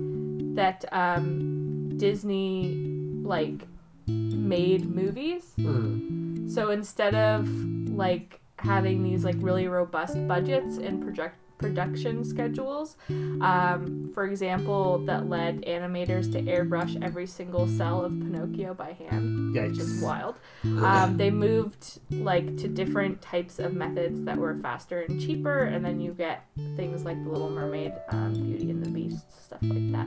that 0.55 0.85
um, 0.93 1.99
Disney 1.99 2.77
like 3.25 3.67
made 4.07 4.89
movies. 4.89 5.53
Hmm. 5.57 6.49
So 6.49 6.71
instead 6.71 7.17
of 7.17 7.49
like 7.91 8.39
having 8.61 9.03
these 9.03 9.25
like 9.25 9.35
really 9.41 9.67
robust 9.67 10.29
budgets 10.29 10.77
and 10.77 11.03
project 11.03 11.35
production 11.59 12.25
schedules, 12.25 12.97
um, 13.41 14.11
for 14.15 14.27
example, 14.27 14.99
that 15.07 15.29
led 15.29 15.63
animators 15.63 16.31
to 16.33 16.43
airbrush 16.43 17.03
every 17.03 17.27
single 17.27 17.67
cell 17.67 18.05
of 18.05 18.13
Pinocchio 18.13 18.75
by 18.75 18.93
hand, 18.93 19.55
which 19.55 19.79
is 19.79 20.01
wild. 20.03 20.37
Um, 20.65 21.17
they 21.17 21.31
moved 21.31 22.01
like 22.11 22.57
to 22.59 22.69
different 22.69 23.23
types 23.23 23.59
of 23.59 23.73
methods 23.75 24.23
that 24.25 24.37
were 24.37 24.55
faster 24.63 25.01
and 25.03 25.21
cheaper, 25.21 25.65
and 25.65 25.85
then 25.85 26.01
you 26.01 26.13
get 26.13 26.45
things 26.77 27.05
like 27.05 27.23
the 27.25 27.31
Little 27.31 27.51
Mermaid, 27.51 27.93
um, 28.11 28.33
Beauty 28.35 28.71
and 28.71 28.85
the 28.85 28.91
Beast, 28.91 29.25
stuff 29.45 29.61
like 29.63 29.93
that. 29.93 30.07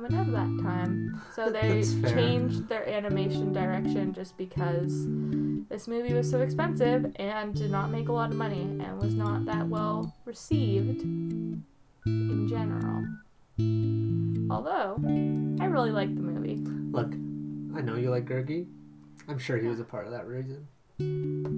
Coming 0.00 0.18
out 0.18 0.28
of 0.28 0.32
that 0.32 0.62
time, 0.62 1.20
so 1.34 1.50
they 1.50 1.82
changed 2.10 2.66
their 2.70 2.88
animation 2.88 3.52
direction 3.52 4.14
just 4.14 4.34
because 4.38 5.06
this 5.68 5.86
movie 5.86 6.14
was 6.14 6.30
so 6.30 6.40
expensive 6.40 7.14
and 7.16 7.54
did 7.54 7.70
not 7.70 7.90
make 7.90 8.08
a 8.08 8.12
lot 8.12 8.30
of 8.30 8.36
money 8.36 8.62
and 8.62 8.98
was 8.98 9.12
not 9.12 9.44
that 9.44 9.68
well 9.68 10.16
received 10.24 11.02
in 11.02 12.46
general. 12.48 13.04
Although, 14.50 14.96
I 15.62 15.66
really 15.66 15.90
like 15.90 16.14
the 16.14 16.22
movie. 16.22 16.56
Look, 16.92 17.12
I 17.78 17.82
know 17.82 17.96
you 17.96 18.08
like 18.08 18.24
Gurgi. 18.24 18.68
I'm 19.28 19.38
sure 19.38 19.58
he 19.58 19.68
was 19.68 19.80
a 19.80 19.84
part 19.84 20.06
of 20.06 20.12
that 20.12 20.26
reason. 20.26 20.66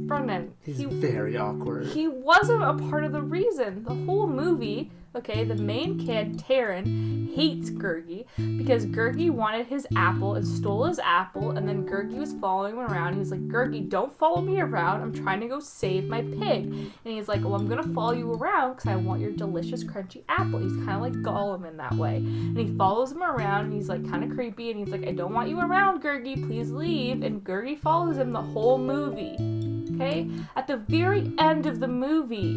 Brendan, 0.09 0.53
He's 0.65 0.79
he 0.79 0.87
very 0.87 1.37
awkward. 1.37 1.87
He 1.87 2.09
wasn't 2.09 2.65
a 2.65 2.75
part 2.91 3.05
of 3.05 3.13
the 3.13 3.23
reason. 3.23 3.85
The 3.85 3.95
whole 3.95 4.27
movie, 4.27 4.91
okay, 5.15 5.45
the 5.45 5.55
main 5.57 5.99
kid, 5.99 6.39
Taran, 6.39 7.33
hates 7.35 7.71
Gurgi 7.71 8.27
because 8.59 8.87
Gurgi 8.87 9.31
wanted 9.31 9.67
his 9.67 9.87
apple 9.97 10.35
and 10.35 10.47
stole 10.47 10.85
his 10.85 10.99
apple, 10.99 11.53
and 11.53 11.69
then 11.69 11.87
Gurgi 11.87 12.19
was 12.19 12.35
following 12.35 12.75
him 12.75 12.81
around. 12.81 13.17
He's 13.17 13.31
like, 13.31 13.47
Gurgi, 13.49 13.89
don't 13.89 14.17
follow 14.19 14.41
me 14.41 14.61
around. 14.61 15.03
I'm 15.03 15.13
trying 15.13 15.41
to 15.41 15.49
go 15.49 15.61
save 15.61 16.09
my 16.09 16.23
pig. 16.23 16.65
And 16.65 16.91
he's 17.05 17.29
like, 17.29 17.43
Well, 17.43 17.55
I'm 17.55 17.69
gonna 17.69 17.83
follow 17.95 18.13
you 18.13 18.33
around 18.33 18.75
because 18.75 18.89
I 18.89 18.97
want 18.97 19.21
your 19.21 19.33
delicious, 19.33 19.85
crunchy 19.85 20.23
apple. 20.29 20.59
He's 20.59 20.77
kind 20.85 20.91
of 20.91 21.01
like 21.01 21.15
Gollum 21.15 21.67
in 21.67 21.77
that 21.79 21.95
way. 21.95 22.17
And 22.17 22.59
he 22.59 22.77
follows 22.77 23.13
him 23.13 23.23
around, 23.23 23.67
and 23.67 23.73
he's 23.73 23.89
like 23.89 24.09
kind 24.09 24.25
of 24.25 24.31
creepy, 24.37 24.71
and 24.71 24.79
he's 24.79 24.91
like, 24.91 25.07
I 25.07 25.13
don't 25.13 25.33
want 25.33 25.49
you 25.49 25.61
around, 25.61 26.03
Gurgi. 26.03 26.47
Please 26.47 26.71
leave. 26.71 27.23
And 27.23 27.43
Gurgi 27.43 27.79
follows 27.79 28.19
him 28.19 28.33
the 28.33 28.43
whole 28.43 28.79
movie. 28.79 29.72
Okay? 29.95 30.29
At 30.57 30.67
the 30.67 30.77
very 30.77 31.33
end 31.39 31.67
of 31.67 31.81
the 31.81 31.89
movie, 31.89 32.55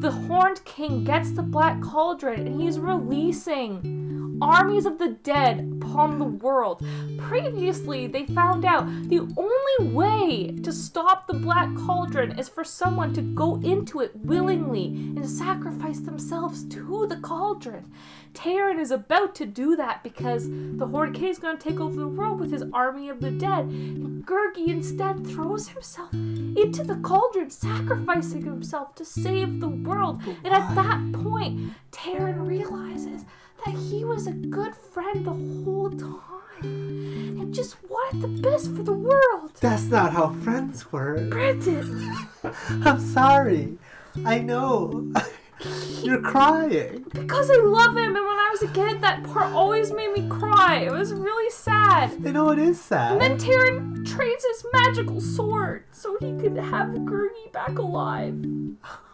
the 0.00 0.10
Horned 0.10 0.64
King 0.64 1.04
gets 1.04 1.32
the 1.32 1.42
Black 1.42 1.80
Cauldron 1.82 2.46
and 2.46 2.60
he's 2.60 2.78
releasing 2.78 4.25
armies 4.40 4.86
of 4.86 4.98
the 4.98 5.16
dead 5.22 5.80
upon 5.80 6.18
the 6.18 6.24
world. 6.24 6.84
Previously, 7.18 8.06
they 8.06 8.26
found 8.26 8.64
out 8.64 8.86
the 9.08 9.20
only 9.36 9.94
way 9.94 10.56
to 10.62 10.72
stop 10.72 11.26
the 11.26 11.34
Black 11.34 11.74
Cauldron 11.76 12.38
is 12.38 12.48
for 12.48 12.64
someone 12.64 13.12
to 13.14 13.22
go 13.22 13.56
into 13.62 14.00
it 14.00 14.14
willingly 14.16 14.86
and 14.86 15.28
sacrifice 15.28 16.00
themselves 16.00 16.64
to 16.64 17.06
the 17.08 17.16
cauldron. 17.16 17.92
Taran 18.34 18.78
is 18.78 18.90
about 18.90 19.34
to 19.36 19.46
do 19.46 19.76
that 19.76 20.02
because 20.02 20.48
the 20.48 20.86
Horde 20.86 21.14
King 21.14 21.28
is 21.28 21.38
going 21.38 21.56
to 21.56 21.62
take 21.62 21.80
over 21.80 21.98
the 21.98 22.06
world 22.06 22.38
with 22.38 22.52
his 22.52 22.64
army 22.72 23.08
of 23.08 23.20
the 23.20 23.30
dead. 23.30 23.64
And 23.64 24.26
Gurgi 24.26 24.68
instead 24.68 25.26
throws 25.26 25.68
himself 25.68 26.12
into 26.12 26.84
the 26.84 26.96
cauldron, 26.96 27.50
sacrificing 27.50 28.44
himself 28.44 28.94
to 28.96 29.04
save 29.04 29.60
the 29.60 29.68
world. 29.68 30.20
And 30.44 30.52
at 30.52 30.74
that 30.74 31.12
point, 31.12 31.72
Taran 31.92 32.46
realizes 32.46 33.24
that 33.64 33.74
he 33.74 34.04
was 34.04 34.26
a 34.26 34.32
good 34.32 34.74
friend 34.74 35.24
the 35.24 35.30
whole 35.64 35.90
time 35.90 36.26
and 36.62 37.54
just 37.54 37.76
wanted 37.88 38.22
the 38.22 38.28
best 38.28 38.74
for 38.74 38.82
the 38.82 38.92
world. 38.92 39.52
That's 39.60 39.84
not 39.84 40.12
how 40.12 40.30
friends 40.42 40.90
work. 40.92 41.30
Brendan, 41.30 42.16
I'm 42.84 43.00
sorry. 43.00 43.78
I 44.24 44.38
know. 44.38 45.12
You're 46.02 46.20
crying. 46.20 47.04
because 47.12 47.50
I 47.50 47.56
love 47.56 47.96
him, 47.96 48.14
and 48.14 48.26
when 48.26 48.38
I 48.38 48.48
was 48.52 48.62
a 48.62 48.68
kid, 48.68 49.00
that 49.00 49.24
part 49.24 49.52
always 49.52 49.90
made 49.92 50.12
me 50.12 50.28
cry. 50.28 50.80
It 50.80 50.92
was 50.92 51.12
really 51.14 51.50
sad. 51.50 52.14
I 52.24 52.30
know 52.30 52.50
it 52.50 52.58
is 52.58 52.80
sad. 52.80 53.12
And 53.12 53.20
then 53.20 53.38
Taran 53.38 54.06
trades 54.06 54.44
his 54.44 54.66
magical 54.72 55.20
sword 55.20 55.84
so 55.92 56.16
he 56.20 56.36
could 56.38 56.56
have 56.56 56.88
Gurgi 56.88 57.50
back 57.52 57.78
alive. 57.78 58.34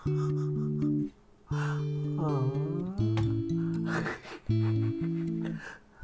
Aw. 2.19 3.12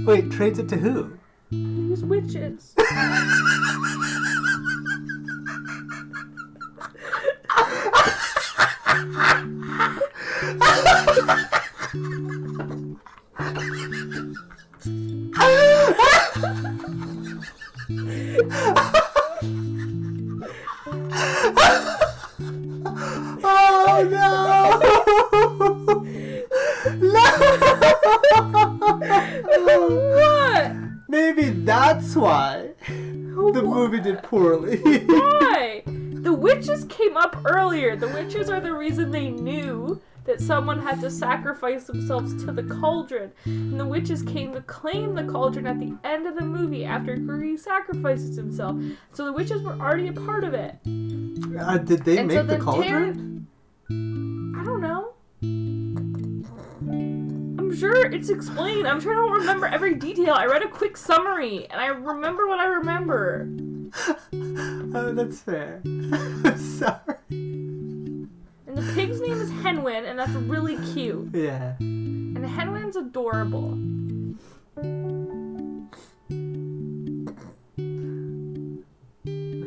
Wait, 0.00 0.30
trades 0.30 0.58
it 0.58 0.68
to 0.70 0.76
who? 0.76 1.18
These 1.50 2.04
witches. 2.04 2.74
Oh 23.50 24.04
no! 24.10 24.38
no! 26.98 27.94
What? 29.64 30.72
Maybe 31.08 31.50
that's 31.50 32.14
why 32.16 32.70
the 32.86 33.62
movie 33.64 34.00
did 34.00 34.22
poorly. 34.22 34.78
Why? 35.06 35.82
The 36.18 36.32
witches 36.32 36.84
came 36.88 37.16
up 37.16 37.40
earlier. 37.44 37.94
The 37.94 38.08
witches 38.08 38.50
are 38.50 38.60
the 38.60 38.72
reason 38.74 39.12
they 39.12 39.30
knew 39.30 40.00
that 40.24 40.40
someone 40.40 40.82
had 40.82 41.00
to 41.00 41.10
sacrifice 41.10 41.84
themselves 41.84 42.44
to 42.44 42.52
the 42.52 42.64
cauldron. 42.64 43.32
And 43.46 43.78
the 43.80 43.86
witches 43.86 44.22
came 44.22 44.52
to 44.52 44.60
claim 44.62 45.14
the 45.14 45.22
cauldron 45.24 45.66
at 45.66 45.78
the 45.78 45.96
end 46.04 46.26
of 46.26 46.34
the 46.34 46.42
movie 46.42 46.84
after 46.84 47.16
Gurgi 47.16 47.58
sacrifices 47.58 48.36
himself. 48.36 48.76
So 49.12 49.24
the 49.24 49.32
witches 49.32 49.62
were 49.62 49.72
already 49.74 50.08
a 50.08 50.12
part 50.12 50.42
of 50.44 50.52
it. 50.52 50.74
Uh, 51.58 51.78
did 51.78 52.04
they 52.04 52.18
And 52.18 52.30
so 52.30 52.42
make 52.42 52.46
the 52.46 52.54
then 52.56 52.60
cauldron? 52.60 53.46
I 53.88 54.64
don't 54.64 54.80
know. 54.82 55.14
Sure 57.78 58.06
it's 58.06 58.28
explained. 58.28 58.88
I'm 58.88 59.00
sure 59.00 59.12
I 59.12 59.16
don't 59.16 59.40
remember 59.40 59.66
every 59.66 59.94
detail. 59.94 60.34
I 60.34 60.46
read 60.46 60.62
a 60.62 60.68
quick 60.68 60.96
summary 60.96 61.66
and 61.70 61.80
I 61.80 61.86
remember 61.86 62.48
what 62.48 62.58
I 62.58 62.66
remember. 62.66 63.48
Oh, 64.94 65.12
that's 65.12 65.40
fair. 65.40 65.82
I'm 65.84 66.58
sorry. 66.78 67.14
And 67.30 68.30
the 68.66 68.92
pig's 68.94 69.20
name 69.20 69.38
is 69.38 69.50
Hen 69.50 69.82
Wen, 69.82 70.06
and 70.06 70.18
that's 70.18 70.32
really 70.32 70.76
cute. 70.92 71.28
Yeah. 71.34 71.74
And 71.78 72.44
Hen 72.44 72.72
Wen's 72.72 72.96
adorable. 72.96 73.72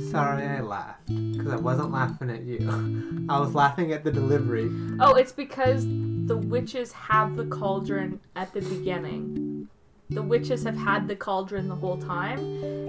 Sorry, 0.09 0.47
I 0.47 0.62
laughed 0.62 1.05
because 1.07 1.53
I 1.53 1.57
wasn't 1.57 1.91
laughing 1.91 2.30
at 2.32 2.43
you. 2.43 3.26
I 3.30 3.39
was 3.39 3.53
laughing 3.53 3.93
at 3.93 4.03
the 4.03 4.12
delivery. 4.12 4.70
Oh, 4.99 5.14
it's 5.14 5.32
because 5.32 5.86
the 6.26 6.38
witches 6.38 6.91
have 6.91 7.36
the 7.36 7.45
cauldron 7.45 8.19
at 8.36 8.53
the 8.53 8.61
beginning. 8.61 9.67
The 10.09 10.22
witches 10.22 10.63
have 10.65 10.78
had 10.78 11.07
the 11.07 11.15
cauldron 11.15 11.69
the 11.69 11.76
whole 11.76 11.97
time, 11.97 12.39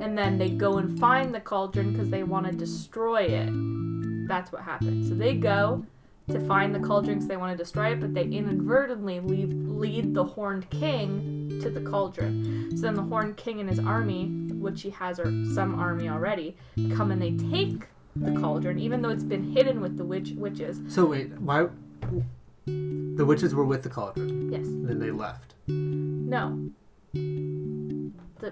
and 0.02 0.18
then 0.18 0.38
they 0.38 0.50
go 0.50 0.78
and 0.78 0.98
find 0.98 1.34
the 1.34 1.40
cauldron 1.40 1.92
because 1.92 2.10
they 2.10 2.24
want 2.24 2.46
to 2.46 2.52
destroy 2.52 3.22
it. 3.22 3.48
That's 4.28 4.50
what 4.50 4.62
happened. 4.62 5.06
So 5.06 5.14
they 5.14 5.34
go 5.34 5.84
to 6.30 6.40
find 6.46 6.74
the 6.74 6.80
cauldron 6.80 7.18
because 7.18 7.28
they 7.28 7.36
want 7.36 7.56
to 7.56 7.62
destroy 7.62 7.92
it, 7.92 8.00
but 8.00 8.14
they 8.14 8.24
inadvertently 8.24 9.20
leave, 9.20 9.52
lead 9.52 10.14
the 10.14 10.24
Horned 10.24 10.68
King 10.70 11.60
to 11.62 11.70
the 11.70 11.80
cauldron. 11.80 12.76
So 12.76 12.82
then 12.82 12.94
the 12.94 13.02
Horned 13.02 13.36
King 13.36 13.60
and 13.60 13.68
his 13.68 13.78
army, 13.78 14.26
which 14.50 14.82
he 14.82 14.90
has 14.90 15.18
or 15.20 15.26
some 15.54 15.78
army 15.78 16.08
already, 16.08 16.56
come 16.94 17.10
and 17.10 17.20
they 17.20 17.32
take 17.50 17.86
the 18.16 18.32
cauldron, 18.40 18.78
even 18.78 19.02
though 19.02 19.10
it's 19.10 19.24
been 19.24 19.52
hidden 19.52 19.80
with 19.80 19.96
the 19.96 20.04
witch 20.04 20.32
witches. 20.36 20.80
So 20.88 21.06
wait, 21.06 21.32
why? 21.40 21.68
The 23.16 23.24
witches 23.24 23.54
were 23.54 23.64
with 23.64 23.82
the 23.82 23.88
cauldron, 23.90 24.50
Yes. 24.52 24.66
and 24.66 24.88
then 24.88 24.98
they 24.98 25.10
left. 25.10 25.54
No. 25.68 26.70
The 27.12 28.50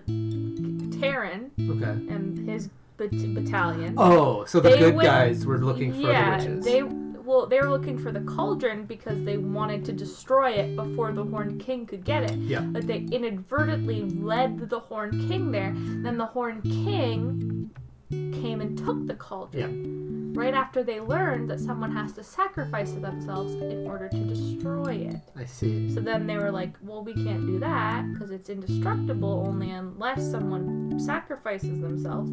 Taran 1.00 1.50
Okay. 1.68 2.12
and 2.14 2.38
his 2.48 2.68
bat- 2.96 3.10
battalion. 3.34 3.94
Oh, 3.96 4.44
so 4.44 4.60
the 4.60 4.68
They 4.70 4.78
good 4.78 4.94
went- 4.94 5.06
guys 5.08 5.46
were 5.46 5.58
looking 5.58 5.92
for 5.92 6.00
yeah, 6.00 6.38
the 6.38 6.44
witches. 6.50 6.64
they 6.64 6.82
well, 6.82 7.46
they 7.46 7.60
were 7.60 7.68
looking 7.70 7.96
for 7.96 8.10
the 8.10 8.20
cauldron 8.22 8.86
because 8.86 9.22
they 9.24 9.36
wanted 9.36 9.84
to 9.84 9.92
destroy 9.92 10.50
it 10.50 10.74
before 10.74 11.12
the 11.12 11.22
Horned 11.22 11.60
King 11.60 11.86
could 11.86 12.04
get 12.04 12.24
it. 12.28 12.36
Yeah. 12.38 12.60
But 12.62 12.86
they 12.88 13.06
inadvertently 13.12 14.02
led 14.10 14.68
the 14.68 14.80
Horned 14.80 15.28
King 15.28 15.52
there. 15.52 15.72
Then 15.76 16.18
the 16.18 16.26
Horned 16.26 16.64
King 16.64 17.70
came 18.10 18.60
and 18.60 18.76
took 18.76 19.06
the 19.06 19.14
cauldron. 19.14 20.34
Yeah. 20.34 20.40
Right 20.40 20.54
after 20.54 20.82
they 20.82 21.00
learned 21.00 21.50
that 21.50 21.58
someone 21.58 21.92
has 21.92 22.12
to 22.12 22.22
sacrifice 22.22 22.92
themselves 22.92 23.52
in 23.54 23.86
order 23.86 24.08
to 24.08 24.16
destroy 24.16 24.94
it. 24.94 25.16
I 25.36 25.44
see. 25.44 25.92
So 25.92 26.00
then 26.00 26.26
they 26.26 26.36
were 26.36 26.52
like, 26.52 26.74
well, 26.82 27.02
we 27.02 27.14
can't 27.14 27.46
do 27.46 27.58
that 27.58 28.04
because 28.12 28.30
it's 28.30 28.48
indestructible 28.48 29.44
only 29.46 29.70
unless 29.70 30.30
someone 30.30 30.98
sacrifices 31.00 31.80
themselves. 31.80 32.30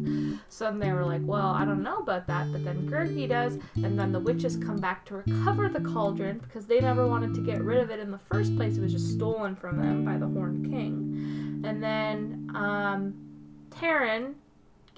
So 0.48 0.66
then 0.66 0.78
they 0.78 0.92
were 0.92 1.04
like, 1.04 1.22
well, 1.24 1.48
I 1.48 1.64
don't 1.64 1.82
know 1.82 1.98
about 1.98 2.26
that. 2.28 2.52
But 2.52 2.64
then 2.64 2.88
Gurgi 2.88 3.28
does. 3.28 3.58
And 3.74 3.98
then 3.98 4.12
the 4.12 4.20
witches 4.20 4.56
come 4.56 4.76
back 4.76 5.04
to 5.06 5.16
recover 5.16 5.68
the 5.68 5.80
cauldron 5.80 6.38
because 6.38 6.66
they 6.66 6.80
never 6.80 7.06
wanted 7.06 7.34
to 7.34 7.40
get 7.40 7.62
rid 7.62 7.78
of 7.78 7.90
it 7.90 7.98
in 7.98 8.10
the 8.10 8.20
first 8.30 8.54
place. 8.56 8.76
It 8.76 8.80
was 8.80 8.92
just 8.92 9.12
stolen 9.12 9.56
from 9.56 9.78
them 9.78 10.04
by 10.04 10.18
the 10.18 10.28
Horned 10.28 10.70
King. 10.70 11.62
And 11.64 11.82
then 11.82 12.50
um, 12.54 13.14
Taran 13.70 14.34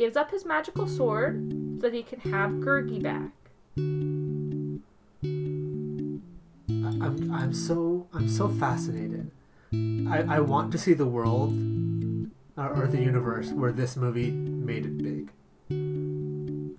gives 0.00 0.16
up 0.16 0.30
his 0.30 0.46
magical 0.46 0.88
sword 0.88 1.34
so 1.78 1.82
that 1.82 1.92
he 1.92 2.02
can 2.02 2.20
have 2.32 2.52
Gurgi 2.52 3.02
back. 3.02 3.32
I'm 6.80 7.30
I'm 7.30 7.52
so 7.52 8.06
I'm 8.14 8.26
so 8.26 8.48
fascinated. 8.48 9.30
I 9.74 10.24
I 10.36 10.40
want 10.40 10.72
to 10.72 10.78
see 10.78 10.94
the 10.94 11.04
world 11.04 11.52
or, 12.56 12.68
or 12.82 12.86
the 12.86 12.96
universe 12.96 13.50
where 13.52 13.72
this 13.72 13.94
movie 13.94 14.30
made 14.30 14.86
it 14.86 14.96
big. 15.02 15.32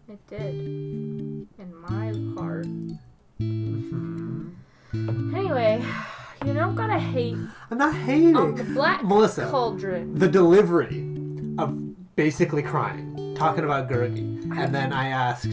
It 0.10 0.28
did. 0.28 0.56
In 1.62 1.76
my 1.78 2.08
heart. 2.42 2.66
hmm 3.38 4.50
Anyway, 5.36 5.86
You 6.44 6.54
don't 6.56 6.74
gotta 6.74 6.98
hate 6.98 7.38
I'm 7.70 7.78
not 7.78 7.94
hating. 7.94 8.36
on 8.36 8.56
the 8.56 8.64
black 8.64 9.04
Melissa. 9.06 9.46
cauldron. 9.48 10.18
the 10.18 10.28
delivery 10.28 11.06
of 11.60 11.91
basically 12.16 12.62
crying, 12.64 13.36
talking 13.38 13.64
about 13.64 13.90
Gurgi, 13.90 14.42
and 14.58 14.74
then 14.74 14.94
I 14.94 15.08
asked, 15.08 15.48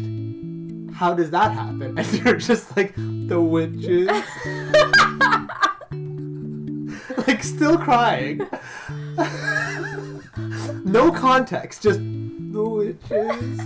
"How 0.95 1.15
does 1.15 1.31
that 1.31 1.53
happen?" 1.53 1.95
And 1.99 2.13
you're 2.25 2.37
just 2.37 2.77
like, 2.77 2.95
"The 2.97 3.41
witches," 3.41 4.09
like 7.27 7.43
still 7.43 7.79
crying. 7.79 8.41
no 10.85 11.11
context, 11.13 11.83
just 11.83 12.01
the 12.01 12.65
witches. 12.65 13.61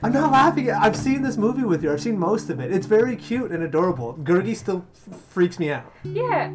I'm 0.00 0.12
not 0.12 0.30
laughing. 0.30 0.70
I've 0.70 0.94
seen 0.96 1.22
this 1.22 1.36
movie 1.36 1.64
with 1.64 1.82
you. 1.82 1.92
I've 1.92 2.00
seen 2.00 2.16
most 2.18 2.50
of 2.50 2.60
it. 2.60 2.70
It's 2.72 2.86
very 2.86 3.16
cute 3.16 3.50
and 3.50 3.64
adorable. 3.64 4.14
Gurgi 4.22 4.54
still 4.54 4.84
f- 5.10 5.18
freaks 5.30 5.58
me 5.58 5.72
out. 5.72 5.92
Yeah, 6.04 6.52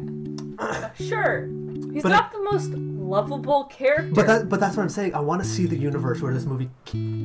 sure. 0.98 1.46
He's 1.92 2.02
But 2.02 2.08
not 2.08 2.32
the 2.32 2.42
most 2.42 2.72
lovable 3.08 3.64
character. 3.64 4.12
But 4.14 4.26
that, 4.26 4.48
but 4.48 4.60
that's 4.60 4.76
what 4.76 4.82
I'm 4.82 4.88
saying. 4.88 5.14
I 5.14 5.20
want 5.20 5.42
to 5.42 5.48
see 5.48 5.66
the 5.66 5.76
universe 5.76 6.20
where 6.20 6.32
this 6.32 6.44
movie 6.44 6.70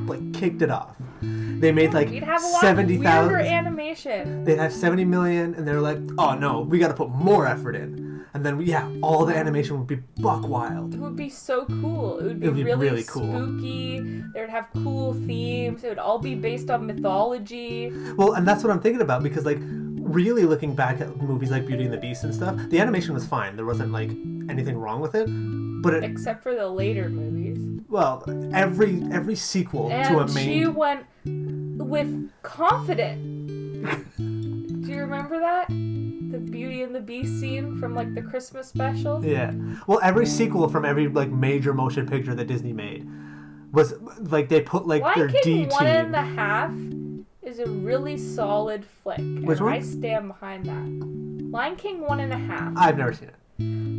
like 0.08 0.34
kicked 0.34 0.62
it 0.62 0.70
off. 0.70 0.96
They 1.22 1.72
made 1.72 1.94
like 1.94 2.10
You'd 2.10 2.24
have 2.24 2.44
a 2.44 2.48
lot 2.48 2.62
seventy 2.62 2.98
weirder 2.98 3.38
animation. 3.38 4.44
They'd 4.44 4.60
have 4.60 4.74
seventy 4.74 5.06
million, 5.06 5.56
and 5.56 5.68
they're 5.68 5.82
like, 5.82 6.00
"Oh 6.18 6.36
no, 6.36 6.62
we 6.62 6.80
got 6.80 6.90
to 6.90 6.94
put 6.94 7.10
more 7.10 7.46
effort 7.48 7.76
in." 7.76 8.26
And 8.34 8.46
then 8.46 8.62
yeah, 8.62 8.88
all 9.02 9.26
the 9.26 9.36
animation 9.36 9.78
would 9.80 9.88
be 9.88 9.96
buck 10.22 10.48
wild. 10.48 10.94
It 10.94 11.00
would 11.00 11.16
be 11.16 11.30
so 11.30 11.66
cool. 11.66 12.20
It 12.20 12.24
would 12.26 12.40
be, 12.40 12.46
It 12.46 12.50
would 12.50 12.56
be 12.58 12.64
really, 12.64 12.90
really 12.90 13.04
cool. 13.04 13.24
spooky. 13.24 14.00
They 14.34 14.42
would 14.42 14.50
have 14.52 14.68
cool 14.84 15.14
themes. 15.14 15.84
It 15.84 15.90
would 15.90 15.98
all 16.00 16.20
be 16.20 16.36
based 16.36 16.70
on 16.70 16.86
mythology. 16.86 17.92
Well, 18.16 18.34
and 18.34 18.48
that's 18.48 18.64
what 18.64 18.72
I'm 18.72 18.82
thinking 18.82 19.02
about 19.02 19.24
because 19.24 19.46
like 19.46 19.58
really 19.62 20.44
looking 20.46 20.76
back 20.76 21.02
at 21.02 21.18
movies 21.22 21.52
like 21.52 21.66
Beauty 21.66 21.86
and 21.86 21.94
the 21.94 21.98
Beast 21.98 22.24
and 22.24 22.34
stuff, 22.34 22.56
the 22.70 22.80
animation 22.80 23.14
was 23.14 23.26
fine. 23.26 23.56
There 23.56 23.66
wasn't 23.66 23.92
like 23.92 24.12
anything 24.50 24.78
wrong 24.78 25.02
with 25.02 25.16
it. 25.16 25.28
But 25.82 25.94
it, 25.96 26.04
Except 26.04 26.44
for 26.44 26.56
the 26.56 26.68
later 26.68 27.10
movies. 27.10 27.82
well, 27.90 28.24
every 28.54 29.02
every 29.12 29.36
sequel 29.36 29.90
And 29.92 30.08
to 30.10 30.20
a 30.20 30.28
main. 30.34 30.46
she 30.50 30.66
went 30.68 31.06
with 31.26 32.30
confident. 32.44 33.48
Do 34.18 34.92
you 34.96 35.00
remember 35.02 35.40
that? 35.40 35.68
The 35.70 36.38
Beauty 36.40 36.84
and 36.84 36.94
the 36.94 37.00
Beast 37.00 37.40
scene 37.40 37.80
from 37.80 37.96
like 37.96 38.14
the 38.14 38.22
Christmas 38.22 38.68
special? 38.68 39.24
Yeah. 39.26 39.54
Well, 39.88 40.00
every 40.04 40.26
sequel 40.26 40.68
from 40.70 40.86
every 40.86 41.08
like 41.08 41.30
major 41.30 41.74
motion 41.74 42.08
picture 42.08 42.36
that 42.36 42.46
Disney 42.46 42.74
made 42.74 43.08
was 43.72 43.94
like 44.20 44.50
they 44.50 44.62
put 44.62 44.86
like 44.88 45.04
their 45.16 45.28
Lion 45.30 45.34
D 45.34 45.40
King 45.44 45.70
one 45.70 45.86
team. 45.86 46.14
half 46.14 46.72
is 47.42 47.60
a 47.60 47.68
really 47.68 48.18
solid 48.18 48.84
flick. 48.86 49.18
Which 49.20 49.58
and 49.60 49.66
one? 49.68 49.74
I 49.74 49.80
stand 49.82 50.28
behind 50.28 50.66
that. 50.66 51.52
Lion 51.52 51.76
King 51.78 52.02
one 52.02 52.20
and 52.20 52.34
a 52.34 52.38
half. 52.38 52.74
I've 52.76 52.98
never 52.98 53.14
seen 53.14 53.30
it. 53.30 53.36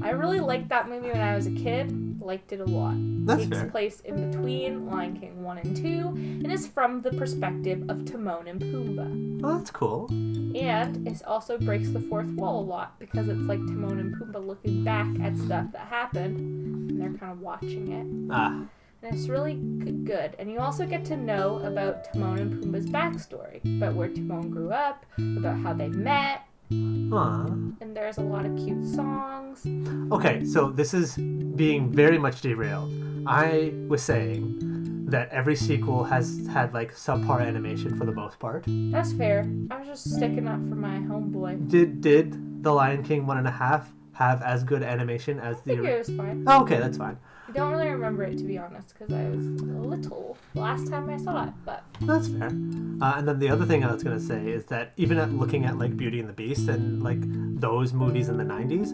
I 0.03 0.11
really 0.11 0.41
liked 0.41 0.69
that 0.71 0.89
movie 0.89 1.09
when 1.09 1.21
I 1.21 1.37
was 1.37 1.47
a 1.47 1.51
kid. 1.51 2.21
Liked 2.21 2.53
it 2.53 2.61
a 2.61 2.65
lot. 2.65 2.95
That's 3.27 3.43
Takes 3.45 3.57
fair. 3.59 3.71
place 3.71 4.01
in 4.01 4.31
between 4.31 4.87
Lion 4.87 5.19
King 5.19 5.43
1 5.43 5.59
and 5.59 5.77
2 5.77 5.83
and 5.85 6.53
is 6.53 6.67
from 6.67 7.01
the 7.03 7.11
perspective 7.13 7.85
of 7.89 8.05
Timon 8.05 8.47
and 8.49 8.61
Pumbaa. 8.61 9.41
Oh, 9.45 9.59
that's 9.59 9.71
cool. 9.71 10.07
And 10.11 11.07
it 11.07 11.23
also 11.25 11.59
breaks 11.59 11.91
the 11.91 12.01
fourth 12.01 12.31
wall 12.31 12.61
a 12.61 12.65
lot 12.67 12.99
because 12.99 13.29
it's 13.29 13.41
like 13.43 13.59
Timon 13.61 13.99
and 13.99 14.15
Pumbaa 14.17 14.47
looking 14.47 14.85
back 14.85 15.07
at 15.23 15.37
stuff 15.37 15.67
that 15.73 15.87
happened 15.89 16.91
and 16.91 17.01
they're 17.01 17.13
kind 17.19 17.33
of 17.33 17.41
watching 17.41 17.93
it. 17.93 18.31
Ah, 18.33 18.63
And 19.03 19.15
it's 19.15 19.29
really 19.29 19.55
good. 19.55 20.35
And 20.39 20.51
you 20.51 20.61
also 20.61 20.87
get 20.87 21.05
to 21.07 21.17
know 21.17 21.59
about 21.65 22.13
Timon 22.13 22.39
and 22.39 22.63
Pumbaa's 22.63 22.87
backstory, 22.87 23.61
about 23.79 23.95
where 23.95 24.09
Timon 24.09 24.51
grew 24.51 24.73
up, 24.73 25.05
about 25.39 25.59
how 25.59 25.73
they 25.73 25.89
met, 25.89 26.43
And 26.71 27.97
there's 27.97 28.19
a 28.19 28.23
lot 28.23 28.47
of 28.47 28.57
cute 28.57 28.87
songs. 28.87 29.67
Okay, 30.13 30.45
so 30.45 30.71
this 30.71 30.95
is 30.95 31.17
being 31.17 31.93
very 31.93 32.19
much 32.19 32.41
derailed. 32.41 32.93
I 33.27 33.73
was 33.89 34.03
saying 34.03 35.07
that 35.07 35.29
every 35.31 35.57
sequel 35.57 36.05
has 36.05 36.47
had 36.53 36.73
like 36.73 36.95
subpar 36.95 37.45
animation 37.45 37.97
for 37.97 38.07
the 38.07 38.13
most 38.13 38.39
part. 38.39 38.65
That's 38.67 39.13
fair. 39.13 39.47
I 39.71 39.79
was 39.79 39.89
just 39.89 40.15
sticking 40.15 40.47
up 40.47 40.61
for 40.69 40.77
my 40.77 40.99
homeboy. 40.99 41.69
Did 41.69 42.01
did 42.01 42.63
the 42.63 42.73
Lion 42.73 43.03
King 43.03 43.27
one 43.27 43.39
and 43.39 43.49
a 43.49 43.51
half 43.51 43.91
have 44.13 44.43
as 44.43 44.63
good 44.63 44.83
animation 44.83 45.41
as 45.41 45.57
I 45.57 45.61
think 45.61 45.83
the? 45.83 45.89
it 45.89 45.99
was 45.99 46.09
fine. 46.17 46.45
Oh, 46.47 46.63
okay, 46.63 46.79
that's 46.79 46.99
fine. 46.99 47.19
I 47.51 47.53
don't 47.53 47.73
really 47.73 47.89
remember 47.89 48.23
it 48.23 48.39
to 48.39 48.45
be 48.45 48.59
honest, 48.59 48.95
because 48.97 49.13
I 49.13 49.29
was 49.29 49.45
little 49.45 50.39
last 50.55 50.87
time 50.89 51.11
I 51.11 51.17
saw 51.17 51.49
it. 51.49 51.53
But 51.65 51.83
That's 52.01 52.29
fair. 52.29 52.47
Uh, 52.47 53.15
and 53.17 53.27
then 53.27 53.41
the 53.41 53.49
other 53.49 53.65
thing 53.67 53.83
I 53.85 53.93
was 53.93 54.05
gonna 54.05 54.21
say 54.21 54.49
is 54.49 54.67
that 54.67 54.93
even 54.97 55.19
at 55.19 55.33
looking 55.33 55.65
at 55.65 55.77
like 55.77 55.97
Beauty 55.97 56.21
and 56.21 56.29
the 56.29 56.33
Beast 56.33 56.69
and 56.69 57.03
like 57.03 57.19
those 57.61 57.93
movies 57.93 58.29
in 58.29 58.37
the 58.37 58.45
'90s, 58.45 58.93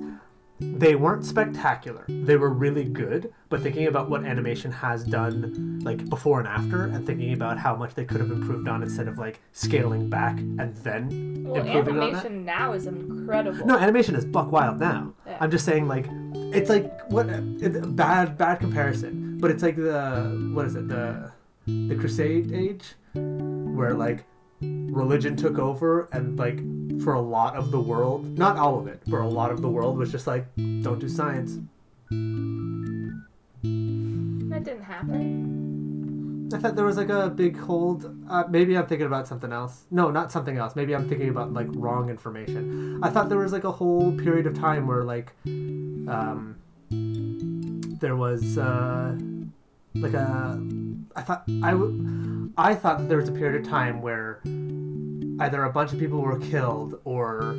they 0.61 0.94
weren't 0.94 1.24
spectacular. 1.24 2.04
They 2.09 2.36
were 2.36 2.50
really 2.50 2.84
good. 2.84 3.32
But 3.48 3.62
thinking 3.62 3.86
about 3.86 4.11
what 4.11 4.24
animation 4.24 4.72
has 4.72 5.04
done 5.04 5.80
like 5.84 6.09
before 6.09 6.40
and 6.40 6.48
after, 6.48 6.84
and 6.84 7.07
thinking 7.07 7.32
about 7.32 7.59
how 7.59 7.76
much 7.76 7.94
they 7.94 8.04
could 8.04 8.20
have 8.20 8.30
improved 8.30 8.68
on 8.68 8.82
instead 8.82 9.07
of 9.09 9.18
like 9.18 9.40
scaling 9.52 10.09
back 10.11 10.38
and 10.38 10.74
then 10.78 11.44
well, 11.46 11.64
improving 11.64 12.00
on 12.00 12.12
that. 12.12 12.24
animation 12.24 12.44
now 12.44 12.72
is 12.72 12.86
incredible. 12.86 13.66
No, 13.66 13.78
animation 13.78 14.14
is 14.14 14.24
buck 14.24 14.50
wild 14.50 14.80
now. 14.80 15.14
Yeah. 15.26 15.38
I'm 15.40 15.50
just 15.50 15.64
saying, 15.64 15.86
like, 15.86 16.07
it's 16.34 16.70
like 16.70 17.11
what 17.11 17.28
it, 17.28 17.94
bad 17.94 18.36
bad 18.36 18.59
comparison, 18.61 19.38
but 19.38 19.50
it's 19.50 19.62
like 19.62 19.76
the 19.76 20.50
what 20.54 20.66
is 20.66 20.74
it 20.74 20.88
the 20.88 21.30
the 21.66 21.96
Crusade 21.96 22.52
age, 22.52 22.94
where 23.14 23.94
like 23.94 24.24
religion 24.61 25.36
took 25.36 25.59
over 25.59 26.09
and 26.12 26.38
like 26.38 26.59
for 27.02 27.14
a 27.14 27.20
lot 27.20 27.57
of 27.57 27.70
the 27.70 27.80
world, 27.80 28.38
not 28.38 28.57
all 28.57 28.78
of 28.78 28.86
it, 28.86 29.02
but 29.07 29.20
a 29.20 29.26
lot 29.26 29.50
of 29.50 29.61
the 29.62 29.68
world 29.68 29.98
was 29.98 30.11
just 30.11 30.26
like 30.26 30.46
don't 30.82 30.98
do 30.98 31.09
science. 31.09 31.59
That 34.50 34.64
didn't 34.64 34.82
happen. 34.82 36.50
I 36.54 36.59
thought 36.59 36.76
there 36.76 36.84
was 36.84 36.96
like 36.96 37.09
a 37.09 37.28
big 37.28 37.59
hold. 37.59 38.14
Uh, 38.30 38.44
maybe 38.48 38.76
I'm 38.78 38.86
thinking 38.86 39.07
about 39.07 39.26
something 39.26 39.52
else. 39.52 39.84
No, 39.90 40.11
not 40.11 40.30
something 40.30 40.57
else. 40.57 40.76
Maybe 40.76 40.94
I'm 40.94 41.09
thinking 41.09 41.28
about 41.28 41.52
like 41.52 41.66
wrong 41.70 42.09
information. 42.09 43.00
I 43.02 43.11
thought 43.11 43.28
there 43.28 43.38
was 43.38 43.52
like 43.52 43.64
a 43.64 43.72
whole 43.72 44.12
period 44.12 44.46
of 44.46 44.54
time 44.54 44.86
where 44.86 45.02
like, 45.02 45.32
um, 45.44 46.57
there 48.00 48.14
was 48.14 48.59
uh, 48.59 49.18
like 49.96 50.14
a. 50.14 50.61
I 51.16 51.22
thought 51.22 51.44
I 51.62 51.72
w- 51.72 51.90
I 52.59 52.74
thought 52.74 52.98
that 52.98 53.09
there 53.09 53.18
was 53.18 53.28
a 53.28 53.32
period 53.32 53.61
of 53.64 53.68
time 53.70 54.00
where 54.00 54.40
either 55.44 55.64
a 55.64 55.70
bunch 55.70 55.92
of 55.92 55.98
people 55.98 56.20
were 56.20 56.38
killed 56.38 56.98
or 57.04 57.54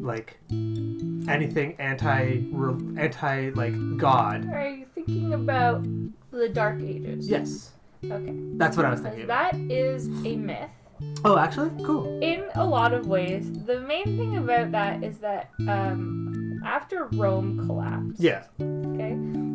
like 0.00 0.38
anything 0.50 1.74
anti 1.78 2.42
anti 2.96 3.50
like 3.50 3.74
God. 3.98 4.48
Are 4.52 4.68
you 4.68 4.86
thinking 4.94 5.34
about 5.34 5.84
the 6.30 6.48
Dark 6.48 6.80
Ages? 6.80 7.28
Yes, 7.28 7.72
Okay. 8.04 8.32
that's 8.56 8.76
what 8.76 8.86
I 8.86 8.90
was 8.90 9.00
thinking. 9.00 9.26
That 9.26 9.54
is 9.54 10.06
a 10.24 10.36
myth. 10.36 10.70
Oh, 11.26 11.36
actually, 11.36 11.70
cool. 11.84 12.18
in 12.22 12.44
a 12.54 12.64
lot 12.64 12.94
of 12.94 13.06
ways. 13.06 13.52
The 13.66 13.80
main 13.80 14.16
thing 14.16 14.38
about 14.38 14.70
that 14.72 15.02
is 15.04 15.18
that 15.18 15.50
um, 15.68 16.45
after 16.66 17.04
Rome 17.12 17.64
collapsed, 17.66 18.20
Yeah. 18.20 18.44
okay, 18.60 19.12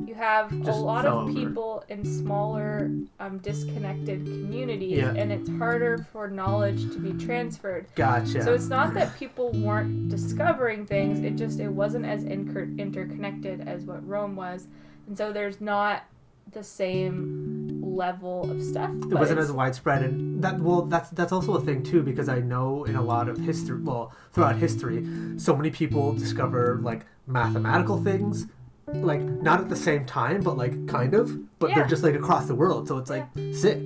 you 0.08 0.14
have 0.16 0.52
a 0.68 0.72
lot 0.72 1.06
of 1.06 1.14
over. 1.28 1.34
people 1.34 1.84
in 1.90 2.06
smaller, 2.06 2.90
um, 3.20 3.38
disconnected 3.40 4.26
communities, 4.26 5.00
Yeah. 5.00 5.14
and 5.16 5.32
it's 5.32 5.50
harder 5.50 5.98
for 6.12 6.30
knowledge 6.30 6.92
to 6.94 7.00
be 7.00 7.14
transferred. 7.24 7.88
Gotcha. 7.96 8.42
So 8.44 8.54
it's 8.54 8.70
not 8.70 8.94
that 8.94 9.16
people 9.18 9.52
weren't 9.52 10.10
discovering 10.10 10.86
things; 10.86 11.20
it 11.20 11.36
just 11.36 11.60
it 11.60 11.70
wasn't 11.70 12.06
as 12.06 12.24
inter- 12.24 12.70
interconnected 12.78 13.68
as 13.68 13.84
what 13.86 14.08
Rome 14.08 14.36
was, 14.36 14.68
and 15.08 15.18
so 15.18 15.34
there's 15.34 15.60
not 15.60 16.04
the 16.52 16.64
same 16.64 17.61
level 17.96 18.50
of 18.50 18.62
stuff. 18.64 18.90
it 19.12 19.14
wasn't 19.16 19.40
as 19.40 19.52
widespread, 19.52 20.04
and 20.04 20.44
that 20.44 20.60
well, 20.60 20.84
that's 20.84 21.10
that's 21.12 21.32
also 21.32 21.56
a 21.56 21.62
thing 21.62 21.84
too 21.84 22.02
because 22.04 22.30
I 22.30 22.40
know 22.40 22.84
in 22.86 22.96
a 22.96 23.02
lot 23.02 23.28
of 23.30 23.38
history, 23.38 23.80
well, 23.82 24.14
throughout 24.34 24.56
history, 24.56 25.06
so 25.38 25.56
many 25.56 25.70
people 25.72 26.14
discover 26.14 26.80
like 26.82 27.06
mathematical 27.28 28.02
things, 28.04 28.48
like 28.88 29.22
not 29.22 29.60
at 29.60 29.70
the 29.70 29.76
same 29.76 30.06
time, 30.06 30.42
but 30.42 30.58
like 30.58 30.88
kind 30.88 31.14
of, 31.14 31.38
but 31.60 31.70
Yeah. 31.70 31.76
they're 31.76 31.88
just 31.88 32.04
like 32.04 32.16
across 32.16 32.48
the 32.48 32.56
world, 32.56 32.88
so 32.88 32.98
it's 32.98 33.10
like 33.10 33.26
sick. 33.54 33.80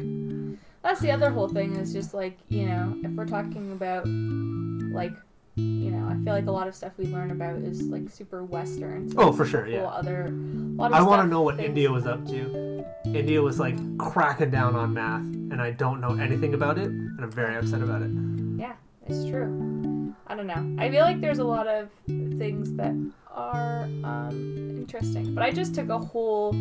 That's 0.83 1.01
the 1.01 1.11
other 1.11 1.31
whole 1.31 1.47
thing 1.49 1.75
is 1.77 1.91
just 1.93 2.13
like, 2.13 2.37
you 2.47 2.67
know, 2.67 2.95
if 3.03 3.11
we're 3.11 3.25
talking 3.25 3.71
about 3.71 4.05
like 4.07 5.13
you 5.55 5.91
know, 5.91 6.07
I 6.07 6.15
feel 6.23 6.33
like 6.33 6.47
a 6.47 6.51
lot 6.51 6.67
of 6.67 6.75
stuff 6.75 6.91
we 6.97 7.05
learn 7.05 7.31
about 7.31 7.57
is 7.59 7.83
like 7.83 8.09
super 8.09 8.43
western. 8.43 9.09
So 9.09 9.19
Oh, 9.19 9.31
for 9.31 9.45
sure, 9.45 9.67
yeah. 9.67 9.83
Other, 9.85 10.25
a 10.25 10.29
lot 10.29 10.91
of 10.91 10.97
I 10.97 11.01
want 11.01 11.21
to 11.23 11.27
know 11.27 11.41
what 11.43 11.55
things- 11.57 11.69
India 11.69 11.91
was 11.91 12.05
up 12.05 12.25
to. 12.27 12.83
India 13.05 13.41
was 13.41 13.59
like 13.59 13.75
cracking 13.97 14.49
down 14.49 14.75
on 14.75 14.93
math, 14.93 15.21
and 15.21 15.61
I 15.61 15.71
don't 15.71 16.01
know 16.01 16.15
anything 16.15 16.53
about 16.53 16.77
it, 16.77 16.87
and 16.87 17.19
I'm 17.23 17.31
very 17.31 17.55
upset 17.55 17.81
about 17.81 18.01
it. 18.01 18.09
Yeah, 18.57 18.73
it's 19.07 19.29
true. 19.29 20.13
I 20.27 20.35
don't 20.35 20.47
know. 20.47 20.83
I 20.83 20.89
feel 20.89 21.01
like 21.01 21.21
there's 21.21 21.39
a 21.39 21.43
lot 21.43 21.67
of 21.67 21.89
things 22.07 22.73
that 22.73 22.93
are 23.31 23.83
um, 24.03 24.73
interesting, 24.77 25.35
but 25.35 25.43
I 25.43 25.51
just 25.51 25.75
took 25.75 25.89
a 25.89 25.99
whole 25.99 26.51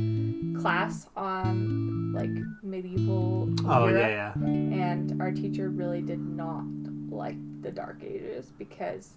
class 0.61 1.07
on 1.16 2.12
like 2.12 2.30
medieval 2.62 3.49
Oh 3.66 3.88
Europe, 3.88 4.01
yeah, 4.03 4.32
yeah. 4.40 4.47
and 4.47 5.20
our 5.20 5.32
teacher 5.32 5.70
really 5.70 6.03
did 6.03 6.20
not 6.20 6.64
like 7.11 7.36
the 7.64 7.72
Dark 7.72 8.02
Ages 8.04 8.52
because 8.58 9.10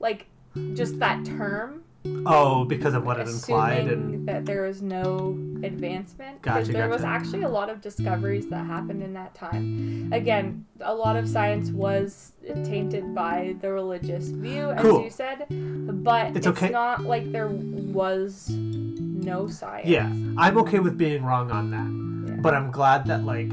like 0.00 0.26
just 0.74 0.98
that 1.00 1.24
term, 1.24 1.82
Oh, 2.26 2.64
because 2.64 2.94
of 2.94 3.06
what 3.06 3.20
it 3.20 3.28
implied 3.28 3.86
and 3.86 4.26
that 4.28 4.44
there 4.44 4.62
was 4.62 4.82
no 4.82 5.38
advancement. 5.62 6.42
Because 6.42 6.66
Gotcha, 6.66 6.72
there 6.76 6.88
was 6.88 7.04
actually 7.04 7.42
a 7.44 7.48
lot 7.48 7.70
of 7.70 7.80
discoveries 7.80 8.48
that 8.48 8.66
happened 8.66 9.04
in 9.04 9.12
that 9.14 9.36
time. 9.36 10.10
Again, 10.12 10.66
a 10.80 10.92
lot 10.92 11.14
of 11.14 11.28
science 11.28 11.70
was 11.70 12.32
tainted 12.64 13.14
by 13.14 13.54
the 13.60 13.70
religious 13.70 14.26
view, 14.30 14.72
as 14.72 14.82
Cool. 14.82 15.04
you 15.04 15.10
said, 15.10 15.46
but 16.02 16.26
It's 16.28 16.38
it's, 16.38 16.46
okay. 16.48 16.70
not 16.70 17.02
like 17.04 17.30
there 17.30 17.46
was 17.48 18.50
no 18.50 19.46
science. 19.46 19.88
yeah, 19.88 20.08
I'm 20.36 20.58
okay 20.58 20.80
with 20.80 20.98
being 20.98 21.22
wrong 21.22 21.52
on 21.52 21.70
that. 21.70 22.32
Yeah. 22.32 22.40
But 22.40 22.54
I'm 22.54 22.72
glad 22.72 23.06
that 23.06 23.24
like 23.24 23.52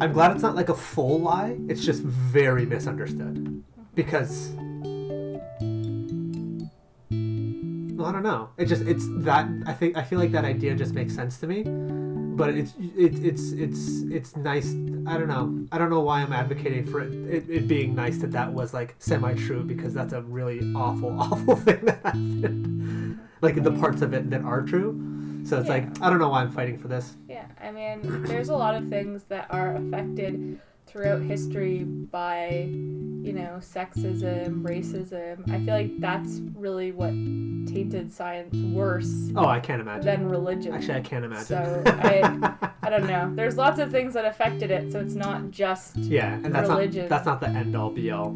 I'm 0.00 0.12
glad 0.14 0.32
it's 0.32 0.42
not 0.42 0.56
like 0.56 0.70
a 0.70 0.74
full 0.74 1.20
lie. 1.20 1.58
It's 1.68 1.84
just 1.84 2.02
very 2.02 2.64
misunderstood 2.64 3.62
because 3.94 4.52
well, 7.10 8.08
I 8.08 8.12
don't 8.12 8.22
know. 8.22 8.48
It 8.56 8.64
just 8.64 8.80
it's 8.82 9.04
that 9.24 9.46
I 9.66 9.74
think 9.74 9.98
I 9.98 10.02
feel 10.02 10.18
like 10.18 10.32
that 10.32 10.46
idea 10.46 10.74
just 10.74 10.94
makes 10.94 11.14
sense 11.14 11.36
to 11.38 11.46
me. 11.46 11.64
But 11.64 12.54
it's 12.54 12.72
it, 12.96 13.22
it's 13.22 13.52
it's 13.52 14.00
it's 14.10 14.36
nice. 14.36 14.70
I 15.06 15.18
don't 15.18 15.28
know. 15.28 15.66
I 15.70 15.76
don't 15.76 15.90
know 15.90 16.00
why 16.00 16.22
I'm 16.22 16.32
advocating 16.32 16.86
for 16.86 17.00
it, 17.00 17.12
it, 17.12 17.50
it 17.50 17.68
being 17.68 17.94
nice 17.94 18.16
that 18.18 18.32
that 18.32 18.54
was 18.54 18.72
like 18.72 18.94
semi 18.98 19.34
true 19.34 19.62
because 19.62 19.92
that's 19.92 20.14
a 20.14 20.22
really 20.22 20.60
awful 20.74 21.10
awful 21.20 21.56
thing 21.56 21.84
that 21.84 22.00
happened. 22.02 23.18
Like 23.42 23.62
the 23.62 23.72
parts 23.72 24.00
of 24.00 24.14
it 24.14 24.30
that 24.30 24.44
are 24.44 24.62
true. 24.62 25.09
So 25.44 25.58
it's 25.58 25.68
like 25.68 25.84
I 26.00 26.10
don't 26.10 26.18
know 26.18 26.28
why 26.28 26.42
I'm 26.42 26.50
fighting 26.50 26.78
for 26.78 26.88
this. 26.88 27.16
Yeah, 27.28 27.46
I 27.60 27.70
mean, 27.70 28.22
there's 28.24 28.48
a 28.48 28.56
lot 28.56 28.74
of 28.74 28.88
things 28.88 29.24
that 29.24 29.46
are 29.50 29.74
affected 29.76 30.60
throughout 30.86 31.22
history 31.22 31.84
by, 31.84 32.68
you 32.68 33.32
know, 33.32 33.58
sexism, 33.60 34.62
racism. 34.62 35.48
I 35.48 35.64
feel 35.64 35.74
like 35.74 36.00
that's 36.00 36.40
really 36.54 36.90
what 36.90 37.10
tainted 37.72 38.12
science 38.12 38.56
worse 38.74 39.30
Oh, 39.36 39.46
I 39.46 39.60
can't 39.60 39.80
imagine. 39.80 40.04
than 40.04 40.28
religion. 40.28 40.74
Actually, 40.74 40.94
I 40.98 41.00
can't 41.02 41.24
imagine. 41.24 41.46
So, 41.46 41.82
I- 41.86 42.70
I 42.82 42.90
don't 42.90 43.06
know. 43.06 43.30
There's 43.36 43.56
lots 43.56 43.78
of 43.78 43.90
things 43.92 44.14
that 44.14 44.24
affected 44.24 44.70
it, 44.72 44.90
so 44.90 44.98
it's 45.00 45.14
not 45.14 45.50
just 45.52 45.96
yeah, 45.96 46.34
and 46.34 46.52
that's 46.52 46.68
religion. 46.68 47.02
not 47.02 47.08
that's 47.10 47.26
not 47.26 47.40
the 47.40 47.48
end 47.48 47.76
all 47.76 47.90
be 47.90 48.10
all. 48.10 48.34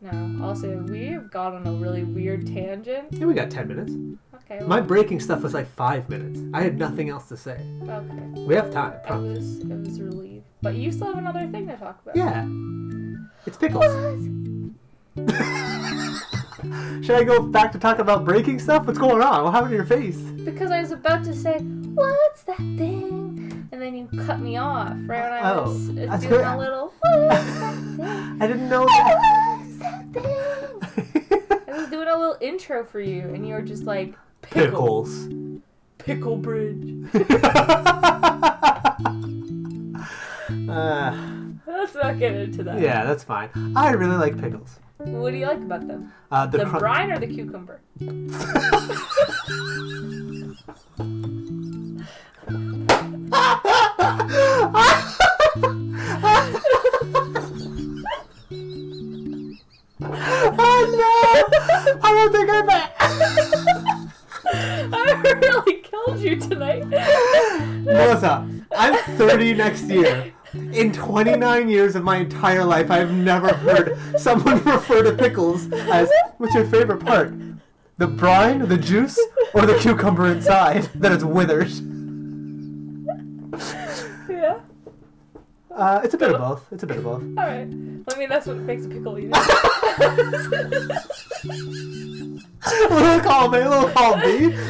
no. 0.00 0.38
Also, 0.44 0.78
we've 0.88 1.30
gone 1.30 1.54
on 1.54 1.66
a 1.66 1.72
really 1.74 2.02
weird 2.02 2.46
tangent. 2.46 3.08
Yeah, 3.12 3.26
we 3.26 3.34
got 3.34 3.50
ten 3.50 3.68
minutes. 3.68 3.92
Okay. 4.56 4.64
My 4.66 4.80
breaking 4.80 5.20
stuff 5.20 5.42
was 5.42 5.54
like 5.54 5.66
five 5.66 6.08
minutes. 6.08 6.40
I 6.52 6.62
had 6.62 6.76
nothing 6.78 7.08
else 7.08 7.28
to 7.28 7.36
say. 7.36 7.58
okay. 7.82 8.42
We 8.46 8.54
have 8.54 8.70
time. 8.70 8.94
I 9.08 9.16
was 9.16 9.60
I 9.70 9.74
was 9.76 10.00
relieved, 10.00 10.44
but 10.60 10.74
you 10.74 10.92
still 10.92 11.06
have 11.08 11.18
another 11.18 11.46
thing 11.48 11.66
to 11.68 11.76
talk 11.76 12.00
about. 12.02 12.16
Yeah, 12.16 12.46
it's 13.46 13.56
pickles. 13.56 13.84
Should 17.04 17.16
I 17.16 17.24
go 17.24 17.42
back 17.42 17.72
to 17.72 17.78
talk 17.78 17.98
about 17.98 18.24
breaking 18.24 18.58
stuff? 18.60 18.86
What's 18.86 18.98
going 18.98 19.22
on? 19.22 19.44
What 19.44 19.52
happened 19.52 19.70
to 19.70 19.76
your 19.76 19.84
face? 19.86 20.16
Because 20.18 20.70
I 20.70 20.80
was 20.80 20.92
about 20.92 21.24
to 21.24 21.34
say, 21.34 21.58
"What's 21.58 22.42
that 22.44 22.56
thing?" 22.58 23.68
and 23.72 23.80
then 23.80 23.96
you 23.96 24.06
cut 24.26 24.38
me 24.38 24.58
off 24.58 24.90
right 25.06 25.22
when 25.22 25.32
I 25.32 25.54
Oh, 25.54 25.62
was 25.64 25.88
uh, 25.88 25.92
doing 25.92 26.28
good. 26.28 26.44
a 26.44 26.56
little. 26.58 26.92
What's 27.00 27.44
that 27.58 27.74
thing? 27.96 28.42
I 28.42 28.46
didn't 28.46 28.68
know 28.68 28.84
that. 28.86 29.58
What's 29.58 29.76
that 29.78 30.12
thing? 30.12 31.58
I 31.68 31.78
was 31.80 31.88
doing 31.88 32.06
a 32.06 32.16
little 32.16 32.36
intro 32.40 32.84
for 32.84 33.00
you, 33.00 33.22
and 33.34 33.46
you 33.48 33.54
were 33.54 33.62
just 33.62 33.84
like, 33.84 34.08
"Pickle, 34.08 34.18
Pickles. 34.42 35.28
pickle 35.98 36.36
bridge." 36.36 37.06
uh, 40.68 41.16
Let's 41.66 41.94
not 41.94 42.18
get 42.18 42.34
into 42.34 42.62
that. 42.64 42.80
yeah, 42.80 43.04
that's 43.04 43.24
fine. 43.24 43.50
I 43.76 43.90
really 43.92 44.16
like 44.16 44.38
pickles. 44.40 44.78
What 44.98 45.30
do 45.32 45.36
you 45.36 45.46
like 45.46 45.58
about 45.58 45.86
them? 45.88 46.12
Uh, 46.30 46.46
the 46.46 46.58
The 46.58 46.66
brine 46.66 47.10
or 47.10 47.18
the 47.18 47.26
cucumber? 47.26 47.80
oh 60.00 60.86
no! 60.98 61.98
I 62.02 62.12
don't 62.12 62.32
think 62.32 62.50
I'm 62.50 62.66
back. 62.66 63.98
I 64.92 65.38
really 65.40 65.80
killed 65.82 66.18
you 66.20 66.36
tonight. 66.36 66.86
Melissa, 67.84 68.48
I'm 68.76 69.16
30 69.16 69.54
next 69.54 69.84
year. 69.84 70.32
In 70.54 70.92
29 70.92 71.68
years 71.68 71.96
of 71.96 72.04
my 72.04 72.18
entire 72.18 72.64
life, 72.64 72.90
I've 72.90 73.12
never 73.12 73.54
heard 73.54 73.98
someone 74.20 74.62
refer 74.64 75.02
to 75.02 75.12
pickles 75.14 75.72
as 75.72 76.10
what's 76.36 76.54
your 76.54 76.66
favorite 76.66 77.04
part? 77.04 77.32
The 77.96 78.06
brine, 78.06 78.68
the 78.68 78.76
juice, 78.76 79.18
or 79.54 79.64
the 79.64 79.78
cucumber 79.78 80.26
inside 80.26 80.90
that 80.94 81.12
is 81.12 81.24
withered? 81.24 81.70
Uh, 85.74 86.00
it's 86.04 86.14
a 86.14 86.18
bit 86.18 86.30
of 86.32 86.38
both. 86.40 86.66
It's 86.72 86.82
a 86.82 86.86
bit 86.86 86.98
of 86.98 87.04
both. 87.04 87.22
All 87.22 87.34
right. 87.46 87.66
I 87.66 88.18
mean, 88.18 88.28
that's 88.28 88.46
what 88.46 88.56
makes 88.58 88.84
a 88.84 88.88
pickle 88.88 89.18
eat. 89.18 89.32
A 92.64 92.94
little 92.94 93.20
column 93.20 93.54
A, 93.54 93.58
a 93.58 93.68
little 93.68 93.88
column 93.90 94.20
B. 94.22 94.26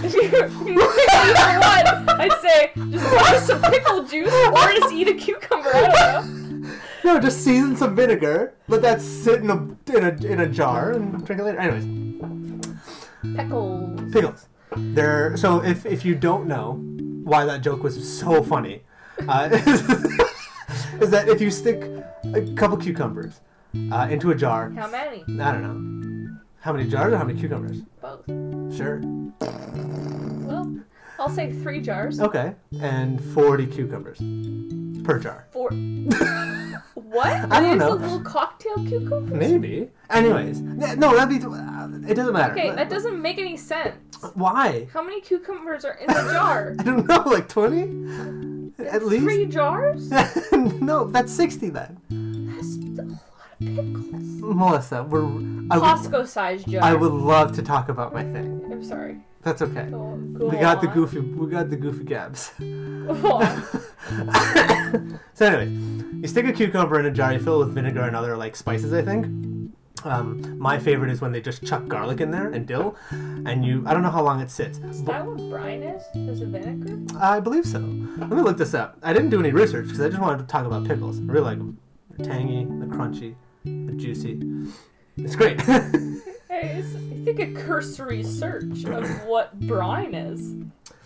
If 0.06 0.14
you, 0.14 0.22
if 0.22 0.52
you 0.66 0.74
pick 0.96 1.14
either 1.14 1.60
one, 1.60 2.20
I'd 2.20 2.40
say 2.40 2.72
just 2.90 3.10
buy 3.14 3.38
some 3.38 3.60
pickle 3.62 4.04
juice 4.04 4.32
or 4.32 4.72
just 4.72 4.92
eat 4.92 5.08
a 5.08 5.14
cucumber. 5.14 5.70
I 5.74 5.80
don't 5.80 5.92
know. 5.92 6.70
No, 7.04 7.18
just 7.18 7.42
season 7.42 7.76
some 7.76 7.96
vinegar. 7.96 8.54
Let 8.68 8.82
that 8.82 9.00
sit 9.00 9.40
in 9.40 9.50
a 9.50 9.56
in 9.92 10.04
a 10.04 10.14
in 10.24 10.38
a 10.40 10.46
jar 10.46 10.92
and 10.92 11.26
drink 11.26 11.40
it 11.40 11.44
later. 11.44 11.58
Anyways, 11.58 11.84
Pickles. 13.36 14.12
pickles. 14.12 14.46
They're 14.76 15.36
so 15.36 15.64
if 15.64 15.84
if 15.84 16.04
you 16.04 16.14
don't 16.14 16.46
know 16.46 16.74
why 17.24 17.44
that 17.44 17.60
joke 17.60 17.82
was 17.82 17.96
so 18.18 18.40
funny, 18.44 18.82
uh, 19.28 19.48
is, 21.00 21.10
that 21.10 21.28
if 21.28 21.40
you 21.40 21.50
stick 21.50 21.82
a 22.34 22.40
couple 22.54 22.76
cucumbers 22.76 23.40
uh, 23.90 24.08
into 24.10 24.30
a 24.30 24.34
jar, 24.34 24.70
How 24.70 24.88
many? 24.90 25.22
I 25.40 25.52
don't 25.52 25.62
know 25.62 26.36
how 26.60 26.72
many 26.72 26.88
jars 26.88 27.12
or 27.12 27.16
how 27.18 27.24
many 27.24 27.38
cucumbers. 27.40 27.78
Both. 28.00 28.24
Sure. 28.76 29.00
Well, 30.46 30.76
I'll 31.18 31.28
say 31.28 31.52
three 31.52 31.80
jars. 31.80 32.20
Okay, 32.20 32.54
and 32.80 33.20
forty 33.34 33.66
cucumbers 33.66 34.18
per 35.04 35.18
jar. 35.18 35.46
Four. 35.50 35.70
what? 36.94 37.26
I 37.26 37.60
don't 37.60 37.72
Are 37.72 37.76
know. 37.76 37.96
the 37.96 38.02
little 38.06 38.20
cocktail 38.20 38.76
cucumbers? 38.86 39.32
Maybe. 39.32 39.90
Anyways, 40.10 40.60
no, 40.60 41.16
that'd 41.16 41.28
be. 41.40 41.44
uh, 41.44 41.88
It 42.08 42.14
doesn't 42.14 42.32
matter. 42.32 42.52
Okay, 42.52 42.70
that 42.70 42.88
doesn't 42.88 43.20
make 43.20 43.38
any 43.38 43.56
sense. 43.56 43.96
Why? 44.34 44.88
How 44.92 45.02
many 45.02 45.20
cucumbers 45.20 45.84
are 45.84 45.94
in 45.94 46.06
the 46.06 46.30
jar? 46.32 46.74
I 46.78 46.82
don't 46.84 47.08
know, 47.08 47.22
like 47.26 47.48
20? 47.48 48.51
At 48.78 49.04
least? 49.04 49.22
Three 49.22 49.46
jars? 49.46 50.10
no, 50.52 51.04
that's 51.04 51.32
60 51.32 51.70
then. 51.70 52.00
That's 52.54 52.76
a 52.76 53.02
lot 53.02 53.18
of 53.52 53.58
pickles. 53.58 54.56
Melissa, 54.56 55.02
we're. 55.04 55.24
I 55.24 55.78
would, 55.78 55.84
Costco 55.84 56.26
sized 56.26 56.68
jar. 56.68 56.82
I 56.82 56.94
would 56.94 57.12
love 57.12 57.52
to 57.56 57.62
talk 57.62 57.88
about 57.88 58.12
my 58.12 58.22
thing. 58.24 58.68
I'm 58.70 58.84
sorry. 58.84 59.18
That's 59.42 59.62
okay. 59.62 59.86
Go, 59.90 60.16
go 60.16 60.48
We 60.48 60.56
got 60.56 60.80
the 60.80 60.86
goofy. 60.86 61.20
We 61.20 61.50
got 61.50 61.70
the 61.70 61.76
goofy 61.76 62.04
gabs. 62.04 62.52
So 65.34 65.46
anyway, 65.46 65.70
you 66.20 66.28
stick 66.28 66.44
a 66.46 66.52
cucumber 66.52 67.00
in 67.00 67.06
a 67.06 67.10
jar. 67.10 67.32
You 67.32 67.38
fill 67.38 67.62
it 67.62 67.66
with 67.66 67.74
vinegar 67.74 68.02
and 68.02 68.14
other 68.14 68.36
like 68.36 68.54
spices. 68.54 68.92
I 68.92 69.02
think. 69.02 69.26
Um, 70.04 70.58
my 70.58 70.78
favorite 70.78 71.10
is 71.10 71.20
when 71.20 71.32
they 71.32 71.40
just 71.40 71.64
chuck 71.64 71.86
garlic 71.88 72.20
in 72.20 72.30
there 72.30 72.48
and 72.50 72.66
dill, 72.66 72.96
and 73.10 73.64
you. 73.64 73.84
I 73.86 73.94
don't 73.94 74.02
know 74.02 74.10
how 74.10 74.22
long 74.22 74.40
it 74.40 74.50
sits. 74.50 74.78
Is 74.78 75.04
that 75.04 75.26
what 75.26 75.38
brine 75.50 75.82
is? 75.82 76.02
Is 76.14 76.40
it 76.40 76.48
vinegar? 76.48 76.98
I 77.20 77.40
believe 77.40 77.66
so. 77.66 77.78
Let 77.78 78.30
me 78.30 78.42
look 78.42 78.58
this 78.58 78.74
up. 78.74 78.98
I 79.02 79.12
didn't 79.12 79.30
do 79.30 79.40
any 79.40 79.50
research 79.50 79.86
because 79.86 80.00
I 80.00 80.08
just 80.08 80.20
wanted 80.20 80.38
to 80.38 80.44
talk 80.46 80.66
about 80.66 80.86
pickles. 80.86 81.18
I 81.18 81.22
really 81.24 81.44
like 81.44 81.58
them. 81.58 81.78
They're 82.10 82.26
tangy, 82.26 82.64
they're 82.64 82.88
crunchy, 82.88 83.34
they're 83.64 83.94
juicy. 83.94 84.40
It's 85.16 85.36
great. 85.36 85.60
I 85.68 87.24
think 87.24 87.38
a 87.38 87.52
cursory 87.62 88.22
search 88.22 88.84
of 88.84 89.08
what 89.26 89.58
brine 89.60 90.14
is 90.14 90.54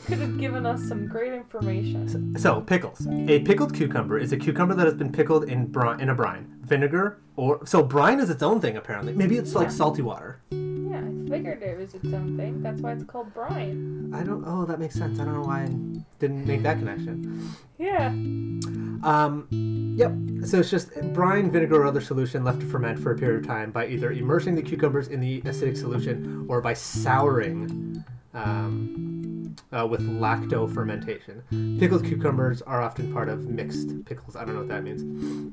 could 0.07 0.19
have 0.19 0.39
given 0.39 0.65
us 0.65 0.83
some 0.87 1.09
great 1.09 1.33
information. 1.33 2.37
so, 2.39 2.61
pickles. 2.61 3.07
A 3.29 3.41
pickled 3.41 3.75
cucumber 3.75 4.19
is 4.19 4.33
a 4.33 4.37
cucumber 4.37 4.75
that 4.75 4.85
has 4.87 4.95
been 4.95 5.11
pickled 5.11 5.45
in 5.45 5.67
brine, 5.67 6.01
in 6.01 6.09
a 6.09 6.15
brine, 6.15 6.59
vinegar, 6.63 7.19
or 7.35 7.67
so 7.67 7.83
brine 7.83 8.21
is 8.21 8.31
its 8.31 8.43
own 8.43 8.61
thing 8.61 8.77
apparently. 8.77 9.13
Maybe 9.13 9.37
it's 9.37 9.55
like 9.55 9.71
salty 9.71 10.03
water. 10.03 10.41
Yeah, 10.89 10.99
I 10.99 11.28
figured 11.28 11.62
it 11.62 11.78
was 11.78 11.95
its 11.95 12.12
own 12.12 12.37
thing. 12.37 12.62
That's 12.62 12.80
why 12.80 12.93
it's 12.93 13.05
called 13.05 13.34
brine. 13.34 14.12
I 14.14 14.22
don't. 14.22 14.45
Oh, 14.47 14.64
that 14.66 14.78
makes 14.78 14.95
sense. 14.95 15.18
I 15.18 15.24
don't 15.24 15.34
know 15.34 15.47
why 15.47 15.62
I 15.62 15.68
didn't 16.18 16.47
make 16.47 16.62
that 16.62 16.78
connection. 16.78 17.51
Yeah. 17.78 18.09
Um, 19.03 19.49
yep. 19.97 20.12
So 20.49 20.61
it's 20.61 20.70
just 20.70 20.95
brine, 21.12 21.51
vinegar, 21.51 21.82
or 21.82 21.87
other 21.87 22.01
solution 22.01 22.45
left 22.45 22.61
to 22.61 22.66
ferment 22.66 22.99
for 22.99 23.12
a 23.12 23.16
period 23.16 23.41
of 23.41 23.47
time 23.47 23.70
by 23.70 23.87
either 23.87 24.12
immersing 24.12 24.55
the 24.55 24.62
cucumbers 24.62 25.09
in 25.09 25.20
the 25.20 25.43
acidic 25.43 25.76
solution 25.76 26.47
or 26.49 26.61
by 26.61 26.74
souring 26.74 28.05
um, 28.34 29.57
uh, 29.72 29.87
with 29.87 30.03
lacto 30.09 30.72
fermentation. 30.72 31.43
Pickled 31.78 32.05
cucumbers 32.05 32.62
are 32.62 32.80
often 32.80 33.12
part 33.12 33.28
of 33.28 33.49
mixed 33.49 34.05
pickles. 34.05 34.37
I 34.37 34.45
don't 34.45 34.55
know 34.55 34.61
what 34.61 34.68
that 34.68 34.84
means. 34.84 35.53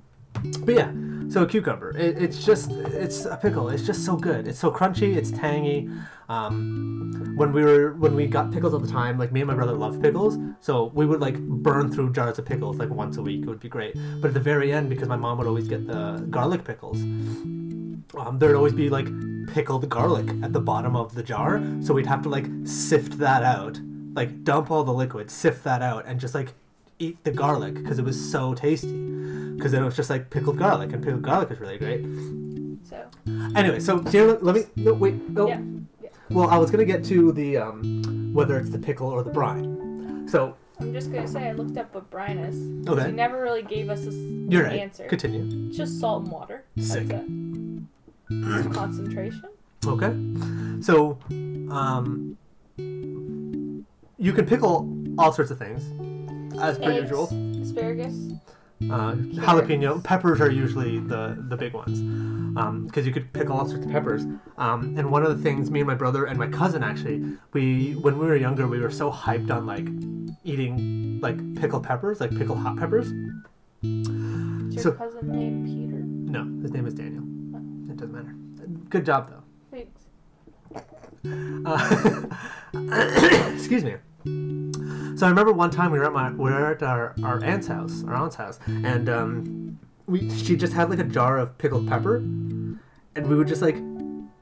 But 0.66 0.76
yeah, 0.76 0.92
so 1.30 1.44
a 1.44 1.48
cucumber. 1.48 1.98
It, 1.98 2.22
it's 2.22 2.46
just 2.46 2.72
it's 2.72 3.26
a 3.26 3.38
pickle. 3.38 3.70
It's 3.70 3.86
just 3.86 4.06
so 4.06 4.16
good. 4.16 4.48
It's 4.48 4.60
so 4.60 4.72
crunchy. 4.72 5.16
It's 5.16 5.32
tangy. 5.32 5.90
Um, 6.30 7.34
when 7.36 7.52
we 7.52 7.64
were 7.64 7.94
when 7.94 8.16
we 8.16 8.28
got 8.28 8.52
pickles 8.52 8.74
all 8.74 8.80
the 8.80 8.92
time, 8.92 9.18
like 9.18 9.32
me 9.32 9.42
and 9.42 9.48
my 9.48 9.56
brother 9.56 9.74
loved 9.74 10.02
pickles, 10.02 10.38
so 10.60 10.92
we 10.94 11.06
would 11.06 11.20
like 11.20 11.40
burn 11.40 11.92
through 11.92 12.14
jars 12.14 12.40
of 12.40 12.46
pickles 12.46 12.78
like 12.78 12.90
once 12.90 13.18
a 13.18 13.22
week. 13.22 13.44
It 13.44 13.48
would 13.48 13.60
be 13.60 13.70
great. 13.70 13.96
But 14.22 14.30
at 14.30 14.34
the 14.34 14.40
very 14.40 14.72
end, 14.72 14.90
because 14.90 15.08
my 15.08 15.16
mom 15.16 15.38
would 15.40 15.48
always 15.48 15.68
get 15.68 15.88
the 15.88 16.26
garlic 16.30 16.64
pickles, 16.64 17.02
um, 17.02 18.38
there'd 18.40 18.56
always 18.56 18.74
be 18.74 18.90
like 18.90 19.08
pickled 19.48 19.88
garlic 19.90 20.30
at 20.44 20.54
the 20.54 20.62
bottom 20.62 20.96
of 20.96 21.16
the 21.16 21.24
jar. 21.24 21.62
So 21.82 21.94
we'd 21.94 22.06
have 22.06 22.22
to 22.24 22.30
like 22.30 22.48
sift 22.64 23.18
that 23.18 23.44
out, 23.44 23.80
like 24.14 24.44
dump 24.44 24.72
all 24.72 24.84
the 24.84 24.94
liquid, 24.94 25.30
sift 25.32 25.64
that 25.64 25.82
out, 25.82 26.06
and 26.06 26.20
just 26.20 26.36
like 26.36 26.54
eat 27.00 27.24
the 27.24 27.32
garlic 27.32 27.76
because 27.76 28.00
it 28.00 28.06
was 28.06 28.20
so 28.32 28.54
tasty. 28.54 28.92
Because 29.56 29.72
then 29.72 29.82
it 29.82 29.86
was 29.86 29.96
just 29.96 30.10
like 30.10 30.30
pickled 30.30 30.58
garlic, 30.58 30.92
and 30.94 31.04
pickled 31.04 31.22
garlic 31.22 31.52
is 31.52 31.60
really 31.60 31.78
great. 31.78 32.04
So 32.90 33.06
Anyway, 33.56 33.80
so 33.80 34.00
here, 34.04 34.38
let 34.42 34.56
me. 34.56 34.64
No, 34.76 34.94
wait. 34.94 35.16
No. 35.30 35.48
Yeah, 35.48 35.62
yeah. 36.02 36.10
Well, 36.30 36.50
I 36.50 36.58
was 36.58 36.72
gonna 36.72 36.86
get 36.86 37.04
to 37.06 37.32
the 37.32 37.58
um, 37.58 38.32
whether 38.34 38.58
it's 38.60 38.70
the 38.72 38.80
pickle 38.80 39.08
or 39.10 39.24
the 39.24 39.30
brine. 39.32 40.28
So 40.28 40.56
I'm 40.80 40.92
just 40.94 41.12
gonna 41.12 41.28
say 41.28 41.48
I 41.50 41.52
looked 41.54 41.78
up 41.78 41.94
what 41.94 42.10
brine 42.10 42.38
is. 42.40 42.88
Okay. 42.90 43.06
He 43.06 43.12
never 43.12 43.42
really 43.42 43.62
gave 43.62 43.90
us 43.90 44.04
a 44.06 44.08
s- 44.08 44.14
you're 44.16 44.64
right. 44.64 44.80
answer. 44.80 45.06
Continue. 45.08 45.68
It's 45.70 45.78
just 45.78 46.00
salt 46.00 46.24
and 46.24 46.32
water. 46.32 46.64
That's 46.76 46.92
Sick. 46.94 47.10
Concentration. 48.74 49.44
Okay. 49.86 50.82
So, 50.82 51.18
um, 51.72 52.38
you 52.78 54.34
can 54.34 54.46
pickle 54.46 54.90
all 55.18 55.32
sorts 55.32 55.52
of 55.52 55.60
things, 55.60 55.84
as 56.60 56.78
per 56.78 56.92
Eggs, 56.92 57.04
usual. 57.04 57.26
asparagus. 57.62 58.16
Uh, 58.92 59.14
jalapeno 59.16 60.04
peppers 60.04 60.42
are 60.42 60.50
usually 60.52 61.00
the 61.00 61.38
the 61.48 61.56
big 61.56 61.74
ones, 61.74 62.02
because 62.88 63.06
you 63.08 63.14
could 63.14 63.32
pickle 63.32 63.56
all 63.58 63.66
sorts 63.68 63.86
of 63.86 63.92
peppers. 63.92 64.26
Um, 64.58 64.96
and 64.98 65.10
one 65.10 65.24
of 65.26 65.36
the 65.38 65.42
things 65.42 65.72
me 65.72 65.80
and 65.80 65.88
my 65.88 65.96
brother 65.96 66.26
and 66.26 66.38
my 66.38 66.48
cousin 66.48 66.84
actually, 66.84 67.24
we 67.54 67.94
when 67.94 68.20
we 68.20 68.26
were 68.26 68.36
younger, 68.36 68.68
we 68.68 68.80
were 68.80 68.92
so 68.92 69.10
hyped 69.10 69.50
on 69.52 69.66
like 69.66 69.88
eating 70.44 71.20
like 71.22 71.38
pickled 71.56 71.84
peppers, 71.84 72.20
like 72.20 72.36
pickled 72.38 72.58
hot 72.58 72.76
peppers. 72.78 73.08
Is 73.84 74.76
your 74.76 74.82
So- 74.84 74.92
cousin 74.94 75.32
named 75.32 75.66
Peter? 75.68 76.04
No, 76.04 76.44
his 76.62 76.72
name 76.72 76.86
is 76.86 76.94
Daniel. 76.94 77.24
It 77.90 77.96
doesn't 77.96 78.14
matter. 78.14 78.36
Good 78.90 79.06
job 79.06 79.30
though. 79.30 79.44
Thanks. 79.72 80.02
Uh, 81.66 82.26
excuse 83.56 83.84
me. 83.86 83.96
So 85.16 85.26
I 85.26 85.30
remember 85.30 85.54
one 85.54 85.70
time 85.70 85.92
we 85.92 86.00
were 86.00 86.06
at 86.06 86.14
my 86.14 86.32
we 86.32 86.52
were 86.52 86.72
at 86.72 86.82
our, 86.84 87.14
our 87.24 87.44
aunt's 87.44 87.68
house, 87.68 88.04
our 88.08 88.16
aunt's 88.16 88.36
house, 88.36 88.60
and 88.68 89.10
um, 89.10 89.80
we 90.08 90.30
she 90.30 90.56
just 90.56 90.74
had 90.74 90.90
like 90.90 91.00
a 91.00 91.04
jar 91.04 91.38
of 91.38 91.58
pickled 91.58 91.88
pepper, 91.88 92.18
and 92.18 93.28
we 93.28 93.36
would 93.36 93.48
just 93.48 93.62
like 93.62 93.76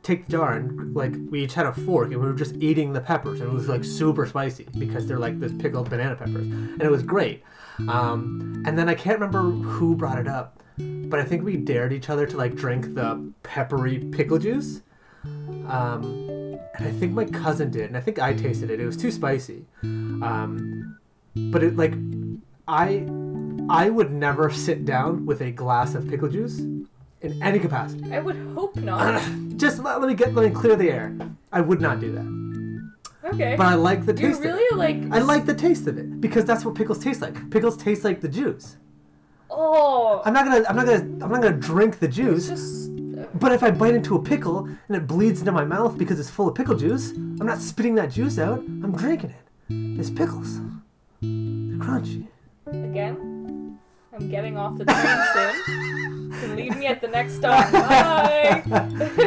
take 0.04 0.26
the 0.26 0.32
jar 0.32 0.54
and 0.54 0.96
like 0.96 1.14
we 1.30 1.44
each 1.44 1.54
had 1.54 1.66
a 1.66 1.74
fork 1.74 2.12
and 2.12 2.20
we 2.20 2.26
were 2.26 2.34
just 2.34 2.56
eating 2.56 2.92
the 2.92 3.02
peppers 3.02 3.40
and 3.40 3.50
it 3.50 3.54
was 3.54 3.68
like 3.68 3.84
super 3.84 4.26
spicy 4.26 4.68
because 4.80 5.06
they're 5.06 5.20
like 5.20 5.40
the 5.40 5.50
pickled 5.50 5.90
banana 5.90 6.16
peppers 6.16 6.48
and 6.48 6.82
it 6.82 6.90
was 6.90 7.04
great. 7.04 7.44
Um, 7.88 8.64
and 8.66 8.78
then 8.78 8.90
I 8.90 8.96
can't 8.96 9.20
remember 9.20 9.44
who 9.52 9.96
brought 9.96 10.20
it 10.20 10.28
up, 10.28 10.62
but 10.78 11.20
I 11.20 11.24
think 11.24 11.44
we 11.44 11.58
dared 11.58 11.94
each 11.94 12.10
other 12.10 12.26
to 12.26 12.38
like 12.38 12.56
drink 12.56 12.96
the 12.96 13.32
peppery 13.44 14.00
pickle 14.00 14.40
juice. 14.40 14.82
Um, 15.24 16.60
and 16.76 16.88
I 16.88 16.92
think 16.92 17.14
my 17.14 17.26
cousin 17.26 17.72
did, 17.72 17.84
and 17.84 17.98
I 17.98 18.02
think 18.02 18.20
I 18.20 18.34
tasted 18.34 18.70
it. 18.70 18.80
It 18.80 18.86
was 18.86 18.98
too 18.98 19.12
spicy. 19.12 19.66
Um, 19.84 20.98
but 21.36 21.64
it 21.64 21.76
like 21.78 21.94
I 22.68 23.08
I 23.70 23.90
would 23.90 24.12
never 24.12 24.50
sit 24.50 24.86
down 24.86 25.26
with 25.26 25.42
a 25.42 25.52
glass 25.52 25.96
of 25.96 26.08
pickle 26.08 26.30
juice 26.30 26.60
in 27.22 27.42
any 27.42 27.60
capacity. 27.60 28.12
I 28.14 28.20
would 28.20 28.36
hope 28.54 28.76
not. 28.76 29.22
Just 29.56 29.80
let, 29.80 30.00
let 30.02 30.08
me 30.08 30.16
get 30.16 30.34
let 30.34 30.50
me 30.50 30.56
clear 30.56 30.76
the 30.76 30.90
air. 30.90 31.16
I 31.52 31.62
would 31.62 31.82
not 31.82 32.00
do 32.00 32.12
that. 32.14 32.42
Okay. 33.34 33.56
But 33.56 33.68
I 33.68 33.76
like 33.76 34.06
the 34.06 34.14
you 34.14 34.30
taste. 34.30 34.40
of 34.40 34.46
it. 34.46 34.50
really 34.50 34.78
like. 34.78 35.12
I 35.12 35.20
like 35.20 35.46
the 35.46 35.54
taste 35.54 35.88
of 35.88 35.98
it 35.98 36.20
because 36.20 36.46
that's 36.46 36.66
what 36.66 36.76
pickles 36.76 37.00
taste 37.00 37.22
like. 37.22 37.50
Pickles 37.52 37.78
taste 37.78 38.04
like 38.04 38.22
the 38.22 38.28
juice. 38.28 38.78
Oh. 39.50 40.22
I'm 40.26 40.34
not 40.34 40.46
gonna 40.46 40.64
I'm 40.68 40.76
not 40.76 40.86
gonna 40.86 41.04
I'm 41.24 41.32
not 41.32 41.42
gonna 41.42 41.52
drink 41.58 42.00
the 42.00 42.08
It's 42.08 42.16
juice. 42.16 42.81
But 43.42 43.52
if 43.54 43.64
I 43.64 43.72
bite 43.72 43.96
into 43.96 44.16
a 44.16 44.22
pickle 44.22 44.66
and 44.66 44.96
it 44.96 45.08
bleeds 45.08 45.40
into 45.40 45.52
my 45.52 45.66
mouth 45.66 45.98
because 45.98 46.20
it's 46.20 46.30
full 46.30 46.48
of 46.48 46.54
pickle 46.54 46.76
juice, 46.76 47.10
I'm 47.10 47.48
not 47.48 47.60
spitting 47.60 47.96
that 47.96 48.12
juice 48.12 48.38
out. 48.38 48.60
I'm 48.60 48.96
drinking 48.96 49.32
it. 49.32 50.00
It's 50.00 50.12
pickles. 50.12 50.60
They're 51.22 51.80
crunchy. 51.80 52.28
Again, 52.68 53.80
I'm 54.14 54.30
getting 54.30 54.60
off 54.60 54.78
the 54.78 54.86
train 54.86 55.24
soon. 55.34 56.32
You 56.32 56.38
can 56.40 56.56
leave 56.56 56.78
me 56.78 56.86
at 56.86 57.02
the 57.02 57.08
next 57.08 57.34
stop. 57.38 57.72
Bye. 57.72 58.64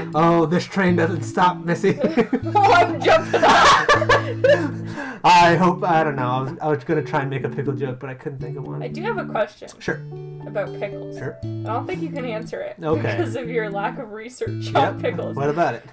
Oh, 0.16 0.46
this 0.46 0.64
train 0.64 0.94
doesn't 0.94 1.24
stop, 1.24 1.56
Missy. 1.56 1.98
oh, 2.04 2.72
I'm 2.72 3.00
jumping 3.00 3.42
off. 3.42 4.10
I 5.24 5.56
hope 5.56 5.82
I 5.84 6.04
don't 6.04 6.16
know. 6.16 6.28
I 6.30 6.40
was 6.42 6.52
I 6.62 6.68
was 6.68 6.84
gonna 6.84 7.02
try 7.02 7.20
and 7.20 7.30
make 7.30 7.44
a 7.44 7.48
pickle 7.48 7.72
joke, 7.74 7.98
but 8.00 8.10
I 8.10 8.14
couldn't 8.14 8.38
think 8.40 8.56
of 8.56 8.66
one. 8.66 8.82
I 8.82 8.88
do 8.88 9.02
have 9.02 9.18
a 9.18 9.24
question 9.24 9.68
Sure, 9.78 10.00
about 10.46 10.72
pickles. 10.78 11.16
sure. 11.18 11.38
I 11.42 11.46
don't 11.64 11.86
think 11.86 12.02
you 12.02 12.10
can 12.10 12.24
answer 12.24 12.60
it 12.60 12.76
Okay. 12.82 13.00
because 13.02 13.36
of 13.36 13.48
your 13.48 13.70
lack 13.70 13.98
of 13.98 14.12
research 14.12 14.74
on 14.74 15.00
pickles. 15.00 15.36
What 15.36 15.50
about 15.50 15.74
it? 15.74 15.84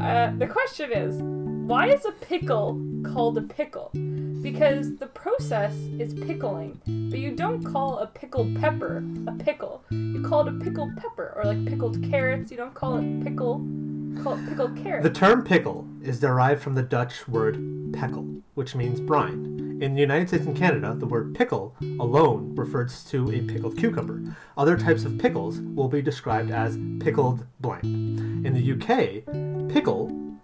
Uh, 0.00 0.32
the 0.38 0.46
question 0.46 0.90
is, 0.92 1.16
why 1.22 1.88
is 1.88 2.04
a 2.04 2.12
pickle 2.12 2.80
called 3.04 3.38
a 3.38 3.42
pickle? 3.42 3.90
Because 4.42 4.96
the 4.96 5.06
process 5.06 5.72
is 5.98 6.14
pickling, 6.14 6.80
but 7.10 7.18
you 7.20 7.30
don't 7.30 7.62
call 7.62 7.98
a 7.98 8.06
pickled 8.08 8.56
pepper 8.60 9.04
a 9.28 9.32
pickle. 9.32 9.84
You 9.90 10.22
call 10.28 10.46
it 10.46 10.48
a 10.48 10.58
pickled 10.58 10.96
pepper, 10.96 11.32
or 11.36 11.44
like 11.44 11.64
pickled 11.66 12.02
carrots. 12.10 12.50
You 12.50 12.56
don't 12.56 12.74
call 12.74 12.96
it 12.98 13.22
pickle. 13.24 13.60
Call 14.20 14.34
it 14.34 14.48
pickled 14.48 14.76
carrot. 14.76 15.02
The 15.02 15.10
term 15.10 15.44
pickle 15.44 15.86
is 16.02 16.20
derived 16.20 16.62
from 16.62 16.74
the 16.74 16.82
Dutch 16.82 17.26
word 17.28 17.56
pekkel, 17.92 18.40
which 18.54 18.74
means 18.74 19.00
brine. 19.00 19.78
In 19.80 19.94
the 19.94 20.00
United 20.00 20.28
States 20.28 20.46
and 20.46 20.56
Canada, 20.56 20.94
the 20.96 21.06
word 21.06 21.34
pickle 21.34 21.74
alone 21.80 22.54
refers 22.54 23.02
to 23.04 23.30
a 23.32 23.40
pickled 23.40 23.76
cucumber. 23.76 24.22
Other 24.56 24.76
types 24.76 25.04
of 25.04 25.18
pickles 25.18 25.60
will 25.60 25.88
be 25.88 26.02
described 26.02 26.50
as 26.50 26.78
pickled 27.00 27.46
blank. 27.60 27.84
In 27.84 28.52
the 28.52 28.72
UK, 28.72 29.24
pickle 29.72 30.36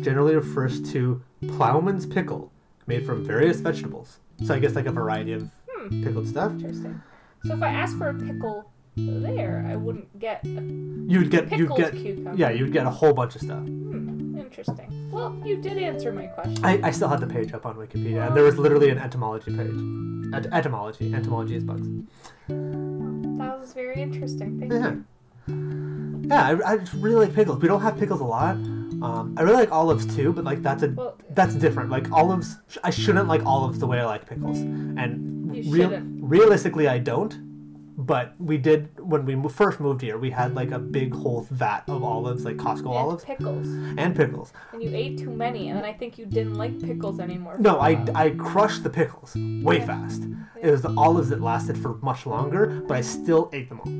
generally 0.00 0.34
refers 0.34 0.80
to 0.92 1.22
plowman's 1.48 2.06
pickle, 2.06 2.52
made 2.86 3.04
from 3.04 3.24
various 3.24 3.60
vegetables. 3.60 4.18
So 4.44 4.54
I 4.54 4.58
guess 4.58 4.74
like 4.74 4.86
a 4.86 4.92
variety 4.92 5.32
of 5.32 5.50
Hmm. 5.88 6.02
pickled 6.02 6.26
stuff. 6.26 6.52
Interesting. 6.52 7.00
So 7.44 7.54
if 7.54 7.62
I 7.62 7.68
ask 7.68 7.96
for 7.96 8.08
a 8.08 8.14
pickle 8.14 8.70
there, 8.96 9.64
I 9.68 9.76
wouldn't 9.76 10.18
get 10.18 10.44
You'd 10.44 11.30
get 11.30 11.52
you'd 11.56 11.74
get 11.76 11.92
cucumber. 11.92 12.34
yeah, 12.34 12.50
you'd 12.50 12.72
get 12.72 12.86
a 12.86 12.90
whole 12.90 13.12
bunch 13.12 13.34
of 13.36 13.42
stuff. 13.42 13.62
Hmm, 13.62 14.36
interesting. 14.38 15.10
Well, 15.12 15.38
you 15.44 15.56
did 15.60 15.78
answer 15.78 16.12
my 16.12 16.26
question. 16.26 16.64
I, 16.64 16.80
I 16.82 16.90
still 16.90 17.08
had 17.08 17.20
the 17.20 17.26
page 17.26 17.52
up 17.52 17.66
on 17.66 17.76
Wikipedia, 17.76 18.26
and 18.26 18.36
there 18.36 18.42
was 18.44 18.58
literally 18.58 18.90
an 18.90 18.98
etymology 18.98 19.54
page. 19.54 20.34
Et- 20.34 20.52
etymology. 20.52 21.14
Etymology 21.14 21.56
is 21.56 21.64
bugs. 21.64 21.86
That 22.48 23.58
was 23.60 23.72
very 23.74 24.00
interesting. 24.00 24.58
Thank 24.58 24.72
Yeah. 24.72 24.92
you. 24.92 26.22
Yeah, 26.28 26.58
I, 26.64 26.72
I 26.72 26.76
just 26.78 26.92
really 26.94 27.26
like 27.26 27.34
pickles. 27.34 27.60
We 27.62 27.68
don't 27.68 27.82
have 27.82 27.96
pickles 27.98 28.20
a 28.20 28.24
lot. 28.24 28.56
Um, 28.56 29.34
I 29.36 29.42
really 29.42 29.56
like 29.58 29.70
olives 29.70 30.06
too, 30.16 30.32
but 30.32 30.42
like 30.44 30.62
that's 30.62 30.82
a 30.82 30.88
Well, 30.88 31.16
that's 31.30 31.54
different. 31.54 31.90
Like 31.90 32.10
olives, 32.10 32.56
I 32.82 32.90
shouldn't 32.90 33.28
like 33.28 33.44
olives 33.44 33.78
the 33.78 33.86
way 33.86 34.00
I 34.00 34.06
like 34.06 34.26
pickles, 34.26 34.58
and 34.58 35.54
You 35.54 35.70
real, 35.70 36.00
realistically, 36.18 36.88
I 36.88 36.98
don't. 36.98 37.38
But 37.98 38.34
we 38.38 38.58
did 38.58 38.90
when 39.00 39.24
we 39.24 39.34
mo- 39.34 39.48
first 39.48 39.80
moved 39.80 40.02
here. 40.02 40.18
We 40.18 40.30
had 40.30 40.54
like 40.54 40.70
a 40.70 40.78
big 40.78 41.14
whole 41.14 41.46
vat 41.50 41.84
of 41.88 42.04
olives, 42.04 42.44
like 42.44 42.56
Costco 42.56 42.86
olives. 42.86 42.86
and 42.86 42.96
olives, 42.96 43.24
pickles. 43.24 43.66
and 43.96 44.14
pickles. 44.14 44.52
And 44.72 44.82
you 44.82 44.90
ate 44.92 45.18
too 45.18 45.30
many, 45.30 45.68
and 45.70 45.78
then 45.78 45.84
I 45.86 45.94
think 45.94 46.18
you 46.18 46.26
didn't 46.26 46.56
like 46.56 46.78
pickles 46.82 47.20
anymore. 47.20 47.56
No, 47.58 47.80
I, 47.80 48.04
I 48.14 48.30
crushed 48.30 48.82
the 48.82 48.90
pickles 48.90 49.34
way 49.34 49.80
fast. 49.80 50.24
It 50.60 50.70
was 50.70 50.82
the 50.82 50.92
olives 50.96 51.30
that 51.30 51.40
lasted 51.40 51.78
for 51.78 51.94
much 52.02 52.26
longer, 52.26 52.82
but 52.86 52.98
I 52.98 53.00
still 53.00 53.48
ate 53.54 53.70
them 53.70 53.80
all. 53.80 53.90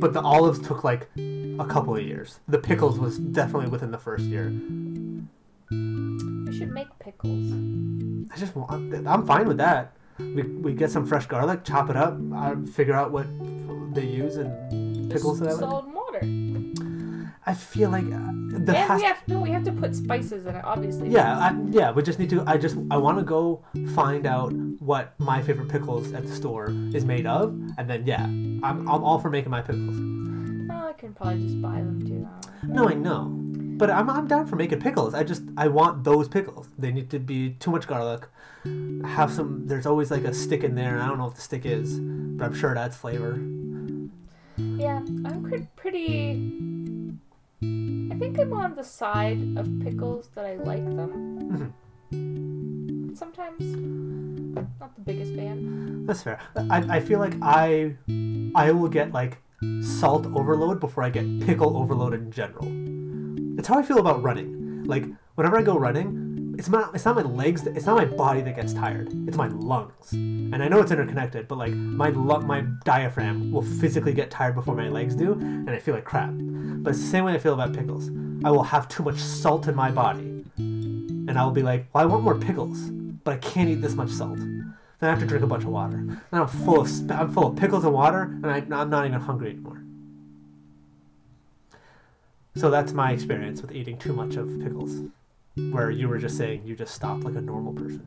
But 0.00 0.14
the 0.14 0.22
olives 0.22 0.58
took 0.58 0.84
like 0.84 1.08
a 1.16 1.66
couple 1.68 1.94
of 1.94 2.02
years. 2.02 2.40
The 2.48 2.58
pickles 2.58 2.98
was 2.98 3.18
definitely 3.18 3.68
within 3.68 3.90
the 3.90 3.98
first 3.98 4.24
year. 4.24 4.48
We 5.70 6.56
should 6.58 6.70
make 6.70 6.88
pickles. 6.98 7.52
I 8.32 8.38
just 8.38 8.56
want, 8.56 8.94
I'm 9.06 9.26
fine 9.26 9.46
with 9.46 9.58
that. 9.58 9.94
We, 10.18 10.42
we 10.42 10.74
get 10.74 10.90
some 10.90 11.06
fresh 11.06 11.26
garlic, 11.26 11.64
chop 11.64 11.90
it 11.90 11.96
up, 11.96 12.18
I 12.34 12.54
figure 12.72 12.94
out 12.94 13.12
what 13.12 13.26
they 13.94 14.06
use 14.06 14.36
and 14.36 15.10
pickles 15.10 15.40
Just 15.40 15.58
salt 15.58 15.84
and 15.84 15.94
water. 15.94 16.62
I 17.44 17.54
feel 17.54 17.90
like 17.90 18.04
uh, 18.04 18.08
the 18.08 18.76
and 18.76 19.00
we 19.00 19.02
have 19.02 19.18
no, 19.26 19.40
we 19.40 19.50
have 19.50 19.64
to 19.64 19.72
put 19.72 19.96
spices 19.96 20.46
in 20.46 20.54
it, 20.54 20.64
obviously. 20.64 21.08
Yeah, 21.08 21.38
I, 21.38 21.56
yeah. 21.70 21.90
We 21.90 22.02
just 22.02 22.20
need 22.20 22.30
to. 22.30 22.44
I 22.46 22.56
just. 22.56 22.76
I 22.90 22.96
want 22.96 23.18
to 23.18 23.24
go 23.24 23.64
find 23.94 24.26
out 24.26 24.52
what 24.78 25.18
my 25.18 25.42
favorite 25.42 25.68
pickles 25.68 26.12
at 26.12 26.24
the 26.24 26.32
store 26.32 26.70
is 26.94 27.04
made 27.04 27.26
of, 27.26 27.48
and 27.78 27.90
then 27.90 28.06
yeah, 28.06 28.22
I'm 28.22 28.62
I'm 28.62 29.02
all 29.02 29.18
for 29.18 29.28
making 29.28 29.50
my 29.50 29.60
pickles. 29.60 29.96
Well, 30.68 30.86
I 30.86 30.92
can 30.92 31.14
probably 31.14 31.42
just 31.42 31.60
buy 31.60 31.76
them 31.76 32.00
too. 32.06 32.28
No, 32.62 32.88
I 32.88 32.94
know, 32.94 33.28
but 33.76 33.90
I'm 33.90 34.08
I'm 34.08 34.28
down 34.28 34.46
for 34.46 34.54
making 34.54 34.80
pickles. 34.80 35.12
I 35.12 35.24
just 35.24 35.42
I 35.56 35.66
want 35.66 36.04
those 36.04 36.28
pickles. 36.28 36.68
They 36.78 36.92
need 36.92 37.10
to 37.10 37.18
be 37.18 37.50
too 37.54 37.72
much 37.72 37.88
garlic. 37.88 38.28
Have 38.64 39.32
some. 39.32 39.66
There's 39.66 39.86
always 39.86 40.10
like 40.10 40.24
a 40.24 40.32
stick 40.34 40.62
in 40.64 40.74
there. 40.74 41.00
I 41.00 41.06
don't 41.06 41.18
know 41.18 41.24
what 41.26 41.34
the 41.34 41.40
stick 41.40 41.66
is, 41.66 41.98
but 41.98 42.44
I'm 42.44 42.54
sure 42.54 42.72
it 42.72 42.78
adds 42.78 42.96
flavor. 42.96 43.34
Yeah, 44.56 44.98
I'm 44.98 45.68
pretty. 45.76 46.38
I 47.62 48.14
think 48.18 48.38
I'm 48.38 48.52
on 48.52 48.74
the 48.76 48.84
side 48.84 49.56
of 49.56 49.68
pickles 49.82 50.28
that 50.34 50.44
I 50.44 50.56
like 50.56 50.84
them. 50.84 51.72
Mhm. 52.12 53.16
Sometimes, 53.16 53.60
not 54.80 54.94
the 54.94 55.00
biggest 55.00 55.34
fan. 55.34 56.06
That's 56.06 56.22
fair. 56.22 56.38
I, 56.70 56.96
I 56.96 57.00
feel 57.00 57.18
like 57.18 57.34
I 57.42 57.96
I 58.54 58.70
will 58.72 58.88
get 58.88 59.12
like 59.12 59.38
salt 59.80 60.26
overload 60.34 60.80
before 60.80 61.02
I 61.04 61.10
get 61.10 61.26
pickle 61.40 61.76
overload 61.76 62.14
in 62.14 62.30
general. 62.30 62.66
It's 63.58 63.68
how 63.68 63.78
I 63.78 63.82
feel 63.82 63.98
about 63.98 64.22
running. 64.22 64.84
Like 64.84 65.06
whenever 65.34 65.58
I 65.58 65.62
go 65.62 65.76
running, 65.78 66.31
it's 66.62 66.68
not 66.68 66.94
it's 66.94 67.04
not 67.04 67.16
my 67.16 67.22
legs, 67.22 67.62
that, 67.62 67.76
it's 67.76 67.86
not 67.86 67.96
my 67.96 68.04
body 68.04 68.40
that 68.40 68.54
gets 68.54 68.72
tired. 68.72 69.08
It's 69.26 69.36
my 69.36 69.48
lungs. 69.48 70.12
And 70.12 70.62
I 70.62 70.68
know 70.68 70.78
it's 70.78 70.92
interconnected, 70.92 71.48
but 71.48 71.58
like 71.58 71.72
my 71.72 72.10
my 72.10 72.60
diaphragm 72.84 73.50
will 73.50 73.62
physically 73.62 74.12
get 74.12 74.30
tired 74.30 74.54
before 74.54 74.76
my 74.76 74.88
legs 74.88 75.16
do, 75.16 75.32
and 75.32 75.68
I 75.68 75.80
feel 75.80 75.92
like 75.92 76.04
crap. 76.04 76.30
But 76.32 76.90
it's 76.90 77.00
the 77.00 77.08
same 77.08 77.24
way 77.24 77.34
I 77.34 77.38
feel 77.38 77.54
about 77.54 77.72
pickles. 77.72 78.10
I 78.44 78.52
will 78.52 78.62
have 78.62 78.88
too 78.88 79.02
much 79.02 79.18
salt 79.18 79.66
in 79.66 79.74
my 79.74 79.90
body, 79.90 80.44
and 80.56 81.36
I 81.36 81.42
will 81.44 81.50
be 81.50 81.62
like, 81.62 81.86
well, 81.92 82.04
I 82.04 82.06
want 82.06 82.22
more 82.22 82.38
pickles, 82.38 82.78
but 83.24 83.34
I 83.34 83.38
can't 83.38 83.68
eat 83.68 83.80
this 83.82 83.94
much 83.94 84.10
salt. 84.10 84.38
Then 84.38 84.76
I 85.00 85.08
have 85.08 85.18
to 85.18 85.26
drink 85.26 85.42
a 85.42 85.48
bunch 85.48 85.64
of 85.64 85.70
water. 85.70 85.96
Then 85.96 86.20
I'm 86.30 86.46
full 86.46 86.82
of 86.82 86.88
sp- 86.94 87.10
I'm 87.10 87.32
full 87.32 87.48
of 87.48 87.56
pickles 87.56 87.82
and 87.82 87.92
water, 87.92 88.22
and 88.22 88.46
I, 88.46 88.58
I'm 88.58 88.88
not 88.88 89.04
even 89.04 89.18
hungry 89.18 89.50
anymore. 89.50 89.82
So 92.54 92.70
that's 92.70 92.92
my 92.92 93.10
experience 93.10 93.60
with 93.60 93.72
eating 93.72 93.98
too 93.98 94.12
much 94.12 94.36
of 94.36 94.46
pickles, 94.60 95.10
where 95.56 95.90
you 95.90 96.08
were 96.08 96.18
just 96.18 96.36
saying 96.36 96.62
you 96.64 96.74
just 96.74 96.94
stopped 96.94 97.24
like 97.24 97.34
a 97.34 97.40
normal 97.40 97.72
person. 97.72 98.06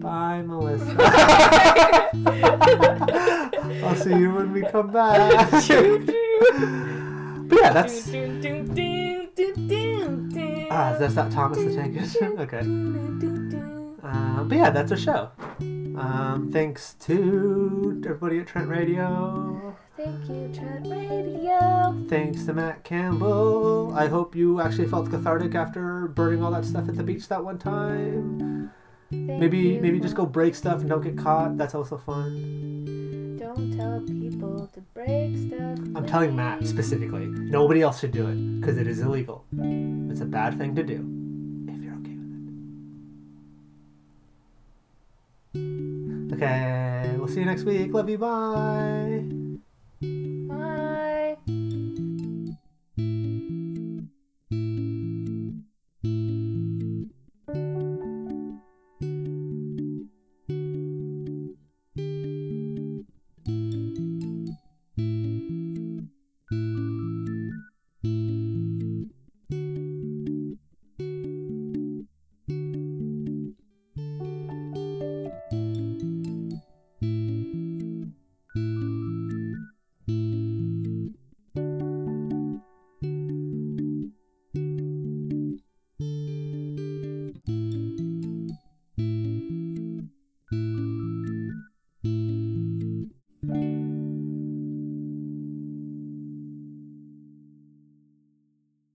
Bye, 0.00 0.42
Melissa. 0.42 0.96
I'll 3.84 3.94
see 3.96 4.10
you 4.10 4.32
when 4.34 4.52
we 4.52 4.62
come 4.62 4.90
back. 4.90 5.50
but 5.50 5.68
yeah, 7.58 7.72
that's 7.72 8.08
ah, 10.70 10.96
that's 10.98 11.14
that 11.14 11.30
Thomas 11.30 11.58
the 11.58 11.74
Tank 11.74 11.96
Engine. 11.96 12.38
Okay. 12.38 12.60
Um, 12.60 14.46
but 14.48 14.58
yeah, 14.58 14.70
that's 14.70 14.90
our 14.92 14.98
show. 14.98 15.30
Um, 15.60 16.50
thanks 16.52 16.94
to 17.00 18.02
everybody 18.04 18.38
at 18.40 18.46
Trent 18.46 18.68
Radio. 18.68 19.76
Thank 20.02 20.28
you, 20.30 20.50
Trent 20.54 20.86
Radio. 20.86 21.94
Thanks 22.08 22.46
to 22.46 22.54
Matt 22.54 22.84
Campbell. 22.84 23.92
I 23.94 24.06
hope 24.06 24.34
you 24.34 24.58
actually 24.58 24.88
felt 24.88 25.10
cathartic 25.10 25.54
after 25.54 26.08
burning 26.08 26.42
all 26.42 26.50
that 26.52 26.64
stuff 26.64 26.88
at 26.88 26.96
the 26.96 27.02
beach 27.02 27.28
that 27.28 27.44
one 27.44 27.58
time. 27.58 28.70
Thank 29.10 29.26
Maybe 29.26 29.58
you 29.58 29.80
maybe 29.82 30.00
just 30.00 30.14
go 30.14 30.24
break 30.24 30.54
stuff 30.54 30.80
and 30.80 30.88
don't 30.88 31.02
get 31.02 31.18
caught. 31.18 31.58
That's 31.58 31.74
also 31.74 31.98
fun. 31.98 33.36
Don't 33.36 33.76
tell 33.76 34.00
people 34.00 34.70
to 34.72 34.80
break 34.94 35.36
stuff. 35.36 35.78
I'm 35.94 36.06
telling 36.06 36.34
Matt 36.34 36.66
specifically. 36.66 37.26
Nobody 37.26 37.82
else 37.82 38.00
should 38.00 38.12
do 38.12 38.26
it 38.26 38.60
because 38.60 38.78
it 38.78 38.86
is 38.86 39.00
illegal. 39.00 39.44
It's 39.52 40.22
a 40.22 40.26
bad 40.26 40.56
thing 40.56 40.74
to 40.76 40.82
do. 40.82 41.04
If 41.68 41.82
you're 41.82 41.92
okay 41.96 42.16
with 45.52 46.32
it. 46.32 46.34
Okay, 46.36 47.16
we'll 47.18 47.28
see 47.28 47.40
you 47.40 47.46
next 47.46 47.64
week. 47.64 47.92
Love 47.92 48.08
you. 48.08 48.16
Bye. 48.16 49.39
Bye. 50.00 51.59